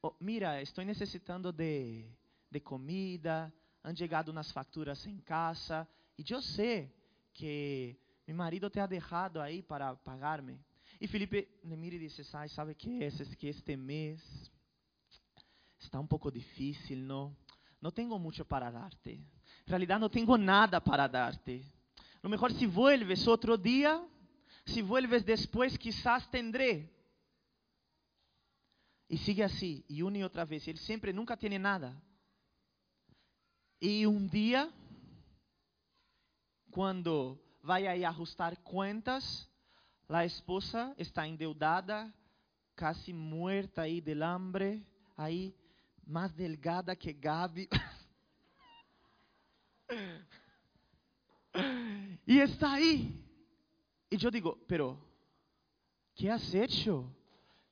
oh, 0.00 0.16
mira, 0.20 0.60
estoy 0.60 0.84
necesitando 0.84 1.52
de, 1.52 2.16
de 2.48 2.62
comida, 2.62 3.52
han 3.88 3.96
llegado 3.96 4.30
unas 4.30 4.52
facturas 4.52 5.04
en 5.06 5.20
casa 5.20 5.88
y 6.16 6.22
yo 6.22 6.40
sé 6.42 6.92
que 7.32 7.98
mi 8.26 8.34
marido 8.34 8.70
te 8.70 8.80
ha 8.80 8.86
dejado 8.86 9.40
ahí 9.40 9.62
para 9.62 9.94
pagarme. 9.96 10.58
Y 11.00 11.06
Felipe 11.06 11.60
le 11.62 11.76
mira 11.76 11.96
y 11.96 12.00
dice, 12.00 12.22
ay, 12.32 12.48
¿sabe 12.48 12.74
qué 12.74 13.06
es? 13.06 13.20
Es 13.20 13.36
que 13.36 13.48
este 13.50 13.76
mes 13.76 14.20
está 15.78 15.98
un 16.00 16.08
poco 16.08 16.30
difícil, 16.30 17.06
¿no? 17.06 17.36
No 17.80 17.92
tengo 17.92 18.18
mucho 18.18 18.44
para 18.44 18.70
darte. 18.70 19.12
En 19.14 19.68
realidad 19.68 20.00
no 20.00 20.10
tengo 20.10 20.36
nada 20.36 20.82
para 20.82 21.08
darte. 21.08 21.64
Lo 22.20 22.28
mejor 22.28 22.52
si 22.52 22.66
vuelves 22.66 23.26
otro 23.28 23.56
día, 23.56 24.04
si 24.64 24.82
vuelves 24.82 25.24
después 25.24 25.78
quizás 25.78 26.28
tendré. 26.30 26.92
Y 29.08 29.16
sigue 29.18 29.44
así, 29.44 29.84
y 29.88 30.02
una 30.02 30.18
y 30.18 30.22
otra 30.22 30.44
vez. 30.44 30.66
Él 30.68 30.78
siempre, 30.78 31.12
nunca 31.12 31.36
tiene 31.36 31.58
nada. 31.58 31.98
Y 33.80 34.04
un 34.06 34.28
día, 34.28 34.68
cuando 36.70 37.40
vaya 37.62 38.08
a 38.08 38.10
ajustar 38.10 38.60
cuentas, 38.62 39.48
la 40.08 40.24
esposa 40.24 40.94
está 40.96 41.26
endeudada, 41.26 42.12
casi 42.74 43.12
muerta 43.12 43.82
ahí 43.82 44.00
del 44.00 44.22
hambre, 44.22 44.82
ahí 45.16 45.54
más 46.06 46.34
delgada 46.34 46.96
que 46.96 47.12
Gaby. 47.12 47.68
y 52.26 52.38
está 52.40 52.74
ahí. 52.74 53.24
Y 54.10 54.16
yo 54.16 54.30
digo, 54.30 54.58
pero, 54.66 54.98
¿qué 56.16 56.32
has 56.32 56.52
hecho? 56.52 57.14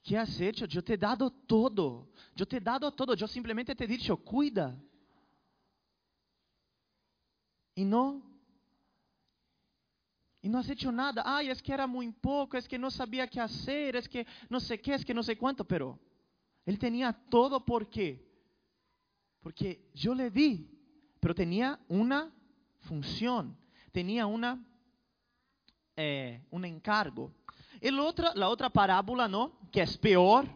¿Qué 0.04 0.16
has 0.16 0.40
hecho? 0.40 0.66
Yo 0.66 0.84
te 0.84 0.94
he 0.94 0.98
dado 0.98 1.30
todo. 1.30 2.12
Yo 2.36 2.46
te 2.46 2.58
he 2.58 2.60
dado 2.60 2.92
todo. 2.92 3.14
Yo 3.14 3.26
simplemente 3.26 3.74
te 3.74 3.84
he 3.84 3.88
dicho, 3.88 4.16
cuida. 4.16 4.78
Y 7.76 7.84
no. 7.84 8.22
Y 10.40 10.48
no 10.48 10.58
has 10.58 10.68
hecho 10.68 10.90
nada. 10.90 11.22
Ay, 11.24 11.50
es 11.50 11.62
que 11.62 11.72
era 11.72 11.86
muy 11.86 12.10
poco, 12.10 12.56
es 12.56 12.66
que 12.66 12.78
no 12.78 12.90
sabía 12.90 13.28
qué 13.28 13.38
hacer, 13.38 13.96
es 13.96 14.08
que 14.08 14.26
no 14.48 14.58
sé 14.58 14.80
qué, 14.80 14.94
es 14.94 15.04
que 15.04 15.14
no 15.14 15.22
sé 15.22 15.36
cuánto, 15.36 15.64
pero 15.64 15.98
él 16.64 16.78
tenía 16.78 17.12
todo 17.12 17.64
por 17.64 17.88
qué. 17.88 18.26
Porque 19.40 19.90
yo 19.94 20.14
le 20.14 20.30
di, 20.30 20.68
pero 21.20 21.34
tenía 21.34 21.78
una 21.88 22.32
función, 22.80 23.56
tenía 23.92 24.26
una, 24.26 24.64
eh, 25.96 26.42
encargo. 26.50 27.32
El 27.80 28.00
otro, 28.00 28.32
la 28.34 28.48
otra 28.48 28.70
parábola, 28.70 29.28
¿no? 29.28 29.58
Que 29.70 29.82
es 29.82 29.98
peor, 29.98 30.48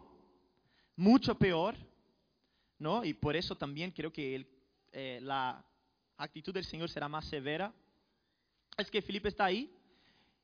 mucho 0.97 1.35
peor, 1.35 1.77
¿no? 2.79 3.05
Y 3.05 3.13
por 3.13 3.37
eso 3.37 3.55
también 3.57 3.91
creo 3.91 4.11
que 4.11 4.37
el, 4.37 4.47
eh, 4.93 5.19
la 5.23 5.63
actitud 6.25 6.53
del 6.53 6.65
Señor 6.65 6.91
será 6.91 7.09
más 7.09 7.25
severa, 7.27 7.73
es 8.77 8.91
que 8.91 9.03
Felipe 9.03 9.29
está 9.29 9.47
ahí 9.47 9.75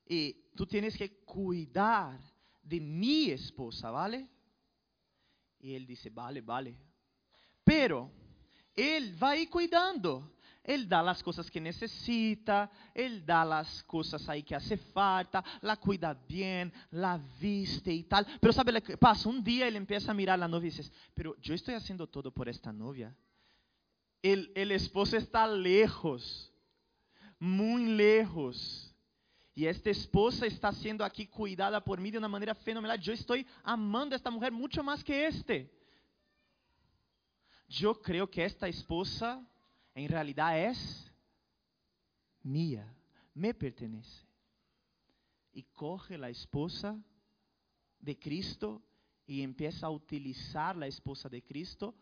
y 0.06 0.32
tú 0.54 0.66
tienes 0.66 0.96
que 0.96 1.18
cuidar 1.24 2.20
de 2.62 2.80
mi 2.80 3.30
esposa, 3.30 3.90
¿vale? 3.90 4.28
Y 5.60 5.74
él 5.74 5.86
dice, 5.86 6.10
vale, 6.10 6.40
vale. 6.40 6.76
Pero 7.64 8.10
él 8.74 9.20
va 9.22 9.30
ahí 9.30 9.46
cuidando. 9.46 10.32
Él 10.62 10.88
da 10.88 11.00
las 11.00 11.22
cosas 11.22 11.48
que 11.48 11.60
necesita, 11.60 12.68
él 12.92 13.24
da 13.24 13.44
las 13.44 13.84
cosas 13.84 14.28
ahí 14.28 14.42
que 14.42 14.56
hace 14.56 14.76
falta, 14.76 15.44
la 15.60 15.76
cuida 15.76 16.12
bien, 16.12 16.72
la 16.90 17.20
viste 17.40 17.92
y 17.92 18.02
tal. 18.02 18.26
Pero 18.40 18.52
¿sabe 18.52 18.72
lo 18.72 18.82
que 18.82 18.96
pasa? 18.96 19.28
Un 19.28 19.44
día 19.44 19.68
él 19.68 19.76
empieza 19.76 20.10
a 20.10 20.14
mirar 20.14 20.34
a 20.34 20.38
la 20.38 20.48
novia 20.48 20.66
y 20.66 20.70
dice, 20.70 20.90
pero 21.14 21.36
yo 21.40 21.54
estoy 21.54 21.74
haciendo 21.74 22.08
todo 22.08 22.32
por 22.32 22.48
esta 22.48 22.72
novia 22.72 23.16
el, 24.32 24.72
esposo 24.72 25.16
está 25.16 25.46
lejos, 25.46 26.52
muy 27.38 27.86
lejos. 27.86 28.94
Y 29.54 29.66
esta 29.66 29.90
esposa 29.90 30.46
está 30.46 30.72
siendo 30.72 31.04
aquí 31.04 31.26
cuidada 31.26 31.82
por 31.82 31.98
mí 31.98 32.10
de 32.10 32.18
una 32.18 32.28
manera 32.28 32.54
fenomenal. 32.54 33.00
Yo 33.00 33.12
estoy 33.12 33.46
amando 33.62 34.14
esta 34.14 34.30
mujer 34.30 34.52
mucho 34.52 34.82
más 34.82 35.02
que 35.02 35.26
este. 35.26 35.72
Yo 37.68 38.00
creo 38.00 38.30
que 38.30 38.44
esta 38.44 38.68
esposa 38.68 39.44
en 39.94 40.08
realidad 40.08 40.62
es 40.62 41.10
mía, 42.42 42.94
me 43.34 43.54
pertenece. 43.54 44.26
Y 45.52 45.62
coge 45.62 46.18
la 46.18 46.28
esposa 46.28 47.02
de 47.98 48.18
Cristo 48.18 48.82
y 49.26 49.40
empieza 49.40 49.86
a 49.86 49.90
utilizar 49.90 50.76
la 50.76 50.86
esposa 50.86 51.30
de 51.30 51.42
Cristo 51.42 51.94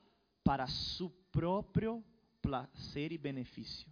para 0.43 0.67
su 0.67 1.15
propio 1.31 2.05
placer 2.45 3.11
y 3.11 3.17
beneficio. 3.17 3.91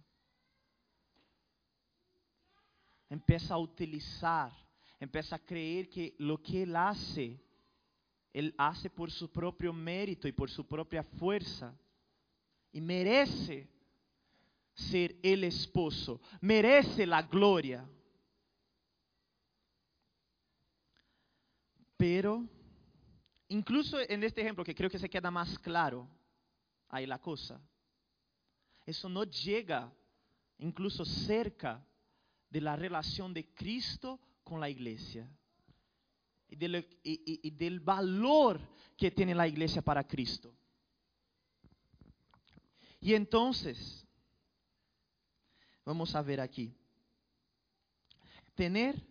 Empieza 3.09 3.55
a 3.55 3.57
utilizar, 3.57 4.51
empieza 4.99 5.35
a 5.35 5.39
creer 5.39 5.89
que 5.89 6.13
lo 6.19 6.39
que 6.41 6.61
Él 6.61 6.75
hace, 6.75 7.39
Él 8.31 8.53
hace 8.55 8.91
por 8.91 9.09
su 9.09 9.31
propio 9.31 9.73
mérito 9.73 10.27
y 10.27 10.31
por 10.31 10.51
su 10.51 10.67
propia 10.67 11.01
fuerza. 11.01 11.75
Y 12.71 12.79
merece 12.79 13.67
ser 14.75 15.15
el 15.23 15.43
esposo, 15.43 16.21
merece 16.39 17.07
la 17.07 17.23
gloria. 17.23 17.87
Pero, 21.97 22.45
incluso 23.47 23.97
en 23.99 24.23
este 24.23 24.41
ejemplo, 24.41 24.63
que 24.63 24.75
creo 24.75 24.91
que 24.91 24.99
se 24.99 25.09
queda 25.09 25.31
más 25.31 25.57
claro, 25.57 26.07
ahí 26.89 27.07
la 27.07 27.19
cosa. 27.19 27.59
Eso 28.85 29.07
no 29.09 29.23
llega 29.23 29.91
incluso 30.57 31.05
cerca 31.05 31.85
de 32.49 32.61
la 32.61 32.75
relación 32.75 33.33
de 33.33 33.53
Cristo 33.53 34.19
con 34.43 34.59
la 34.59 34.69
iglesia 34.69 35.29
y, 36.49 37.47
y, 37.47 37.49
del 37.51 37.79
valor 37.79 38.59
que 38.95 39.11
tiene 39.11 39.33
la 39.33 39.47
iglesia 39.47 39.81
para 39.81 40.05
Cristo. 40.05 40.53
Y 42.99 43.13
entonces, 43.15 44.05
vamos 45.83 46.13
a 46.15 46.21
ver 46.21 46.39
aquí, 46.39 46.73
tener 48.53 49.01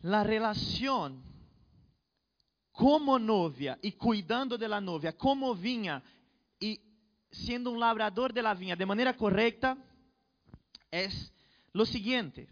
la 0.00 0.22
relación 0.22 1.22
como 2.70 3.18
novia 3.18 3.78
y 3.82 3.92
cuidando 3.92 4.56
de 4.56 4.68
la 4.68 4.80
novia, 4.80 5.16
como 5.16 5.54
viña 5.54 6.02
y 6.58 6.80
siendo 7.32 7.70
un 7.70 7.80
labrador 7.80 8.32
de 8.32 8.42
la 8.42 8.54
viña 8.54 8.76
de 8.76 8.86
manera 8.86 9.16
correcta 9.16 9.76
es 10.90 11.32
lo 11.72 11.84
siguiente. 11.84 12.48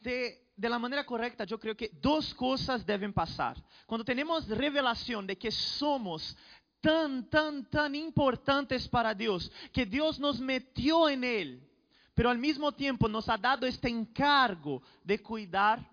De, 0.00 0.48
de, 0.56 0.68
la 0.68 0.78
manera 0.78 1.04
correcta, 1.04 1.44
yo 1.44 1.58
creo 1.58 1.76
que 1.76 1.90
dos 2.00 2.32
cosas 2.34 2.86
deben 2.86 3.12
pasar. 3.12 3.62
Cuando 3.86 4.04
tenemos 4.04 4.48
revelación 4.48 5.26
de 5.26 5.36
que 5.36 5.50
somos 5.50 6.36
tan, 6.80 7.28
tan, 7.28 7.68
tan 7.70 7.94
importantes 7.94 8.86
para 8.88 9.14
Dios, 9.14 9.50
que 9.72 9.86
Dios 9.86 10.20
nos 10.20 10.38
metió 10.38 11.08
en 11.08 11.24
Él, 11.24 11.70
pero 12.14 12.30
al 12.30 12.38
mismo 12.38 12.70
tiempo 12.72 13.08
nos 13.08 13.28
ha 13.28 13.36
dado 13.36 13.66
este 13.66 13.88
encargo 13.88 14.82
de 15.02 15.20
cuidar, 15.20 15.84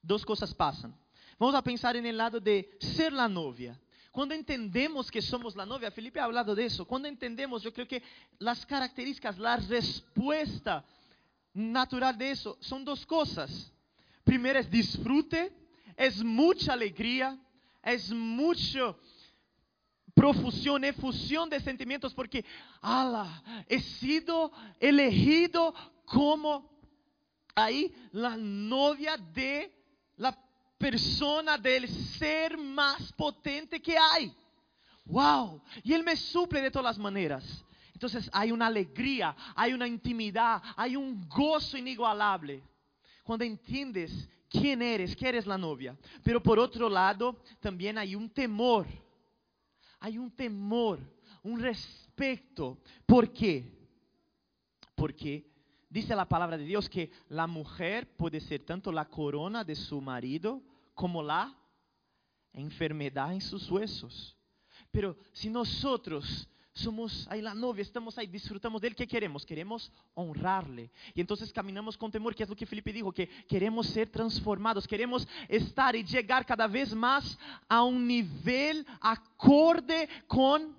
dos 0.00 0.24
cosas 0.24 0.52
pasan. 0.52 0.98
Vamos 1.38 1.54
a 1.54 1.62
pensar 1.62 1.96
en 1.96 2.06
el 2.06 2.16
lado 2.16 2.40
de 2.40 2.76
ser 2.80 3.12
la 3.12 3.28
novia. 3.28 3.78
Cuando 4.12 4.34
entendemos 4.34 5.10
que 5.10 5.22
somos 5.22 5.56
la 5.56 5.64
novia, 5.64 5.90
Felipe 5.90 6.20
ha 6.20 6.24
hablado 6.24 6.54
de 6.54 6.66
eso, 6.66 6.84
cuando 6.84 7.08
entendemos, 7.08 7.62
yo 7.62 7.72
creo 7.72 7.88
que 7.88 8.02
las 8.38 8.66
características, 8.66 9.38
la 9.38 9.56
respuesta 9.56 10.84
natural 11.54 12.16
de 12.18 12.30
eso 12.30 12.58
son 12.60 12.84
dos 12.84 13.06
cosas. 13.06 13.72
Primero 14.22 14.58
es 14.58 14.70
disfrute, 14.70 15.50
es 15.96 16.22
mucha 16.22 16.74
alegría, 16.74 17.38
es 17.82 18.10
mucho 18.12 18.98
profusión, 20.14 20.84
efusión 20.84 21.48
de 21.48 21.60
sentimientos, 21.60 22.12
porque, 22.12 22.44
ala, 22.82 23.42
he 23.66 23.80
sido 23.80 24.52
elegido 24.78 25.74
como 26.04 26.70
ahí 27.54 27.94
la 28.12 28.36
novia 28.36 29.16
de 29.16 29.74
la 30.16 30.38
persona, 30.82 31.56
del 31.56 31.88
ser 32.18 32.58
más 32.58 33.12
potente 33.12 33.80
que 33.80 33.96
hay. 33.96 34.34
Wow, 35.04 35.62
y 35.84 35.92
Él 35.92 36.02
me 36.02 36.16
suple 36.16 36.60
de 36.60 36.72
todas 36.72 36.96
las 36.96 36.98
maneras. 36.98 37.64
Entonces 37.92 38.28
hay 38.32 38.50
una 38.50 38.66
alegría, 38.66 39.36
hay 39.54 39.72
una 39.74 39.86
intimidad, 39.86 40.60
hay 40.76 40.96
un 40.96 41.28
gozo 41.28 41.78
inigualable. 41.78 42.64
Cuando 43.22 43.44
entiendes 43.44 44.28
quién 44.50 44.82
eres, 44.82 45.14
que 45.14 45.28
eres 45.28 45.46
la 45.46 45.56
novia. 45.56 45.96
Pero 46.24 46.42
por 46.42 46.58
otro 46.58 46.88
lado, 46.88 47.36
también 47.60 47.96
hay 47.96 48.16
un 48.16 48.28
temor. 48.28 48.86
Hay 50.00 50.18
un 50.18 50.32
temor, 50.32 50.98
un 51.44 51.60
respeto. 51.60 52.78
¿Por 53.06 53.32
qué? 53.32 53.72
Porque 54.96 55.46
dice 55.88 56.16
la 56.16 56.28
palabra 56.28 56.58
de 56.58 56.64
Dios 56.64 56.88
que 56.88 57.12
la 57.28 57.46
mujer 57.46 58.16
puede 58.16 58.40
ser 58.40 58.64
tanto 58.64 58.90
la 58.90 59.04
corona 59.04 59.62
de 59.62 59.76
su 59.76 60.00
marido 60.00 60.60
como 61.02 61.20
la 61.20 61.52
enfermedad 62.52 63.32
en 63.32 63.40
sus 63.40 63.68
huesos. 63.68 64.36
Pero 64.92 65.16
si 65.32 65.50
nosotros 65.50 66.48
somos 66.72 67.26
ahí 67.28 67.42
la 67.42 67.54
novia, 67.54 67.82
estamos 67.82 68.16
ahí, 68.16 68.28
disfrutamos 68.28 68.80
de 68.80 68.86
él, 68.86 68.94
¿qué 68.94 69.04
queremos? 69.04 69.44
Queremos 69.44 69.90
honrarle. 70.14 70.92
Y 71.12 71.20
entonces 71.20 71.52
caminamos 71.52 71.98
con 71.98 72.12
temor, 72.12 72.36
que 72.36 72.44
es 72.44 72.48
lo 72.48 72.54
que 72.54 72.66
Felipe 72.66 72.92
dijo, 72.92 73.10
que 73.10 73.28
queremos 73.48 73.88
ser 73.88 74.10
transformados, 74.10 74.86
queremos 74.86 75.26
estar 75.48 75.96
y 75.96 76.04
llegar 76.04 76.46
cada 76.46 76.68
vez 76.68 76.94
más 76.94 77.36
a 77.68 77.82
un 77.82 78.06
nivel 78.06 78.86
acorde 79.00 80.08
con 80.28 80.72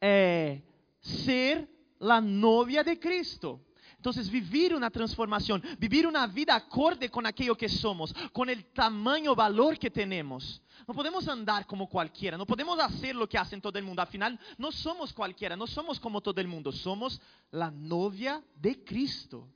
eh, 0.00 0.62
ser 0.98 1.68
la 1.98 2.22
novia 2.22 2.82
de 2.82 2.98
Cristo. 2.98 3.60
Entonces, 3.98 4.30
vivir 4.30 4.76
una 4.76 4.90
transformación, 4.90 5.60
vivir 5.76 6.06
una 6.06 6.24
vida 6.28 6.54
acorde 6.54 7.10
con 7.10 7.26
aquello 7.26 7.56
que 7.56 7.68
somos, 7.68 8.14
con 8.32 8.48
el 8.48 8.66
tamaño 8.66 9.34
valor 9.34 9.76
que 9.76 9.90
tenemos. 9.90 10.62
No 10.86 10.94
podemos 10.94 11.26
andar 11.26 11.66
como 11.66 11.88
cualquiera, 11.88 12.38
no 12.38 12.46
podemos 12.46 12.78
hacer 12.78 13.16
lo 13.16 13.28
que 13.28 13.36
hacen 13.36 13.60
todo 13.60 13.76
mundo. 13.82 14.00
Al 14.00 14.06
final, 14.06 14.38
somos 14.70 15.12
cualquiera, 15.12 15.56
no 15.56 15.66
somos 15.66 15.98
como 15.98 16.20
todo 16.20 16.40
mundo, 16.46 16.70
somos 16.70 17.20
la 17.50 17.72
novia 17.72 18.40
de 18.54 18.84
Cristo. 18.84 19.48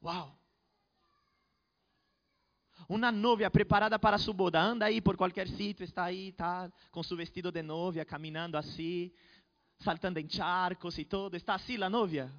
Wow. 0.00 0.36
Una 2.88 3.12
novia 3.12 3.50
preparada 3.50 4.00
para 4.00 4.18
su 4.18 4.34
boda, 4.34 4.68
anda 4.68 4.86
ahí 4.86 5.00
por 5.00 5.16
cualquier 5.16 5.48
sitio, 5.48 5.86
está 5.86 6.06
ahí, 6.06 6.32
tal, 6.32 6.74
con 6.90 7.04
su 7.04 7.14
vestido 7.14 7.52
de 7.52 7.62
novia, 7.62 8.04
caminando 8.04 8.58
así, 8.58 9.14
saltando 9.78 10.18
en 10.18 10.26
charcos 10.26 10.98
y 10.98 11.04
todo. 11.04 11.36
¿Está 11.36 11.54
así 11.54 11.76
la 11.76 11.88
novia? 11.88 12.32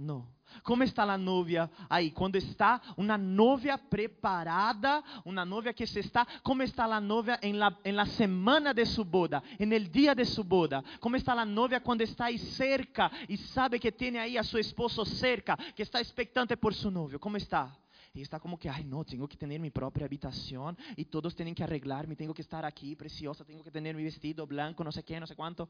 No. 0.00 0.26
Como 0.62 0.82
está 0.82 1.02
a 1.02 1.18
novia 1.18 1.70
aí? 1.90 2.10
Quando 2.10 2.36
está 2.36 2.80
uma 2.96 3.18
novia 3.18 3.76
preparada, 3.76 5.04
uma 5.26 5.44
novia 5.44 5.74
que 5.74 5.86
se 5.86 6.00
está, 6.00 6.26
como 6.42 6.62
está 6.62 6.86
a 6.86 7.00
novia 7.00 7.38
em 7.42 7.52
la, 7.52 7.78
en 7.84 7.94
la 7.94 8.06
semana 8.06 8.72
de 8.72 8.86
su 8.86 9.04
boda, 9.04 9.42
en 9.58 9.74
el 9.74 9.92
día 9.92 10.14
de 10.14 10.24
su 10.24 10.42
boda? 10.42 10.82
Como 11.00 11.16
está 11.16 11.34
a 11.34 11.44
novia 11.44 11.80
quando 11.80 12.00
está 12.00 12.24
aí 12.24 12.38
cerca 12.38 13.10
e 13.28 13.36
sabe 13.36 13.78
que 13.78 13.92
tem 13.92 14.18
aí 14.18 14.38
a 14.38 14.42
seu 14.42 14.58
esposo 14.58 15.04
cerca, 15.04 15.54
que 15.76 15.82
está 15.82 16.00
expectante 16.00 16.56
por 16.56 16.72
su 16.72 16.90
novio? 16.90 17.20
Como 17.20 17.36
está? 17.36 17.76
E 18.14 18.22
está 18.22 18.40
como 18.40 18.56
que, 18.56 18.68
ai, 18.68 18.82
não, 18.82 19.04
tenho 19.04 19.28
que 19.28 19.36
ter 19.36 19.46
minha 19.46 19.70
própria 19.70 20.06
habitação 20.06 20.74
e 20.96 21.04
todos 21.04 21.34
têm 21.34 21.52
que 21.52 21.62
arreglar-me, 21.62 22.16
tenho 22.16 22.32
que 22.32 22.40
estar 22.40 22.64
aqui 22.64 22.96
preciosa, 22.96 23.44
tenho 23.44 23.62
que 23.62 23.70
ter 23.70 23.82
meu 23.82 23.94
vestido 23.96 24.46
branco, 24.46 24.82
não 24.82 24.90
sei 24.90 25.02
quê, 25.02 25.20
não 25.20 25.26
sei 25.26 25.36
quanto. 25.36 25.68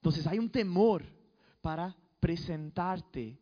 Então, 0.00 0.12
há 0.30 0.34
um 0.34 0.48
temor 0.48 1.02
para 1.62 1.94
presentarte 2.22 3.36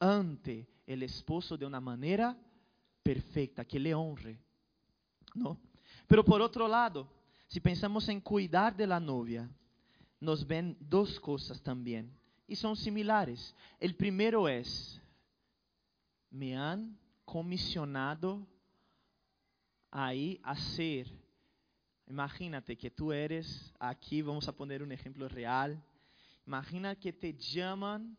ante 0.00 0.66
el 0.88 1.04
esposo 1.04 1.56
de 1.56 1.64
una 1.64 1.80
manera 1.80 2.36
perfecta, 3.00 3.64
que 3.64 3.78
le 3.78 3.94
honre. 3.94 4.36
¿no? 5.36 5.56
Pero 6.08 6.24
por 6.24 6.42
otro 6.42 6.66
lado, 6.66 7.08
si 7.46 7.60
pensamos 7.60 8.08
en 8.08 8.20
cuidar 8.20 8.76
de 8.76 8.88
la 8.88 8.98
novia, 8.98 9.48
nos 10.18 10.44
ven 10.44 10.76
dos 10.80 11.20
cosas 11.20 11.62
también 11.62 12.10
y 12.48 12.56
son 12.56 12.74
similares. 12.74 13.54
El 13.78 13.94
primero 13.94 14.48
es, 14.48 15.00
me 16.28 16.56
han 16.56 16.98
comisionado 17.24 18.44
ahí 19.92 20.40
a 20.42 20.56
ser. 20.56 21.06
Imagínate 22.08 22.76
que 22.76 22.90
tú 22.90 23.12
eres, 23.12 23.72
aquí 23.78 24.22
vamos 24.22 24.48
a 24.48 24.56
poner 24.56 24.82
un 24.82 24.90
ejemplo 24.90 25.28
real. 25.28 25.80
Imagina 26.44 26.96
que 26.96 27.12
te 27.12 27.32
llaman 27.32 28.18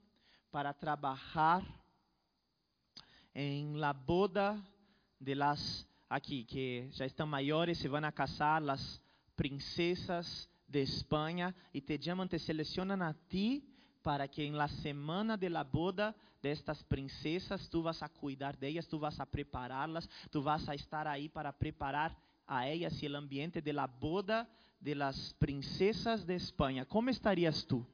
para 0.55 0.73
trabajar 0.73 1.65
en 3.33 3.77
la 3.77 3.91
boda 3.91 4.65
de 5.19 5.35
las 5.35 5.85
aquí 6.07 6.45
que 6.45 6.89
ya 6.93 7.03
están 7.03 7.27
mayores, 7.27 7.77
se 7.77 7.89
van 7.89 8.05
a 8.05 8.13
casar 8.13 8.61
las 8.61 9.01
princesas 9.35 10.49
de 10.65 10.83
España 10.83 11.53
y 11.73 11.81
te 11.81 11.99
llaman, 11.99 12.29
te 12.29 12.39
seleccionan 12.39 13.01
a 13.01 13.13
ti 13.27 13.67
para 14.01 14.29
que 14.29 14.47
en 14.47 14.57
la 14.57 14.69
semana 14.69 15.35
de 15.35 15.49
la 15.49 15.65
boda 15.65 16.15
de 16.41 16.53
estas 16.53 16.81
princesas 16.85 17.69
tú 17.69 17.83
vas 17.83 18.01
a 18.01 18.07
cuidar 18.07 18.57
de 18.57 18.69
ellas, 18.69 18.87
tú 18.87 18.97
vas 18.97 19.19
a 19.19 19.25
prepararlas, 19.25 20.09
tú 20.31 20.41
vas 20.41 20.69
a 20.69 20.73
estar 20.73 21.05
ahí 21.05 21.27
para 21.27 21.51
preparar 21.51 22.15
a 22.47 22.65
ellas 22.69 23.03
y 23.03 23.07
el 23.07 23.17
ambiente 23.17 23.61
de 23.61 23.73
la 23.73 23.87
boda 23.87 24.47
de 24.79 24.95
las 24.95 25.33
princesas 25.33 26.25
de 26.25 26.35
España. 26.35 26.85
¿Cómo 26.85 27.09
estarías 27.09 27.67
tú? 27.67 27.85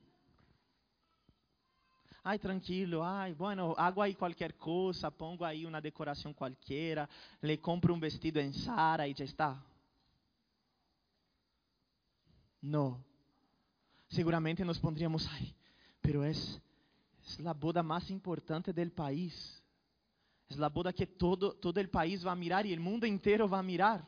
Ai, 2.23 2.37
tranquilo, 2.37 3.03
ai, 3.03 3.33
bueno, 3.33 3.73
hago 3.77 4.01
aí 4.01 4.13
qualquer 4.13 4.53
coisa, 4.53 5.11
pongo 5.11 5.43
aí 5.43 5.65
uma 5.65 5.81
decoração 5.81 6.33
qualquer, 6.33 7.07
le 7.41 7.57
compro 7.57 7.93
um 7.93 7.99
vestido 7.99 8.39
em 8.39 8.53
Sara 8.53 9.07
e 9.07 9.13
já 9.13 9.25
está. 9.25 9.63
Não. 12.61 13.03
Seguramente 14.09 14.63
nos 14.63 14.77
pondríamos, 14.77 15.27
ai, 15.27 15.55
pero 16.01 16.23
es, 16.23 16.61
es 17.25 17.39
la 17.39 17.53
boda 17.53 17.81
mais 17.81 18.09
importante 18.11 18.71
del 18.71 18.91
país. 18.91 19.61
Es 20.49 20.57
la 20.57 20.67
boda 20.67 20.91
que 20.91 21.07
todo, 21.07 21.55
todo 21.55 21.79
el 21.79 21.89
país 21.89 22.25
va 22.25 22.33
a 22.33 22.35
mirar 22.35 22.65
y 22.65 22.73
el 22.73 22.79
mundo 22.81 23.05
entero 23.05 23.47
va 23.47 23.59
a 23.59 23.63
mirar. 23.63 24.05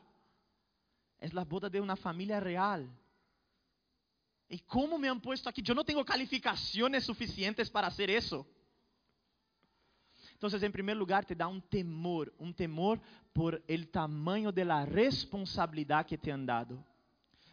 Es 1.18 1.32
la 1.32 1.42
boda 1.42 1.70
de 1.70 1.80
una 1.80 1.96
familia 1.96 2.38
real. 2.38 2.86
¿Y 4.48 4.58
cómo 4.60 4.98
me 4.98 5.08
han 5.08 5.20
puesto 5.20 5.48
aquí? 5.48 5.62
Yo 5.62 5.74
no 5.74 5.84
tengo 5.84 6.04
calificaciones 6.04 7.04
suficientes 7.04 7.70
para 7.70 7.88
hacer 7.88 8.10
eso. 8.10 8.46
Entonces, 10.32 10.62
en 10.62 10.72
primer 10.72 10.96
lugar, 10.96 11.24
te 11.24 11.34
da 11.34 11.46
un 11.46 11.62
temor, 11.62 12.34
un 12.38 12.52
temor 12.52 13.00
por 13.32 13.62
el 13.66 13.88
tamaño 13.90 14.52
de 14.52 14.64
la 14.64 14.84
responsabilidad 14.84 16.06
que 16.06 16.18
te 16.18 16.30
han 16.30 16.44
dado, 16.44 16.84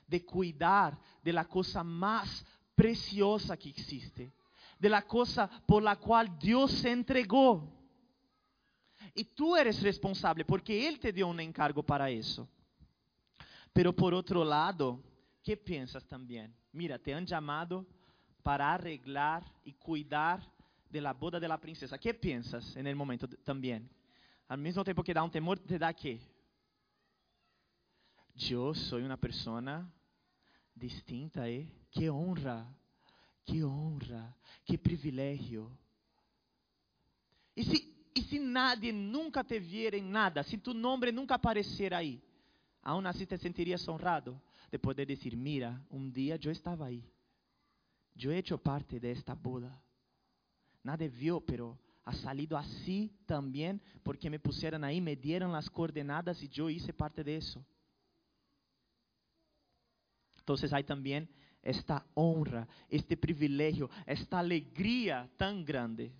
de 0.07 0.25
cuidar 0.25 0.99
de 1.23 1.31
la 1.31 1.45
cosa 1.45 1.83
más 1.83 2.45
preciosa 2.75 3.55
que 3.55 3.69
existe, 3.69 4.33
de 4.77 4.89
la 4.89 5.03
cosa 5.03 5.49
por 5.65 5.81
la 5.81 5.95
cual 5.95 6.37
Dios 6.37 6.71
se 6.71 6.91
entregó. 6.91 7.71
Y 9.13 9.23
tú 9.23 9.55
eres 9.55 9.81
responsable 9.81 10.43
porque 10.43 10.87
Él 10.87 10.99
te 10.99 11.13
dio 11.13 11.27
un 11.27 11.39
encargo 11.39 11.83
para 11.83 12.09
eso. 12.09 12.47
Pero 13.73 13.95
por 13.95 14.13
otro 14.13 14.43
lado, 14.43 15.01
¿qué 15.43 15.57
piensas 15.57 16.05
también? 16.07 16.55
Mira, 16.71 16.99
te 16.99 17.13
han 17.13 17.25
llamado 17.25 17.85
para 18.43 18.73
arreglar 18.73 19.43
y 19.63 19.73
cuidar 19.73 20.41
de 20.89 21.01
la 21.01 21.13
boda 21.13 21.39
de 21.39 21.47
la 21.47 21.59
princesa. 21.59 21.97
¿Qué 21.97 22.13
piensas 22.13 22.75
en 22.75 22.87
el 22.87 22.95
momento 22.95 23.27
también? 23.43 23.89
Al 24.47 24.57
mismo 24.57 24.83
tiempo 24.83 25.03
que 25.03 25.13
da 25.13 25.23
un 25.23 25.31
temor, 25.31 25.59
te 25.59 25.79
da 25.79 25.93
qué? 25.93 26.19
Yo 28.35 28.73
soy 28.73 29.03
una 29.03 29.17
persona 29.17 29.89
distinta, 30.73 31.47
¿eh? 31.47 31.69
Qué 31.89 32.09
honra, 32.09 32.65
qué 33.45 33.63
honra, 33.63 34.35
qué 34.65 34.77
privilegio. 34.77 35.71
Y 37.55 37.63
si, 37.63 38.09
y 38.13 38.21
si 38.23 38.39
nadie 38.39 38.91
nunca 38.91 39.43
te 39.43 39.59
viera 39.59 39.97
en 39.97 40.11
nada, 40.11 40.43
si 40.43 40.57
tu 40.57 40.73
nombre 40.73 41.11
nunca 41.11 41.35
apareciera 41.35 41.97
ahí, 41.97 42.21
aún 42.81 43.05
así 43.05 43.25
te 43.25 43.37
sentirías 43.37 43.87
honrado 43.87 44.41
de 44.71 44.79
poder 44.79 45.07
decir, 45.07 45.35
mira, 45.35 45.81
un 45.89 46.11
día 46.11 46.35
yo 46.35 46.51
estaba 46.51 46.87
ahí, 46.87 47.03
yo 48.15 48.31
he 48.31 48.37
hecho 48.37 48.57
parte 48.57 48.99
de 48.99 49.11
esta 49.11 49.33
boda. 49.33 49.81
Nadie 50.83 51.09
vio, 51.09 51.41
pero 51.41 51.77
ha 52.03 52.13
salido 52.13 52.57
así 52.57 53.11
también 53.25 53.81
porque 54.03 54.29
me 54.29 54.39
pusieron 54.39 54.83
ahí, 54.83 54.99
me 54.99 55.15
dieron 55.15 55.51
las 55.51 55.69
coordenadas 55.69 56.41
y 56.41 56.47
yo 56.47 56.69
hice 56.69 56.93
parte 56.93 57.23
de 57.23 57.37
eso. 57.37 57.63
Entonces 60.39 60.73
hay 60.73 60.83
también 60.83 61.29
esta 61.61 62.05
honra, 62.15 62.67
este 62.89 63.15
privilegio, 63.15 63.89
esta 64.05 64.39
alegría 64.39 65.29
tan 65.37 65.63
grande 65.63 66.11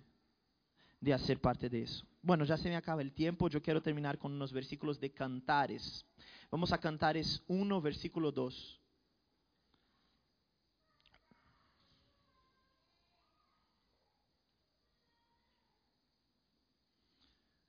de 1.00 1.12
hacer 1.12 1.40
parte 1.40 1.68
de 1.68 1.82
eso. 1.82 2.06
Bueno, 2.24 2.44
ya 2.44 2.56
se 2.56 2.68
me 2.68 2.76
acaba 2.76 3.02
el 3.02 3.12
tiempo, 3.12 3.48
yo 3.48 3.60
quiero 3.60 3.82
terminar 3.82 4.16
con 4.16 4.32
unos 4.32 4.52
versículos 4.52 5.00
de 5.00 5.12
Cantares. 5.12 6.06
Vamos 6.52 6.72
a 6.72 6.78
Cantares 6.78 7.42
1, 7.48 7.80
versículo 7.80 8.30
2. 8.30 8.80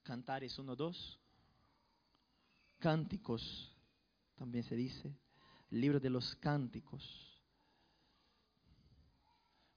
Cantares 0.03 0.59
1, 0.59 0.75
2. 0.75 1.19
Cánticos, 2.77 3.75
también 4.35 4.63
se 4.65 4.75
dice. 4.75 5.17
Libro 5.71 5.99
de 5.99 6.11
los 6.11 6.35
cánticos. 6.35 7.41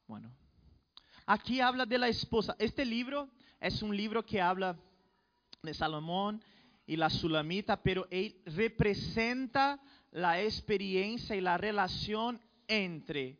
Bueno, 0.06 0.30
aquí 1.24 1.62
habla 1.62 1.86
de 1.86 1.96
la 1.96 2.08
esposa. 2.08 2.54
Este 2.58 2.84
libro 2.84 3.30
es 3.60 3.82
un 3.82 3.96
libro 3.96 4.24
que 4.24 4.40
habla 4.40 4.76
de 5.62 5.74
Salomón 5.74 6.42
y 6.86 6.96
la 6.96 7.10
Sulamita, 7.10 7.82
pero 7.82 8.06
él 8.10 8.40
representa 8.46 9.80
la 10.12 10.40
experiencia 10.40 11.34
y 11.34 11.40
la 11.40 11.58
relación 11.58 12.40
entre 12.68 13.38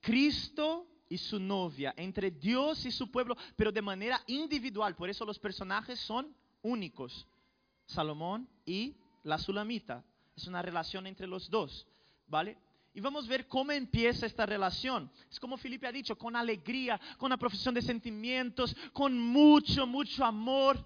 Cristo 0.00 0.86
y 1.08 1.18
su 1.18 1.38
novia, 1.38 1.92
entre 1.96 2.30
Dios 2.30 2.86
y 2.86 2.90
su 2.90 3.10
pueblo, 3.10 3.36
pero 3.56 3.70
de 3.70 3.82
manera 3.82 4.22
individual. 4.26 4.96
Por 4.96 5.10
eso 5.10 5.24
los 5.24 5.38
personajes 5.38 6.00
son 6.00 6.34
únicos. 6.62 7.26
Salomón 7.86 8.48
y 8.64 8.96
la 9.22 9.38
Sulamita. 9.38 10.04
Es 10.34 10.46
una 10.46 10.62
relación 10.62 11.06
entre 11.06 11.26
los 11.26 11.50
dos, 11.50 11.86
¿vale? 12.26 12.56
Y 12.94 13.00
vamos 13.00 13.26
a 13.26 13.28
ver 13.28 13.46
cómo 13.46 13.72
empieza 13.72 14.26
esta 14.26 14.44
relación. 14.44 15.10
Es 15.30 15.40
como 15.40 15.56
Felipe 15.56 15.86
ha 15.86 15.92
dicho, 15.92 16.16
con 16.16 16.36
alegría, 16.36 17.00
con 17.16 17.26
una 17.26 17.38
profesión 17.38 17.74
de 17.74 17.82
sentimientos, 17.82 18.76
con 18.92 19.18
mucho, 19.18 19.86
mucho 19.86 20.24
amor. 20.24 20.84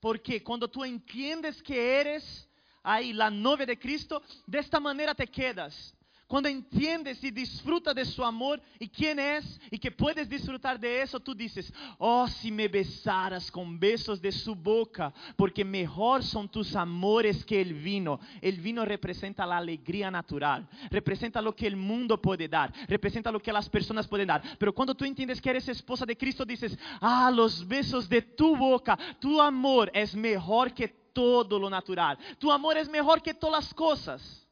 Porque 0.00 0.42
cuando 0.42 0.68
tú 0.68 0.84
entiendes 0.84 1.62
que 1.62 2.00
eres 2.00 2.48
ahí 2.82 3.12
la 3.12 3.30
novia 3.30 3.66
de 3.66 3.78
Cristo, 3.78 4.22
de 4.46 4.60
esta 4.60 4.80
manera 4.80 5.14
te 5.14 5.26
quedas. 5.26 5.95
Cuando 6.26 6.48
entiendes 6.48 7.22
y 7.22 7.30
disfrutas 7.30 7.94
de 7.94 8.04
su 8.04 8.24
amor 8.24 8.60
y 8.80 8.88
quién 8.88 9.20
es 9.20 9.60
y 9.70 9.78
que 9.78 9.92
puedes 9.92 10.28
disfrutar 10.28 10.80
de 10.80 11.00
eso, 11.02 11.20
tú 11.20 11.36
dices, 11.36 11.72
oh, 11.98 12.26
si 12.26 12.50
me 12.50 12.66
besaras 12.66 13.48
con 13.48 13.78
besos 13.78 14.20
de 14.20 14.32
su 14.32 14.56
boca, 14.56 15.14
porque 15.36 15.64
mejor 15.64 16.24
son 16.24 16.48
tus 16.48 16.74
amores 16.74 17.44
que 17.44 17.60
el 17.60 17.74
vino. 17.74 18.18
El 18.40 18.60
vino 18.60 18.84
representa 18.84 19.46
la 19.46 19.58
alegría 19.58 20.10
natural, 20.10 20.68
representa 20.90 21.40
lo 21.40 21.54
que 21.54 21.68
el 21.68 21.76
mundo 21.76 22.20
puede 22.20 22.48
dar, 22.48 22.72
representa 22.88 23.30
lo 23.30 23.40
que 23.40 23.52
las 23.52 23.68
personas 23.68 24.08
pueden 24.08 24.26
dar. 24.26 24.42
Pero 24.58 24.74
cuando 24.74 24.96
tú 24.96 25.04
entiendes 25.04 25.40
que 25.40 25.50
eres 25.50 25.68
esposa 25.68 26.04
de 26.04 26.16
Cristo, 26.16 26.44
dices, 26.44 26.76
ah, 27.00 27.30
los 27.32 27.66
besos 27.68 28.08
de 28.08 28.22
tu 28.22 28.56
boca, 28.56 28.98
tu 29.20 29.40
amor 29.40 29.92
es 29.94 30.16
mejor 30.16 30.74
que 30.74 30.88
todo 30.88 31.56
lo 31.60 31.70
natural, 31.70 32.18
tu 32.40 32.50
amor 32.50 32.76
es 32.78 32.88
mejor 32.88 33.22
que 33.22 33.32
todas 33.32 33.64
las 33.64 33.74
cosas. 33.74 34.42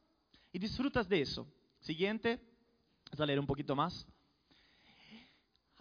Y 0.53 0.57
disfrutas 0.57 1.09
de 1.09 1.19
eso. 1.19 1.45
Siguiente, 1.85 2.39
vamos 3.11 3.19
a 3.19 3.25
leer 3.27 3.39
un 3.39 3.45
poquito 3.45 3.75
más. 3.75 4.07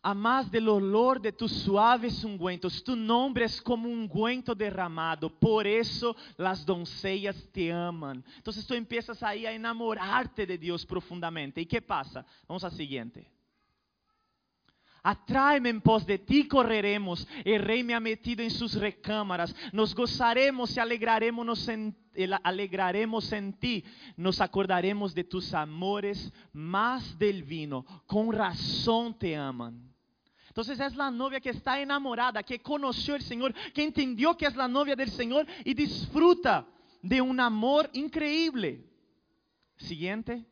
A 0.02 0.12
más 0.12 0.50
del 0.50 0.68
olor 0.68 1.18
de 1.18 1.32
tus 1.32 1.50
suaves 1.50 2.22
ungüentos, 2.24 2.84
tu 2.84 2.94
nombre 2.94 3.46
es 3.46 3.62
como 3.62 3.88
un 3.88 4.00
ungüento 4.00 4.54
derramado, 4.54 5.30
por 5.30 5.66
eso 5.66 6.14
las 6.36 6.66
doncellas 6.66 7.48
te 7.50 7.72
aman. 7.72 8.22
Entonces 8.36 8.66
tú 8.66 8.74
empiezas 8.74 9.22
ahí 9.22 9.46
a 9.46 9.52
enamorarte 9.52 10.44
de 10.44 10.58
Dios 10.58 10.84
profundamente. 10.84 11.62
¿Y 11.62 11.66
qué 11.66 11.80
pasa? 11.80 12.26
Vamos 12.46 12.64
al 12.64 12.72
siguiente. 12.72 13.33
Atráeme 15.06 15.68
en 15.68 15.82
pos 15.82 16.06
de 16.06 16.18
ti 16.18 16.48
correremos. 16.48 17.28
El 17.44 17.60
rey 17.60 17.84
me 17.84 17.92
ha 17.92 18.00
metido 18.00 18.42
en 18.42 18.50
sus 18.50 18.72
recámaras. 18.72 19.54
Nos 19.70 19.94
gozaremos 19.94 20.74
y 20.74 20.80
alegraremos 20.80 21.68
en, 21.68 21.94
alegraremos 22.42 23.30
en 23.32 23.52
ti. 23.52 23.84
Nos 24.16 24.40
acordaremos 24.40 25.14
de 25.14 25.24
tus 25.24 25.52
amores 25.52 26.32
más 26.54 27.18
del 27.18 27.42
vino. 27.42 27.84
Con 28.06 28.32
razón 28.32 29.18
te 29.18 29.36
aman. 29.36 29.92
Entonces 30.48 30.80
es 30.80 30.96
la 30.96 31.10
novia 31.10 31.38
que 31.38 31.50
está 31.50 31.78
enamorada, 31.78 32.42
que 32.42 32.60
conoció 32.60 33.14
el 33.14 33.22
Señor, 33.22 33.52
que 33.74 33.84
entendió 33.84 34.34
que 34.38 34.46
es 34.46 34.56
la 34.56 34.68
novia 34.68 34.96
del 34.96 35.10
Señor 35.10 35.46
y 35.66 35.74
disfruta 35.74 36.66
de 37.02 37.20
un 37.20 37.40
amor 37.40 37.90
increíble. 37.92 38.82
Siguiente. 39.76 40.46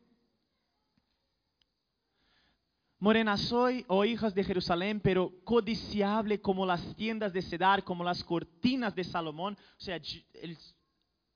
Morena 3.03 3.35
soy, 3.35 3.83
oh 3.89 4.05
hijas 4.05 4.33
de 4.33 4.45
Jerusalén, 4.45 5.01
pero 5.01 5.33
codiciable 5.43 6.39
como 6.39 6.65
las 6.65 6.95
tiendas 6.95 7.33
de 7.33 7.41
Cedar, 7.41 7.83
como 7.83 8.01
las 8.01 8.23
cortinas 8.23 8.95
de 8.95 9.03
Salomón. 9.03 9.57
O 9.77 9.81
sea, 9.81 9.99
el, 10.35 10.57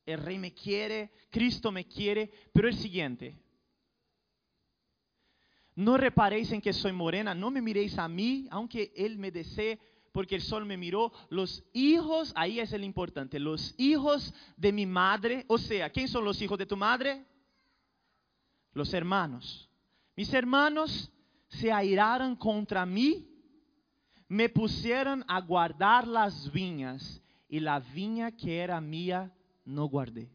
rey 0.06 0.38
me 0.38 0.54
quiere, 0.54 1.12
Cristo 1.30 1.70
me 1.70 1.86
quiere, 1.86 2.32
pero 2.54 2.70
el 2.70 2.78
siguiente. 2.78 3.38
No 5.76 5.98
reparéis 5.98 6.54
en 6.54 6.62
que 6.62 6.72
soy 6.72 6.94
morena, 6.94 7.36
no 7.36 7.52
me 7.52 7.62
miréis 7.62 7.98
a 8.00 8.08
mí, 8.08 8.48
aunque 8.50 8.94
Él 8.96 9.18
me 9.18 9.30
desee, 9.30 9.78
porque 10.14 10.36
el 10.36 10.44
sol 10.44 10.66
me 10.66 10.78
miró. 10.78 11.12
Los 11.30 11.66
hijos, 11.74 12.32
ahí 12.38 12.62
es 12.62 12.72
el 12.72 12.86
importante, 12.86 13.42
los 13.42 13.76
hijos 13.78 14.34
de 14.56 14.72
mi 14.72 14.86
madre, 14.86 15.44
o 15.50 15.58
sea, 15.58 15.90
¿quién 15.90 16.08
son 16.08 16.24
los 16.24 16.42
hijos 16.42 16.58
de 16.58 16.66
tu 16.66 16.78
madre? 16.78 17.26
Los 18.72 18.94
hermanos. 18.94 19.70
Mis 20.16 20.34
hermanos 20.34 21.12
se 21.50 21.72
airaram 21.72 22.36
contra 22.36 22.86
mim, 22.86 23.26
me 24.28 24.50
pusieron 24.50 25.24
a 25.28 25.40
guardar 25.40 26.08
las 26.08 26.52
viñas 26.52 27.22
y 27.48 27.60
la 27.60 27.80
viña 27.80 28.32
que 28.32 28.60
era 28.60 28.80
mía 28.82 29.32
no 29.64 29.86
guardé. 29.86 30.30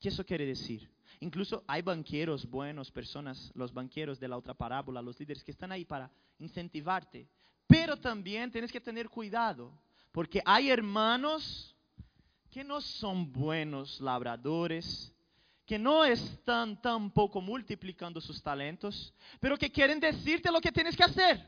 ¿Qué 0.00 0.08
eso 0.08 0.24
quiere 0.24 0.44
decir? 0.44 0.90
Incluso 1.20 1.62
hay 1.68 1.82
banqueros 1.82 2.48
buenos, 2.50 2.90
personas, 2.90 3.52
los 3.54 3.72
banqueros 3.72 4.18
de 4.18 4.26
la 4.26 4.36
otra 4.36 4.54
parábola, 4.54 5.00
los 5.00 5.18
líderes 5.20 5.44
que 5.44 5.52
están 5.52 5.70
ahí 5.70 5.84
para 5.84 6.10
incentivarte. 6.40 7.28
Pero 7.68 7.96
también 7.96 8.50
tienes 8.50 8.72
que 8.72 8.80
tener 8.80 9.08
cuidado, 9.08 9.72
porque 10.10 10.42
hay 10.44 10.70
hermanos 10.70 11.76
que 12.50 12.64
no 12.64 12.80
son 12.80 13.32
buenos 13.32 14.00
labradores, 14.00 15.14
que 15.72 15.78
no 15.78 16.04
están 16.04 16.82
tampoco 16.82 17.40
multiplicando 17.40 18.20
sus 18.20 18.42
talentos, 18.42 19.10
pero 19.40 19.56
que 19.56 19.72
quieren 19.72 19.98
decirte 19.98 20.52
lo 20.52 20.60
que 20.60 20.70
tienes 20.70 20.94
que 20.94 21.02
hacer. 21.02 21.42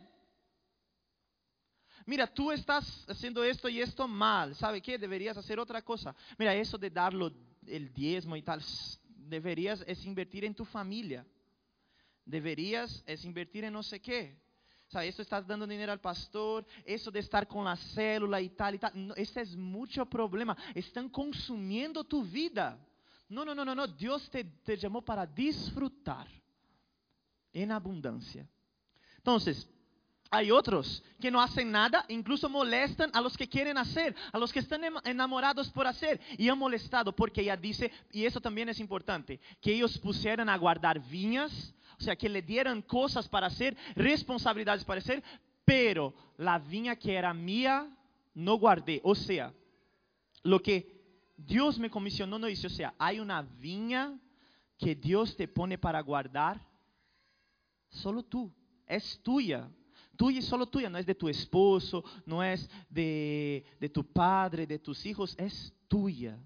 Mira, 2.07 2.27
tú 2.27 2.51
estás 2.51 3.05
haciendo 3.07 3.45
esto 3.45 3.69
y 3.69 3.83
esto 3.83 4.09
mal, 4.09 4.55
¿sabe 4.55 4.81
qué? 4.81 4.97
Deberías 4.97 5.37
hacer 5.37 5.61
otra 5.61 5.83
cosa. 5.83 6.17
Mira, 6.39 6.55
eso 6.55 6.79
de 6.79 6.89
darlo 6.89 7.31
el 7.67 7.93
diezmo 7.93 8.35
y 8.35 8.41
tal, 8.41 8.63
deberías 9.07 9.85
es 9.87 10.03
invertir 10.07 10.47
en 10.47 10.55
tu 10.55 10.65
familia. 10.65 11.27
Deberías 12.25 13.05
es 13.07 13.27
invertir 13.27 13.65
en 13.65 13.75
no 13.75 13.83
sé 13.83 14.01
qué. 14.01 14.41
O 14.89 14.91
sea, 14.91 15.05
eso 15.05 15.21
estás 15.21 15.47
dando 15.47 15.67
dinero 15.67 15.93
al 15.93 16.01
pastor, 16.01 16.65
eso 16.87 17.11
de 17.11 17.21
estar 17.21 17.47
con 17.47 17.67
la 17.67 17.77
célula 17.77 18.41
y 18.41 18.49
tal 18.49 18.77
y 18.77 18.79
tal. 18.79 18.93
No, 18.95 19.15
ese 19.17 19.43
es 19.43 19.55
mucho 19.55 20.07
problema. 20.07 20.57
Están 20.75 21.11
consumiendo 21.11 22.03
tu 22.05 22.25
vida. 22.25 22.79
No, 23.35 23.45
no, 23.45 23.65
no, 23.65 23.75
no. 23.75 23.87
Dios 23.87 24.31
te, 24.31 24.45
te 24.45 24.77
llamó 24.77 25.03
para 25.03 25.27
disfrutar 25.27 26.29
en 27.53 27.73
abundancia. 27.73 28.49
Entonces, 29.17 29.69
hay 30.31 30.51
otros 30.51 31.03
que 31.21 31.31
no 31.31 31.41
hacen 31.41 31.71
nada, 31.71 32.05
incluso 32.09 32.49
molestan 32.49 33.11
a 33.13 33.21
los 33.21 33.37
que 33.37 33.49
quieren 33.49 33.79
hacer, 33.79 34.15
a 34.33 34.39
los 34.39 34.53
que 34.53 34.59
están 34.59 34.83
enamorados 35.05 35.71
por 35.71 35.87
hacer. 35.87 36.21
Y 36.37 36.49
han 36.49 36.59
molestado 36.59 37.15
porque 37.15 37.41
ella 37.41 37.57
dice, 37.57 37.91
y 38.13 38.25
eso 38.25 38.41
también 38.41 38.69
es 38.69 38.81
importante, 38.81 39.41
que 39.61 39.73
ellos 39.75 39.99
pusieran 39.99 40.49
a 40.49 40.57
guardar 40.57 41.01
viñas, 41.01 41.75
o 41.99 42.03
sea, 42.03 42.17
que 42.17 42.29
le 42.29 42.43
dieran 42.43 42.83
cosas 42.83 43.29
para 43.29 43.47
hacer, 43.47 43.77
responsabilidades 43.95 44.85
para 44.85 45.01
hacer, 45.01 45.23
pero 45.65 46.13
la 46.37 46.59
viña 46.59 46.97
que 46.97 47.15
era 47.15 47.33
mía 47.33 47.89
no 48.35 48.55
guardé. 48.57 49.01
O 49.05 49.15
sea, 49.15 49.53
lo 50.43 50.61
que 50.61 50.94
Dios 51.37 51.79
me 51.79 51.91
comisionó, 51.91 52.39
no 52.39 52.47
dice, 52.47 52.67
o 52.67 52.71
sea, 52.71 52.95
hay 52.99 53.19
una 53.19 53.43
viña 53.43 54.19
que 54.79 54.95
Dios 54.95 55.37
te 55.37 55.49
pone 55.49 55.79
para 55.79 56.01
guardar, 56.01 56.61
solo 57.89 58.23
tú, 58.23 58.53
es 58.87 59.21
tuya, 59.23 59.71
tuya 60.17 60.39
y 60.39 60.43
solo 60.43 60.67
tuya, 60.67 60.89
no 60.89 60.99
es 60.99 61.07
de 61.07 61.15
tu 61.15 61.29
esposo, 61.29 62.05
no 62.25 62.43
es 62.43 62.69
de, 62.89 63.65
de 63.81 63.89
tu 63.89 64.05
padre, 64.05 64.67
de 64.67 64.79
tus 64.79 65.05
hijos, 65.07 65.35
es 65.39 65.75
tuya. 65.89 66.39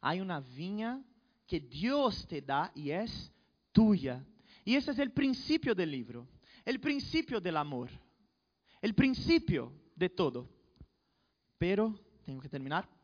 Hay 0.00 0.20
una 0.20 0.40
viña 0.40 1.02
que 1.46 1.60
Dios 1.60 2.26
te 2.26 2.40
da 2.40 2.72
y 2.74 2.90
es 2.90 3.32
tuya. 3.72 4.24
Y 4.64 4.76
ese 4.76 4.92
es 4.92 4.98
el 4.98 5.12
principio 5.12 5.74
del 5.74 5.90
libro, 5.90 6.26
el 6.64 6.80
principio 6.80 7.40
del 7.40 7.56
amor, 7.56 7.90
el 8.80 8.94
principio 8.94 9.72
de 9.94 10.08
todo. 10.08 10.48
Pero, 11.58 11.98
tengo 12.24 12.40
que 12.40 12.48
terminar 12.48 12.95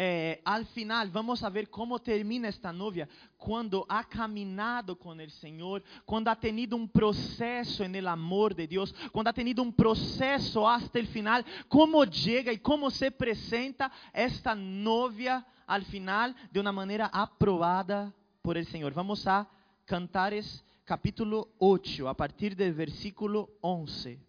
eh, 0.00 0.40
al 0.44 0.64
final 0.66 1.10
vamos 1.10 1.42
a 1.42 1.50
ver 1.50 1.68
cómo 1.68 1.98
termina 1.98 2.48
esta 2.48 2.72
novia 2.72 3.08
cuando 3.36 3.84
ha 3.88 4.04
caminado 4.04 4.96
con 4.96 5.20
el 5.20 5.32
Señor, 5.32 5.82
cuando 6.04 6.30
ha 6.30 6.38
tenido 6.38 6.76
un 6.76 6.88
proceso 6.88 7.82
en 7.82 7.96
el 7.96 8.06
amor 8.06 8.54
de 8.54 8.68
Dios, 8.68 8.94
cuando 9.10 9.30
ha 9.30 9.32
tenido 9.32 9.60
un 9.60 9.72
proceso 9.72 10.70
hasta 10.70 11.00
el 11.00 11.08
final, 11.08 11.44
cómo 11.66 12.04
llega 12.04 12.52
y 12.52 12.58
cómo 12.58 12.92
se 12.92 13.10
presenta 13.10 13.90
esta 14.12 14.54
novia 14.54 15.44
al 15.66 15.84
final 15.84 16.36
de 16.52 16.60
una 16.60 16.70
manera 16.70 17.10
aprobada 17.12 18.14
por 18.40 18.56
el 18.56 18.68
Señor. 18.68 18.94
Vamos 18.94 19.26
a 19.26 19.48
Cantares 19.84 20.64
capítulo 20.84 21.48
8, 21.58 22.08
a 22.08 22.14
partir 22.14 22.54
del 22.54 22.72
versículo 22.72 23.50
11. 23.62 24.27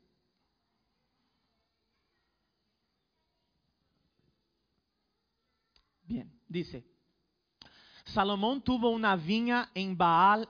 Bien, 6.09 6.27
dice, 6.47 6.83
Salomón 8.03 8.63
tuvo 8.63 8.89
una 8.89 9.15
viña 9.15 9.69
en 9.75 9.95
Baal 9.95 10.49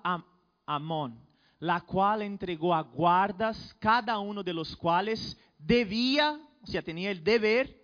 Amón, 0.66 1.20
la 1.60 1.82
cual 1.82 2.22
entregó 2.22 2.74
a 2.74 2.82
guardas, 2.82 3.76
cada 3.78 4.20
uno 4.20 4.41
de 4.41 4.53
los 4.53 4.74
cuales 4.78 5.38
debía, 5.57 6.39
o 6.62 6.66
sea, 6.66 6.82
tenía 6.82 7.12
el 7.12 7.22
deber 7.22 7.78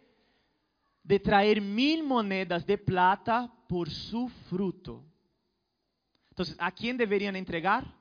de 1.04 1.20
traer 1.20 1.60
mil 1.60 2.02
monedas 2.02 2.66
de 2.66 2.78
plata 2.78 3.54
por 3.68 3.90
su 3.90 4.30
fruto. 4.48 5.04
Entonces, 6.30 6.56
¿a 6.58 6.72
quién 6.72 6.96
deberían 6.96 7.36
entregar? 7.36 7.94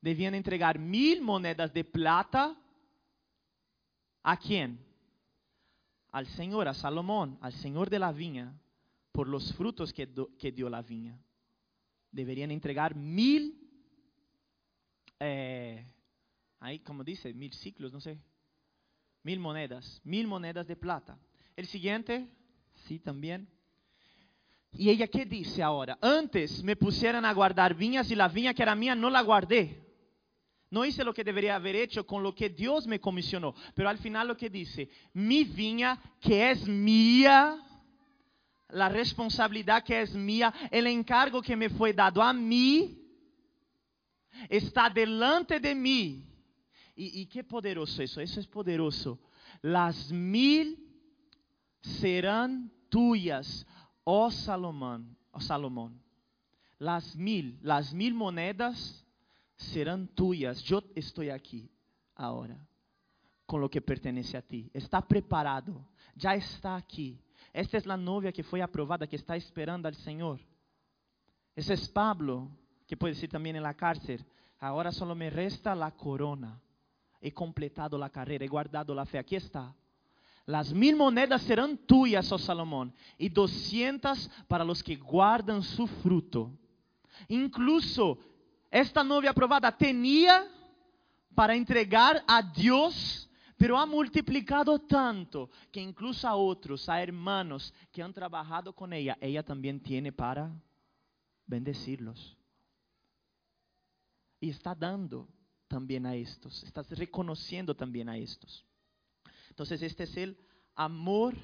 Debían 0.00 0.34
entregar 0.34 0.78
mil 0.78 1.20
monedas 1.20 1.70
de 1.74 1.84
plata. 1.84 2.56
¿A 4.22 4.38
quién? 4.38 4.85
Al 6.16 6.26
Señor, 6.28 6.66
a 6.66 6.72
Salomón, 6.72 7.36
al 7.42 7.52
Señor 7.52 7.90
de 7.90 7.98
la 7.98 8.10
viña, 8.10 8.58
por 9.12 9.28
los 9.28 9.52
frutos 9.52 9.92
que, 9.92 10.06
dio 10.50 10.70
la 10.70 10.80
viña. 10.80 11.20
Deberían 12.10 12.50
entregar 12.50 12.94
mil, 12.94 13.60
eh, 15.20 15.84
ahí 16.58 16.78
como 16.78 17.04
dice, 17.04 17.34
mil 17.34 17.52
ciclos, 17.52 17.92
no 17.92 18.00
sé, 18.00 18.18
mil 19.24 19.38
monedas, 19.38 20.00
mil 20.04 20.26
monedas 20.26 20.66
de 20.66 20.74
plata. 20.76 21.18
El 21.54 21.66
siguiente, 21.66 22.26
sí, 22.86 22.98
también. 22.98 23.46
Y 24.72 24.88
ella, 24.88 25.08
¿qué 25.08 25.26
dice 25.26 25.62
ahora? 25.62 25.98
Antes 26.00 26.62
me 26.62 26.76
pusieron 26.76 27.26
a 27.26 27.34
guardar 27.34 27.74
viñas 27.74 28.10
y 28.10 28.14
la 28.14 28.28
viña 28.28 28.54
que 28.54 28.62
era 28.62 28.74
mía 28.74 28.94
no 28.94 29.10
la 29.10 29.20
guardé. 29.20 29.85
No 30.70 30.84
hice 30.84 31.04
lo 31.04 31.14
que 31.14 31.24
debería 31.24 31.54
haber 31.54 31.76
hecho 31.76 32.06
con 32.06 32.22
lo 32.22 32.34
que 32.34 32.50
Dios 32.50 32.86
me 32.86 33.00
comisionó. 33.00 33.54
Pero 33.74 33.88
al 33.88 33.98
final 33.98 34.28
lo 34.28 34.36
que 34.36 34.50
dice, 34.50 34.88
mi 35.12 35.44
viña 35.44 36.00
que 36.20 36.50
es 36.50 36.66
mía, 36.66 37.56
la 38.70 38.88
responsabilidad 38.88 39.84
que 39.84 40.00
es 40.00 40.14
mía, 40.14 40.52
el 40.70 40.86
encargo 40.88 41.40
que 41.40 41.56
me 41.56 41.70
fue 41.70 41.92
dado 41.92 42.20
a 42.20 42.32
mí, 42.32 43.00
está 44.48 44.90
delante 44.90 45.60
de 45.60 45.74
mí. 45.74 46.22
Y, 46.98 47.26
qué 47.26 47.44
poderoso 47.44 48.02
eso, 48.02 48.22
eso 48.22 48.40
es 48.40 48.46
poderoso. 48.46 49.18
Las 49.60 50.10
mil 50.10 50.78
serán 51.82 52.72
tuyas, 52.88 53.66
oh 54.02 54.30
Salomón, 54.30 55.16
oh 55.30 55.40
Salomón. 55.40 56.00
Las 56.78 57.14
mil, 57.14 57.58
las 57.62 57.92
mil 57.92 58.14
monedas 58.14 59.05
serán 59.56 60.08
tuyas. 60.08 60.62
Yo 60.62 60.82
estoy 60.94 61.30
aquí 61.30 61.70
ahora 62.14 62.58
con 63.46 63.60
lo 63.60 63.70
que 63.70 63.80
pertenece 63.80 64.36
a 64.36 64.42
ti. 64.42 64.70
Está 64.74 65.00
preparado, 65.00 65.86
ya 66.14 66.34
está 66.34 66.76
aquí. 66.76 67.20
Esta 67.52 67.78
es 67.78 67.86
la 67.86 67.96
novia 67.96 68.32
que 68.32 68.42
fue 68.42 68.60
aprobada, 68.60 69.06
que 69.06 69.16
está 69.16 69.36
esperando 69.36 69.88
al 69.88 69.94
Señor. 69.94 70.40
Ese 71.54 71.74
es 71.74 71.88
Pablo, 71.88 72.50
que 72.86 72.96
puede 72.96 73.14
decir 73.14 73.30
también 73.30 73.56
en 73.56 73.62
la 73.62 73.74
cárcel. 73.74 74.24
Ahora 74.58 74.92
solo 74.92 75.14
me 75.14 75.30
resta 75.30 75.74
la 75.74 75.90
corona. 75.92 76.60
He 77.20 77.32
completado 77.32 77.96
la 77.96 78.10
carrera, 78.10 78.44
he 78.44 78.48
guardado 78.48 78.94
la 78.94 79.06
fe. 79.06 79.18
Aquí 79.18 79.36
está. 79.36 79.74
Las 80.44 80.72
mil 80.72 80.96
monedas 80.96 81.42
serán 81.42 81.76
tuyas, 81.78 82.30
oh 82.30 82.38
Salomón, 82.38 82.94
y 83.18 83.28
doscientas 83.28 84.30
para 84.46 84.64
los 84.64 84.82
que 84.82 84.96
guardan 84.96 85.62
su 85.62 85.86
fruto. 85.86 86.52
Incluso 87.28 88.18
esta 88.80 89.02
novia 89.02 89.30
aprobada 89.30 89.76
tenía 89.76 90.46
para 91.34 91.54
entregar 91.54 92.22
a 92.26 92.42
Dios, 92.42 93.28
pero 93.56 93.78
ha 93.78 93.86
multiplicado 93.86 94.78
tanto 94.78 95.50
que 95.72 95.80
incluso 95.80 96.28
a 96.28 96.36
otros, 96.36 96.88
a 96.88 97.02
hermanos 97.02 97.72
que 97.92 98.02
han 98.02 98.12
trabajado 98.12 98.74
con 98.74 98.92
ella, 98.92 99.16
ella 99.20 99.42
también 99.42 99.80
tiene 99.80 100.12
para 100.12 100.50
bendecirlos. 101.46 102.36
Y 104.40 104.50
está 104.50 104.74
dando 104.74 105.28
también 105.68 106.04
a 106.06 106.14
estos, 106.14 106.62
está 106.64 106.82
reconociendo 106.82 107.74
también 107.74 108.08
a 108.08 108.18
estos. 108.18 108.64
Entonces 109.48 109.80
este 109.82 110.04
es 110.04 110.16
el 110.16 110.38
amor 110.74 111.34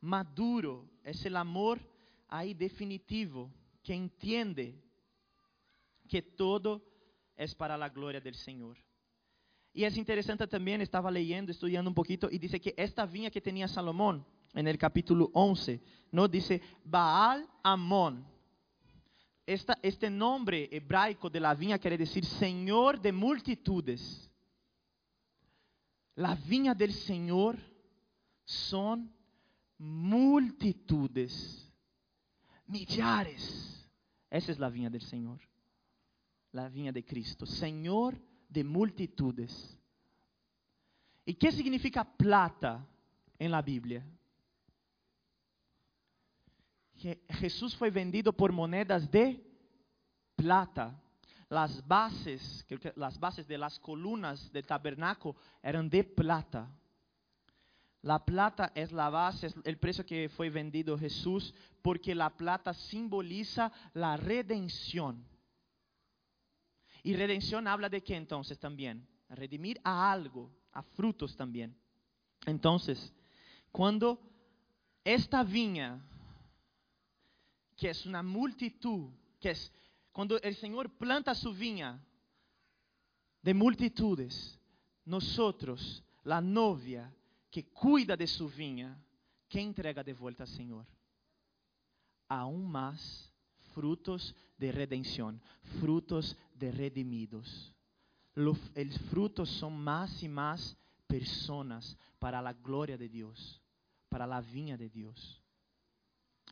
maduro, 0.00 0.88
es 1.02 1.24
el 1.26 1.36
amor 1.36 1.80
ahí 2.28 2.54
definitivo, 2.54 3.52
que 3.82 3.94
entiende 3.94 4.87
que 6.08 6.22
todo 6.22 6.82
es 7.36 7.54
para 7.54 7.76
la 7.76 7.88
gloria 7.88 8.20
del 8.20 8.34
Señor. 8.34 8.76
Y 9.72 9.84
es 9.84 9.96
interesante 9.96 10.46
también, 10.46 10.80
estaba 10.80 11.10
leyendo, 11.10 11.52
estudiando 11.52 11.90
un 11.90 11.94
poquito, 11.94 12.28
y 12.30 12.38
dice 12.38 12.60
que 12.60 12.74
esta 12.76 13.06
viña 13.06 13.30
que 13.30 13.40
tenía 13.40 13.68
Salomón, 13.68 14.26
en 14.54 14.66
el 14.66 14.78
capítulo 14.78 15.30
11, 15.34 15.80
¿no? 16.10 16.26
Dice 16.26 16.60
Baal 16.84 17.48
Amón. 17.62 18.26
este 19.46 20.10
nombre 20.10 20.68
hebraico 20.70 21.30
de 21.30 21.40
la 21.40 21.54
viña 21.54 21.78
quiere 21.78 21.96
decir 21.96 22.24
Señor 22.24 23.00
de 23.00 23.12
multitudes. 23.12 24.30
La 26.16 26.34
viña 26.34 26.74
del 26.74 26.92
Señor 26.92 27.56
son 28.44 29.14
multitudes, 29.78 31.72
millares. 32.66 33.88
Esa 34.28 34.52
es 34.52 34.58
la 34.58 34.68
viña 34.68 34.90
del 34.90 35.02
Señor, 35.02 35.40
la 36.52 36.68
viña 36.68 36.92
de 36.92 37.04
Cristo, 37.04 37.46
Señor 37.46 38.16
de 38.48 38.64
multitudes. 38.64 39.78
¿Y 41.24 41.34
qué 41.34 41.52
significa 41.52 42.04
plata 42.04 42.86
en 43.38 43.50
la 43.50 43.62
Biblia? 43.62 44.04
Jesús 47.28 47.76
fue 47.76 47.90
vendido 47.90 48.32
por 48.32 48.52
monedas 48.52 49.10
de 49.10 49.40
plata 50.34 51.00
las 51.48 51.86
bases, 51.86 52.66
las 52.96 53.18
bases 53.18 53.48
de 53.48 53.56
las 53.56 53.78
columnas 53.78 54.52
del 54.52 54.66
tabernáculo 54.66 55.36
eran 55.62 55.88
de 55.88 56.04
plata. 56.04 56.68
La 58.02 58.24
plata 58.24 58.70
es 58.74 58.92
la 58.92 59.10
base, 59.10 59.48
es 59.48 59.54
el 59.64 59.78
precio 59.78 60.04
que 60.04 60.28
fue 60.28 60.50
vendido 60.50 60.98
Jesús, 60.98 61.54
porque 61.82 62.14
la 62.14 62.30
plata 62.30 62.72
simboliza 62.74 63.72
la 63.94 64.16
redención. 64.16 65.24
Y 67.08 67.16
redención 67.16 67.66
habla 67.66 67.88
de 67.88 68.02
qué 68.02 68.16
entonces 68.16 68.58
también? 68.58 69.08
Redimir 69.30 69.80
a 69.82 70.12
algo, 70.12 70.50
a 70.72 70.82
frutos 70.82 71.34
también. 71.34 71.74
Entonces, 72.44 73.14
cuando 73.72 74.20
esta 75.02 75.42
viña, 75.42 76.06
que 77.74 77.88
es 77.88 78.04
una 78.04 78.22
multitud, 78.22 79.08
que 79.40 79.52
es 79.52 79.72
cuando 80.12 80.38
el 80.42 80.54
Señor 80.56 80.90
planta 80.98 81.34
su 81.34 81.54
viña 81.54 81.98
de 83.40 83.54
multitudes, 83.54 84.60
nosotros, 85.06 86.04
la 86.24 86.42
novia 86.42 87.10
que 87.50 87.70
cuida 87.70 88.18
de 88.18 88.26
su 88.26 88.50
viña, 88.50 89.02
¿qué 89.48 89.62
entrega 89.62 90.04
de 90.04 90.12
vuelta 90.12 90.42
al 90.42 90.50
Señor? 90.50 90.84
Aún 92.28 92.70
más 92.70 93.32
frutos 93.72 94.34
de 94.58 94.72
redención, 94.72 95.40
frutos 95.80 96.36
de 96.54 96.72
redimidos. 96.72 97.74
Los, 98.34 98.58
frutos 99.10 99.48
son 99.50 99.78
más 99.78 100.22
y 100.22 100.28
más 100.28 100.76
personas 101.06 101.96
para 102.18 102.42
la 102.42 102.52
gloria 102.52 102.98
de 102.98 103.08
Dios, 103.08 103.60
para 104.08 104.26
la 104.26 104.40
viña 104.40 104.76
de 104.76 104.88
Dios. 104.88 105.42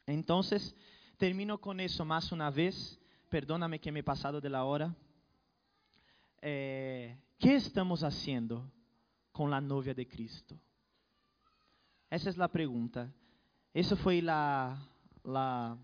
Entonces, 0.06 0.74
termino 1.16 1.58
con 1.58 1.80
eso 1.80 2.04
más 2.04 2.32
una 2.32 2.50
vez 2.50 2.98
perdóname 3.28 3.80
que 3.80 3.92
me 3.92 4.00
he 4.00 4.04
pasado 4.04 4.40
de 4.40 4.48
la 4.48 4.64
hora. 4.64 4.94
Eh, 6.40 7.16
¿Qué 7.38 7.56
estamos 7.56 8.02
haciendo 8.02 8.70
con 9.32 9.50
la 9.50 9.60
novia 9.60 9.94
de 9.94 10.06
Cristo? 10.06 10.58
Esa 12.08 12.30
es 12.30 12.36
la 12.36 12.48
pregunta. 12.48 13.12
Esa 13.74 13.96
fue 13.96 14.22
la, 14.22 14.78
la 15.24 15.76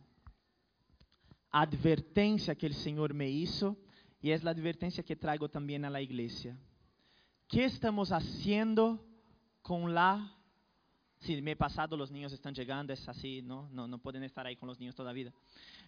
advertencia 1.52 2.54
que 2.56 2.66
el 2.66 2.74
Señor 2.74 3.14
me 3.14 3.28
hizo 3.28 3.76
y 4.20 4.30
es 4.30 4.42
la 4.42 4.50
advertencia 4.50 5.04
que 5.04 5.16
traigo 5.16 5.48
también 5.48 5.84
a 5.84 5.90
la 5.90 6.00
iglesia. 6.00 6.58
¿Qué 7.46 7.64
estamos 7.64 8.10
haciendo 8.10 9.04
con 9.60 9.94
la 9.94 10.34
Si 11.20 11.40
me 11.40 11.52
he 11.52 11.56
pasado, 11.56 11.96
los 11.96 12.10
niños 12.10 12.32
están 12.32 12.54
llegando, 12.54 12.92
es 12.92 13.08
así, 13.08 13.42
¿no? 13.42 13.68
No, 13.70 13.86
no 13.86 13.98
pueden 13.98 14.24
estar 14.24 14.44
ahí 14.44 14.56
con 14.56 14.66
los 14.66 14.80
niños 14.80 14.96
toda 14.96 15.10
la 15.10 15.12
vida. 15.12 15.32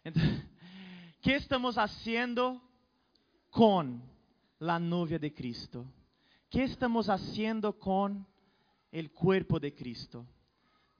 Entonces, 0.04 0.44
¿Qué 1.24 1.36
estamos 1.36 1.78
haciendo 1.78 2.60
con 3.48 4.02
la 4.58 4.78
novia 4.78 5.18
de 5.18 5.32
Cristo? 5.32 5.86
¿Qué 6.50 6.64
estamos 6.64 7.08
haciendo 7.08 7.78
con 7.78 8.26
el 8.92 9.10
cuerpo 9.10 9.58
de 9.58 9.74
Cristo? 9.74 10.26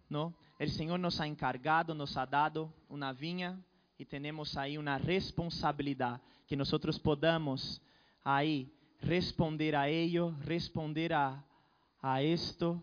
¿No? 0.08 0.34
El 0.58 0.70
Señor 0.70 0.98
nos 0.98 1.20
ha 1.20 1.26
encargado, 1.26 1.94
nos 1.94 2.16
ha 2.16 2.24
dado 2.24 2.72
una 2.88 3.12
viña 3.12 3.62
y 3.98 4.04
tenemos 4.06 4.56
ahí 4.56 4.76
una 4.76 4.98
responsabilidad 4.98 6.20
que 6.46 6.56
nosotros 6.56 6.98
podamos 6.98 7.80
ahí 8.22 8.72
responder 9.00 9.76
a 9.76 9.88
ello, 9.88 10.34
responder 10.44 11.12
a, 11.14 11.44
a 12.00 12.22
esto 12.22 12.82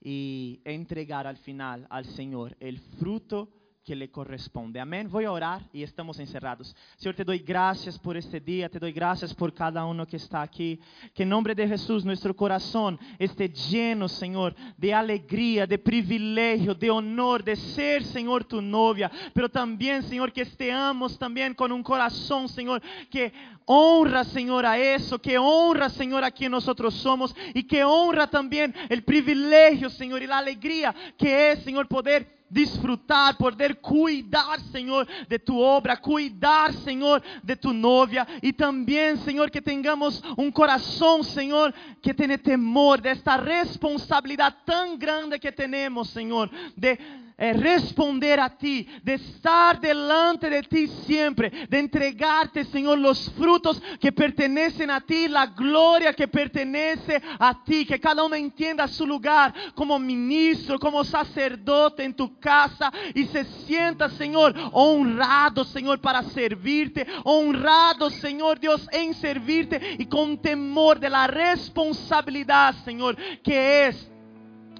y 0.00 0.60
entregar 0.64 1.26
al 1.26 1.36
final 1.38 1.86
al 1.90 2.06
Señor 2.06 2.56
el 2.60 2.78
fruto 2.98 3.48
que 3.84 3.96
le 3.96 4.10
corresponde. 4.10 4.78
Amén. 4.78 5.08
Voy 5.10 5.24
a 5.24 5.32
orar 5.32 5.62
y 5.72 5.82
estamos 5.82 6.18
encerrados. 6.18 6.74
Señor, 6.96 7.14
te 7.14 7.24
doy 7.24 7.38
gracias 7.38 7.98
por 7.98 8.16
este 8.16 8.38
día, 8.38 8.68
te 8.68 8.78
doy 8.78 8.92
gracias 8.92 9.34
por 9.34 9.54
cada 9.54 9.84
uno 9.86 10.06
que 10.06 10.16
está 10.16 10.42
aquí. 10.42 10.78
Que 11.14 11.22
en 11.22 11.30
nombre 11.30 11.54
de 11.54 11.66
Jesús 11.66 12.04
nuestro 12.04 12.36
corazón 12.36 12.98
esté 13.18 13.48
lleno, 13.48 14.08
Señor, 14.08 14.54
de 14.76 14.92
alegría, 14.92 15.66
de 15.66 15.78
privilegio, 15.78 16.74
de 16.74 16.90
honor, 16.90 17.42
de 17.42 17.56
ser, 17.56 18.04
Señor, 18.04 18.44
tu 18.44 18.60
novia. 18.60 19.10
Pero 19.32 19.48
también, 19.48 20.02
Señor, 20.02 20.32
que 20.32 20.42
estemos 20.42 21.18
también 21.18 21.54
con 21.54 21.72
un 21.72 21.82
corazón, 21.82 22.48
Señor, 22.48 22.82
que 23.10 23.32
honra, 23.66 24.24
Señor, 24.24 24.66
a 24.66 24.78
eso, 24.78 25.20
que 25.20 25.38
honra, 25.38 25.88
Señor, 25.88 26.24
a 26.24 26.30
quien 26.30 26.52
nosotros 26.52 26.94
somos 26.94 27.34
y 27.54 27.62
que 27.64 27.84
honra 27.84 28.28
también 28.28 28.74
el 28.88 29.02
privilegio, 29.04 29.90
Señor, 29.90 30.22
y 30.22 30.26
la 30.26 30.38
alegría 30.38 30.94
que 31.16 31.52
es, 31.52 31.62
Señor, 31.62 31.86
poder 31.86 32.40
disfrutar, 32.50 33.36
poder 33.36 33.80
cuidar, 33.80 34.60
Señor, 34.72 35.06
de 35.28 35.38
tu 35.38 35.58
obra, 35.60 35.96
cuidar, 35.96 36.74
Señor, 36.74 37.22
de 37.42 37.56
tu 37.56 37.72
novia. 37.72 38.26
Y 38.42 38.52
también, 38.52 39.18
Señor, 39.18 39.50
que 39.50 39.62
tengamos 39.62 40.22
un 40.36 40.50
corazón, 40.50 41.22
Señor, 41.22 41.72
que 42.02 42.12
tiene 42.12 42.36
temor 42.36 43.00
de 43.00 43.12
esta 43.12 43.36
responsabilidad 43.36 44.56
tan 44.64 44.98
grande 44.98 45.38
que 45.38 45.52
tenemos, 45.52 46.10
Señor, 46.10 46.50
de 46.74 46.98
é 47.40 47.52
responder 47.52 48.38
a 48.38 48.50
ti, 48.50 48.86
de 49.02 49.14
estar 49.14 49.80
delante 49.80 50.50
de 50.50 50.62
ti 50.62 50.86
siempre, 51.06 51.50
de 51.70 51.78
entregarte, 51.78 52.66
Señor, 52.66 52.98
los 52.98 53.30
frutos 53.30 53.80
que 53.98 54.12
pertenecen 54.12 54.90
a 54.90 55.00
ti, 55.00 55.26
la 55.26 55.46
gloria 55.46 56.12
que 56.12 56.28
pertenece 56.28 57.22
a 57.38 57.64
ti, 57.64 57.86
que 57.86 57.98
cada 57.98 58.24
uno 58.24 58.36
entienda 58.36 58.86
su 58.86 59.06
lugar 59.06 59.54
como 59.74 59.98
ministro, 59.98 60.78
como 60.78 61.02
sacerdote 61.02 62.04
en 62.04 62.12
tu 62.12 62.38
casa 62.38 62.92
y 63.14 63.24
se 63.24 63.44
sienta, 63.66 64.10
Señor, 64.10 64.54
honrado, 64.72 65.64
Señor, 65.64 65.98
para 65.98 66.22
servirte, 66.24 67.06
honrado, 67.24 68.10
Señor 68.10 68.60
Dios, 68.60 68.86
en 68.92 69.14
servirte 69.14 69.96
y 69.98 70.04
con 70.04 70.36
temor 70.42 71.00
de 71.00 71.08
la 71.08 71.26
responsabilidad, 71.26 72.74
Señor, 72.84 73.16
que 73.42 73.86
es 73.86 74.09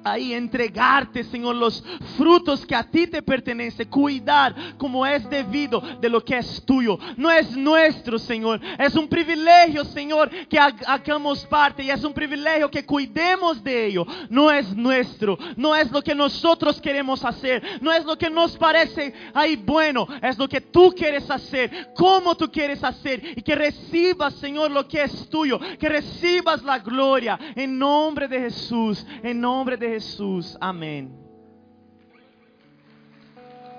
ahí 0.05 0.32
entregarte, 0.32 1.24
Señor, 1.24 1.57
los 1.57 1.82
frutos 2.16 2.64
que 2.66 2.74
a 2.74 2.84
ti 2.84 3.07
te 3.07 3.22
pertenece, 3.22 3.86
cuidar 3.86 4.55
como 4.78 5.07
es 5.07 5.28
debido 5.28 5.80
de 6.01 6.09
lo 6.09 6.24
que 6.24 6.38
es 6.38 6.62
tuyo. 6.64 6.98
No 7.16 7.30
es 7.30 7.57
nuestro, 7.57 8.18
Señor. 8.18 8.61
Es 8.78 8.94
un 8.94 9.09
privilegio, 9.09 9.84
Señor, 9.84 10.30
que 10.48 10.59
hagamos 10.59 11.44
parte. 11.46 11.82
Y 11.82 11.90
es 11.90 12.03
un 12.05 12.12
privilegio 12.12 12.70
que 12.70 12.84
cuidemos 12.84 13.62
de 13.62 13.86
ello. 13.86 14.07
No 14.28 14.51
es 14.51 14.74
nuestro, 14.74 15.38
no 15.57 15.74
es 15.74 15.90
lo 15.90 16.03
que 16.03 16.14
nosotros 16.14 16.80
queremos 16.80 17.24
hacer, 17.24 17.62
no 17.80 17.92
es 17.92 18.05
lo 18.05 18.16
que 18.16 18.30
nos 18.30 18.57
parece 18.57 19.12
ahí 19.34 19.57
bueno, 19.57 20.07
es 20.22 20.38
lo 20.38 20.48
que 20.48 20.61
tú 20.61 20.94
quieres 20.96 21.30
hacer, 21.30 21.92
como 21.94 22.36
tú 22.36 22.51
quieres 22.51 22.82
hacer. 22.82 23.22
Y 23.36 23.42
que 23.42 23.55
recibas, 23.55 24.34
Señor, 24.34 24.70
lo 24.70 24.86
que 24.86 25.03
es 25.03 25.28
tuyo, 25.28 25.59
que 25.78 25.88
recibas 25.88 26.62
la 26.62 26.78
gloria. 26.78 27.38
En 27.55 27.78
nombre 27.78 28.28
de 28.28 28.40
Jesús, 28.40 29.05
en 29.22 29.40
nombre 29.40 29.76
de 29.76 29.89
Jesús. 29.91 30.57
Amén. 30.61 31.19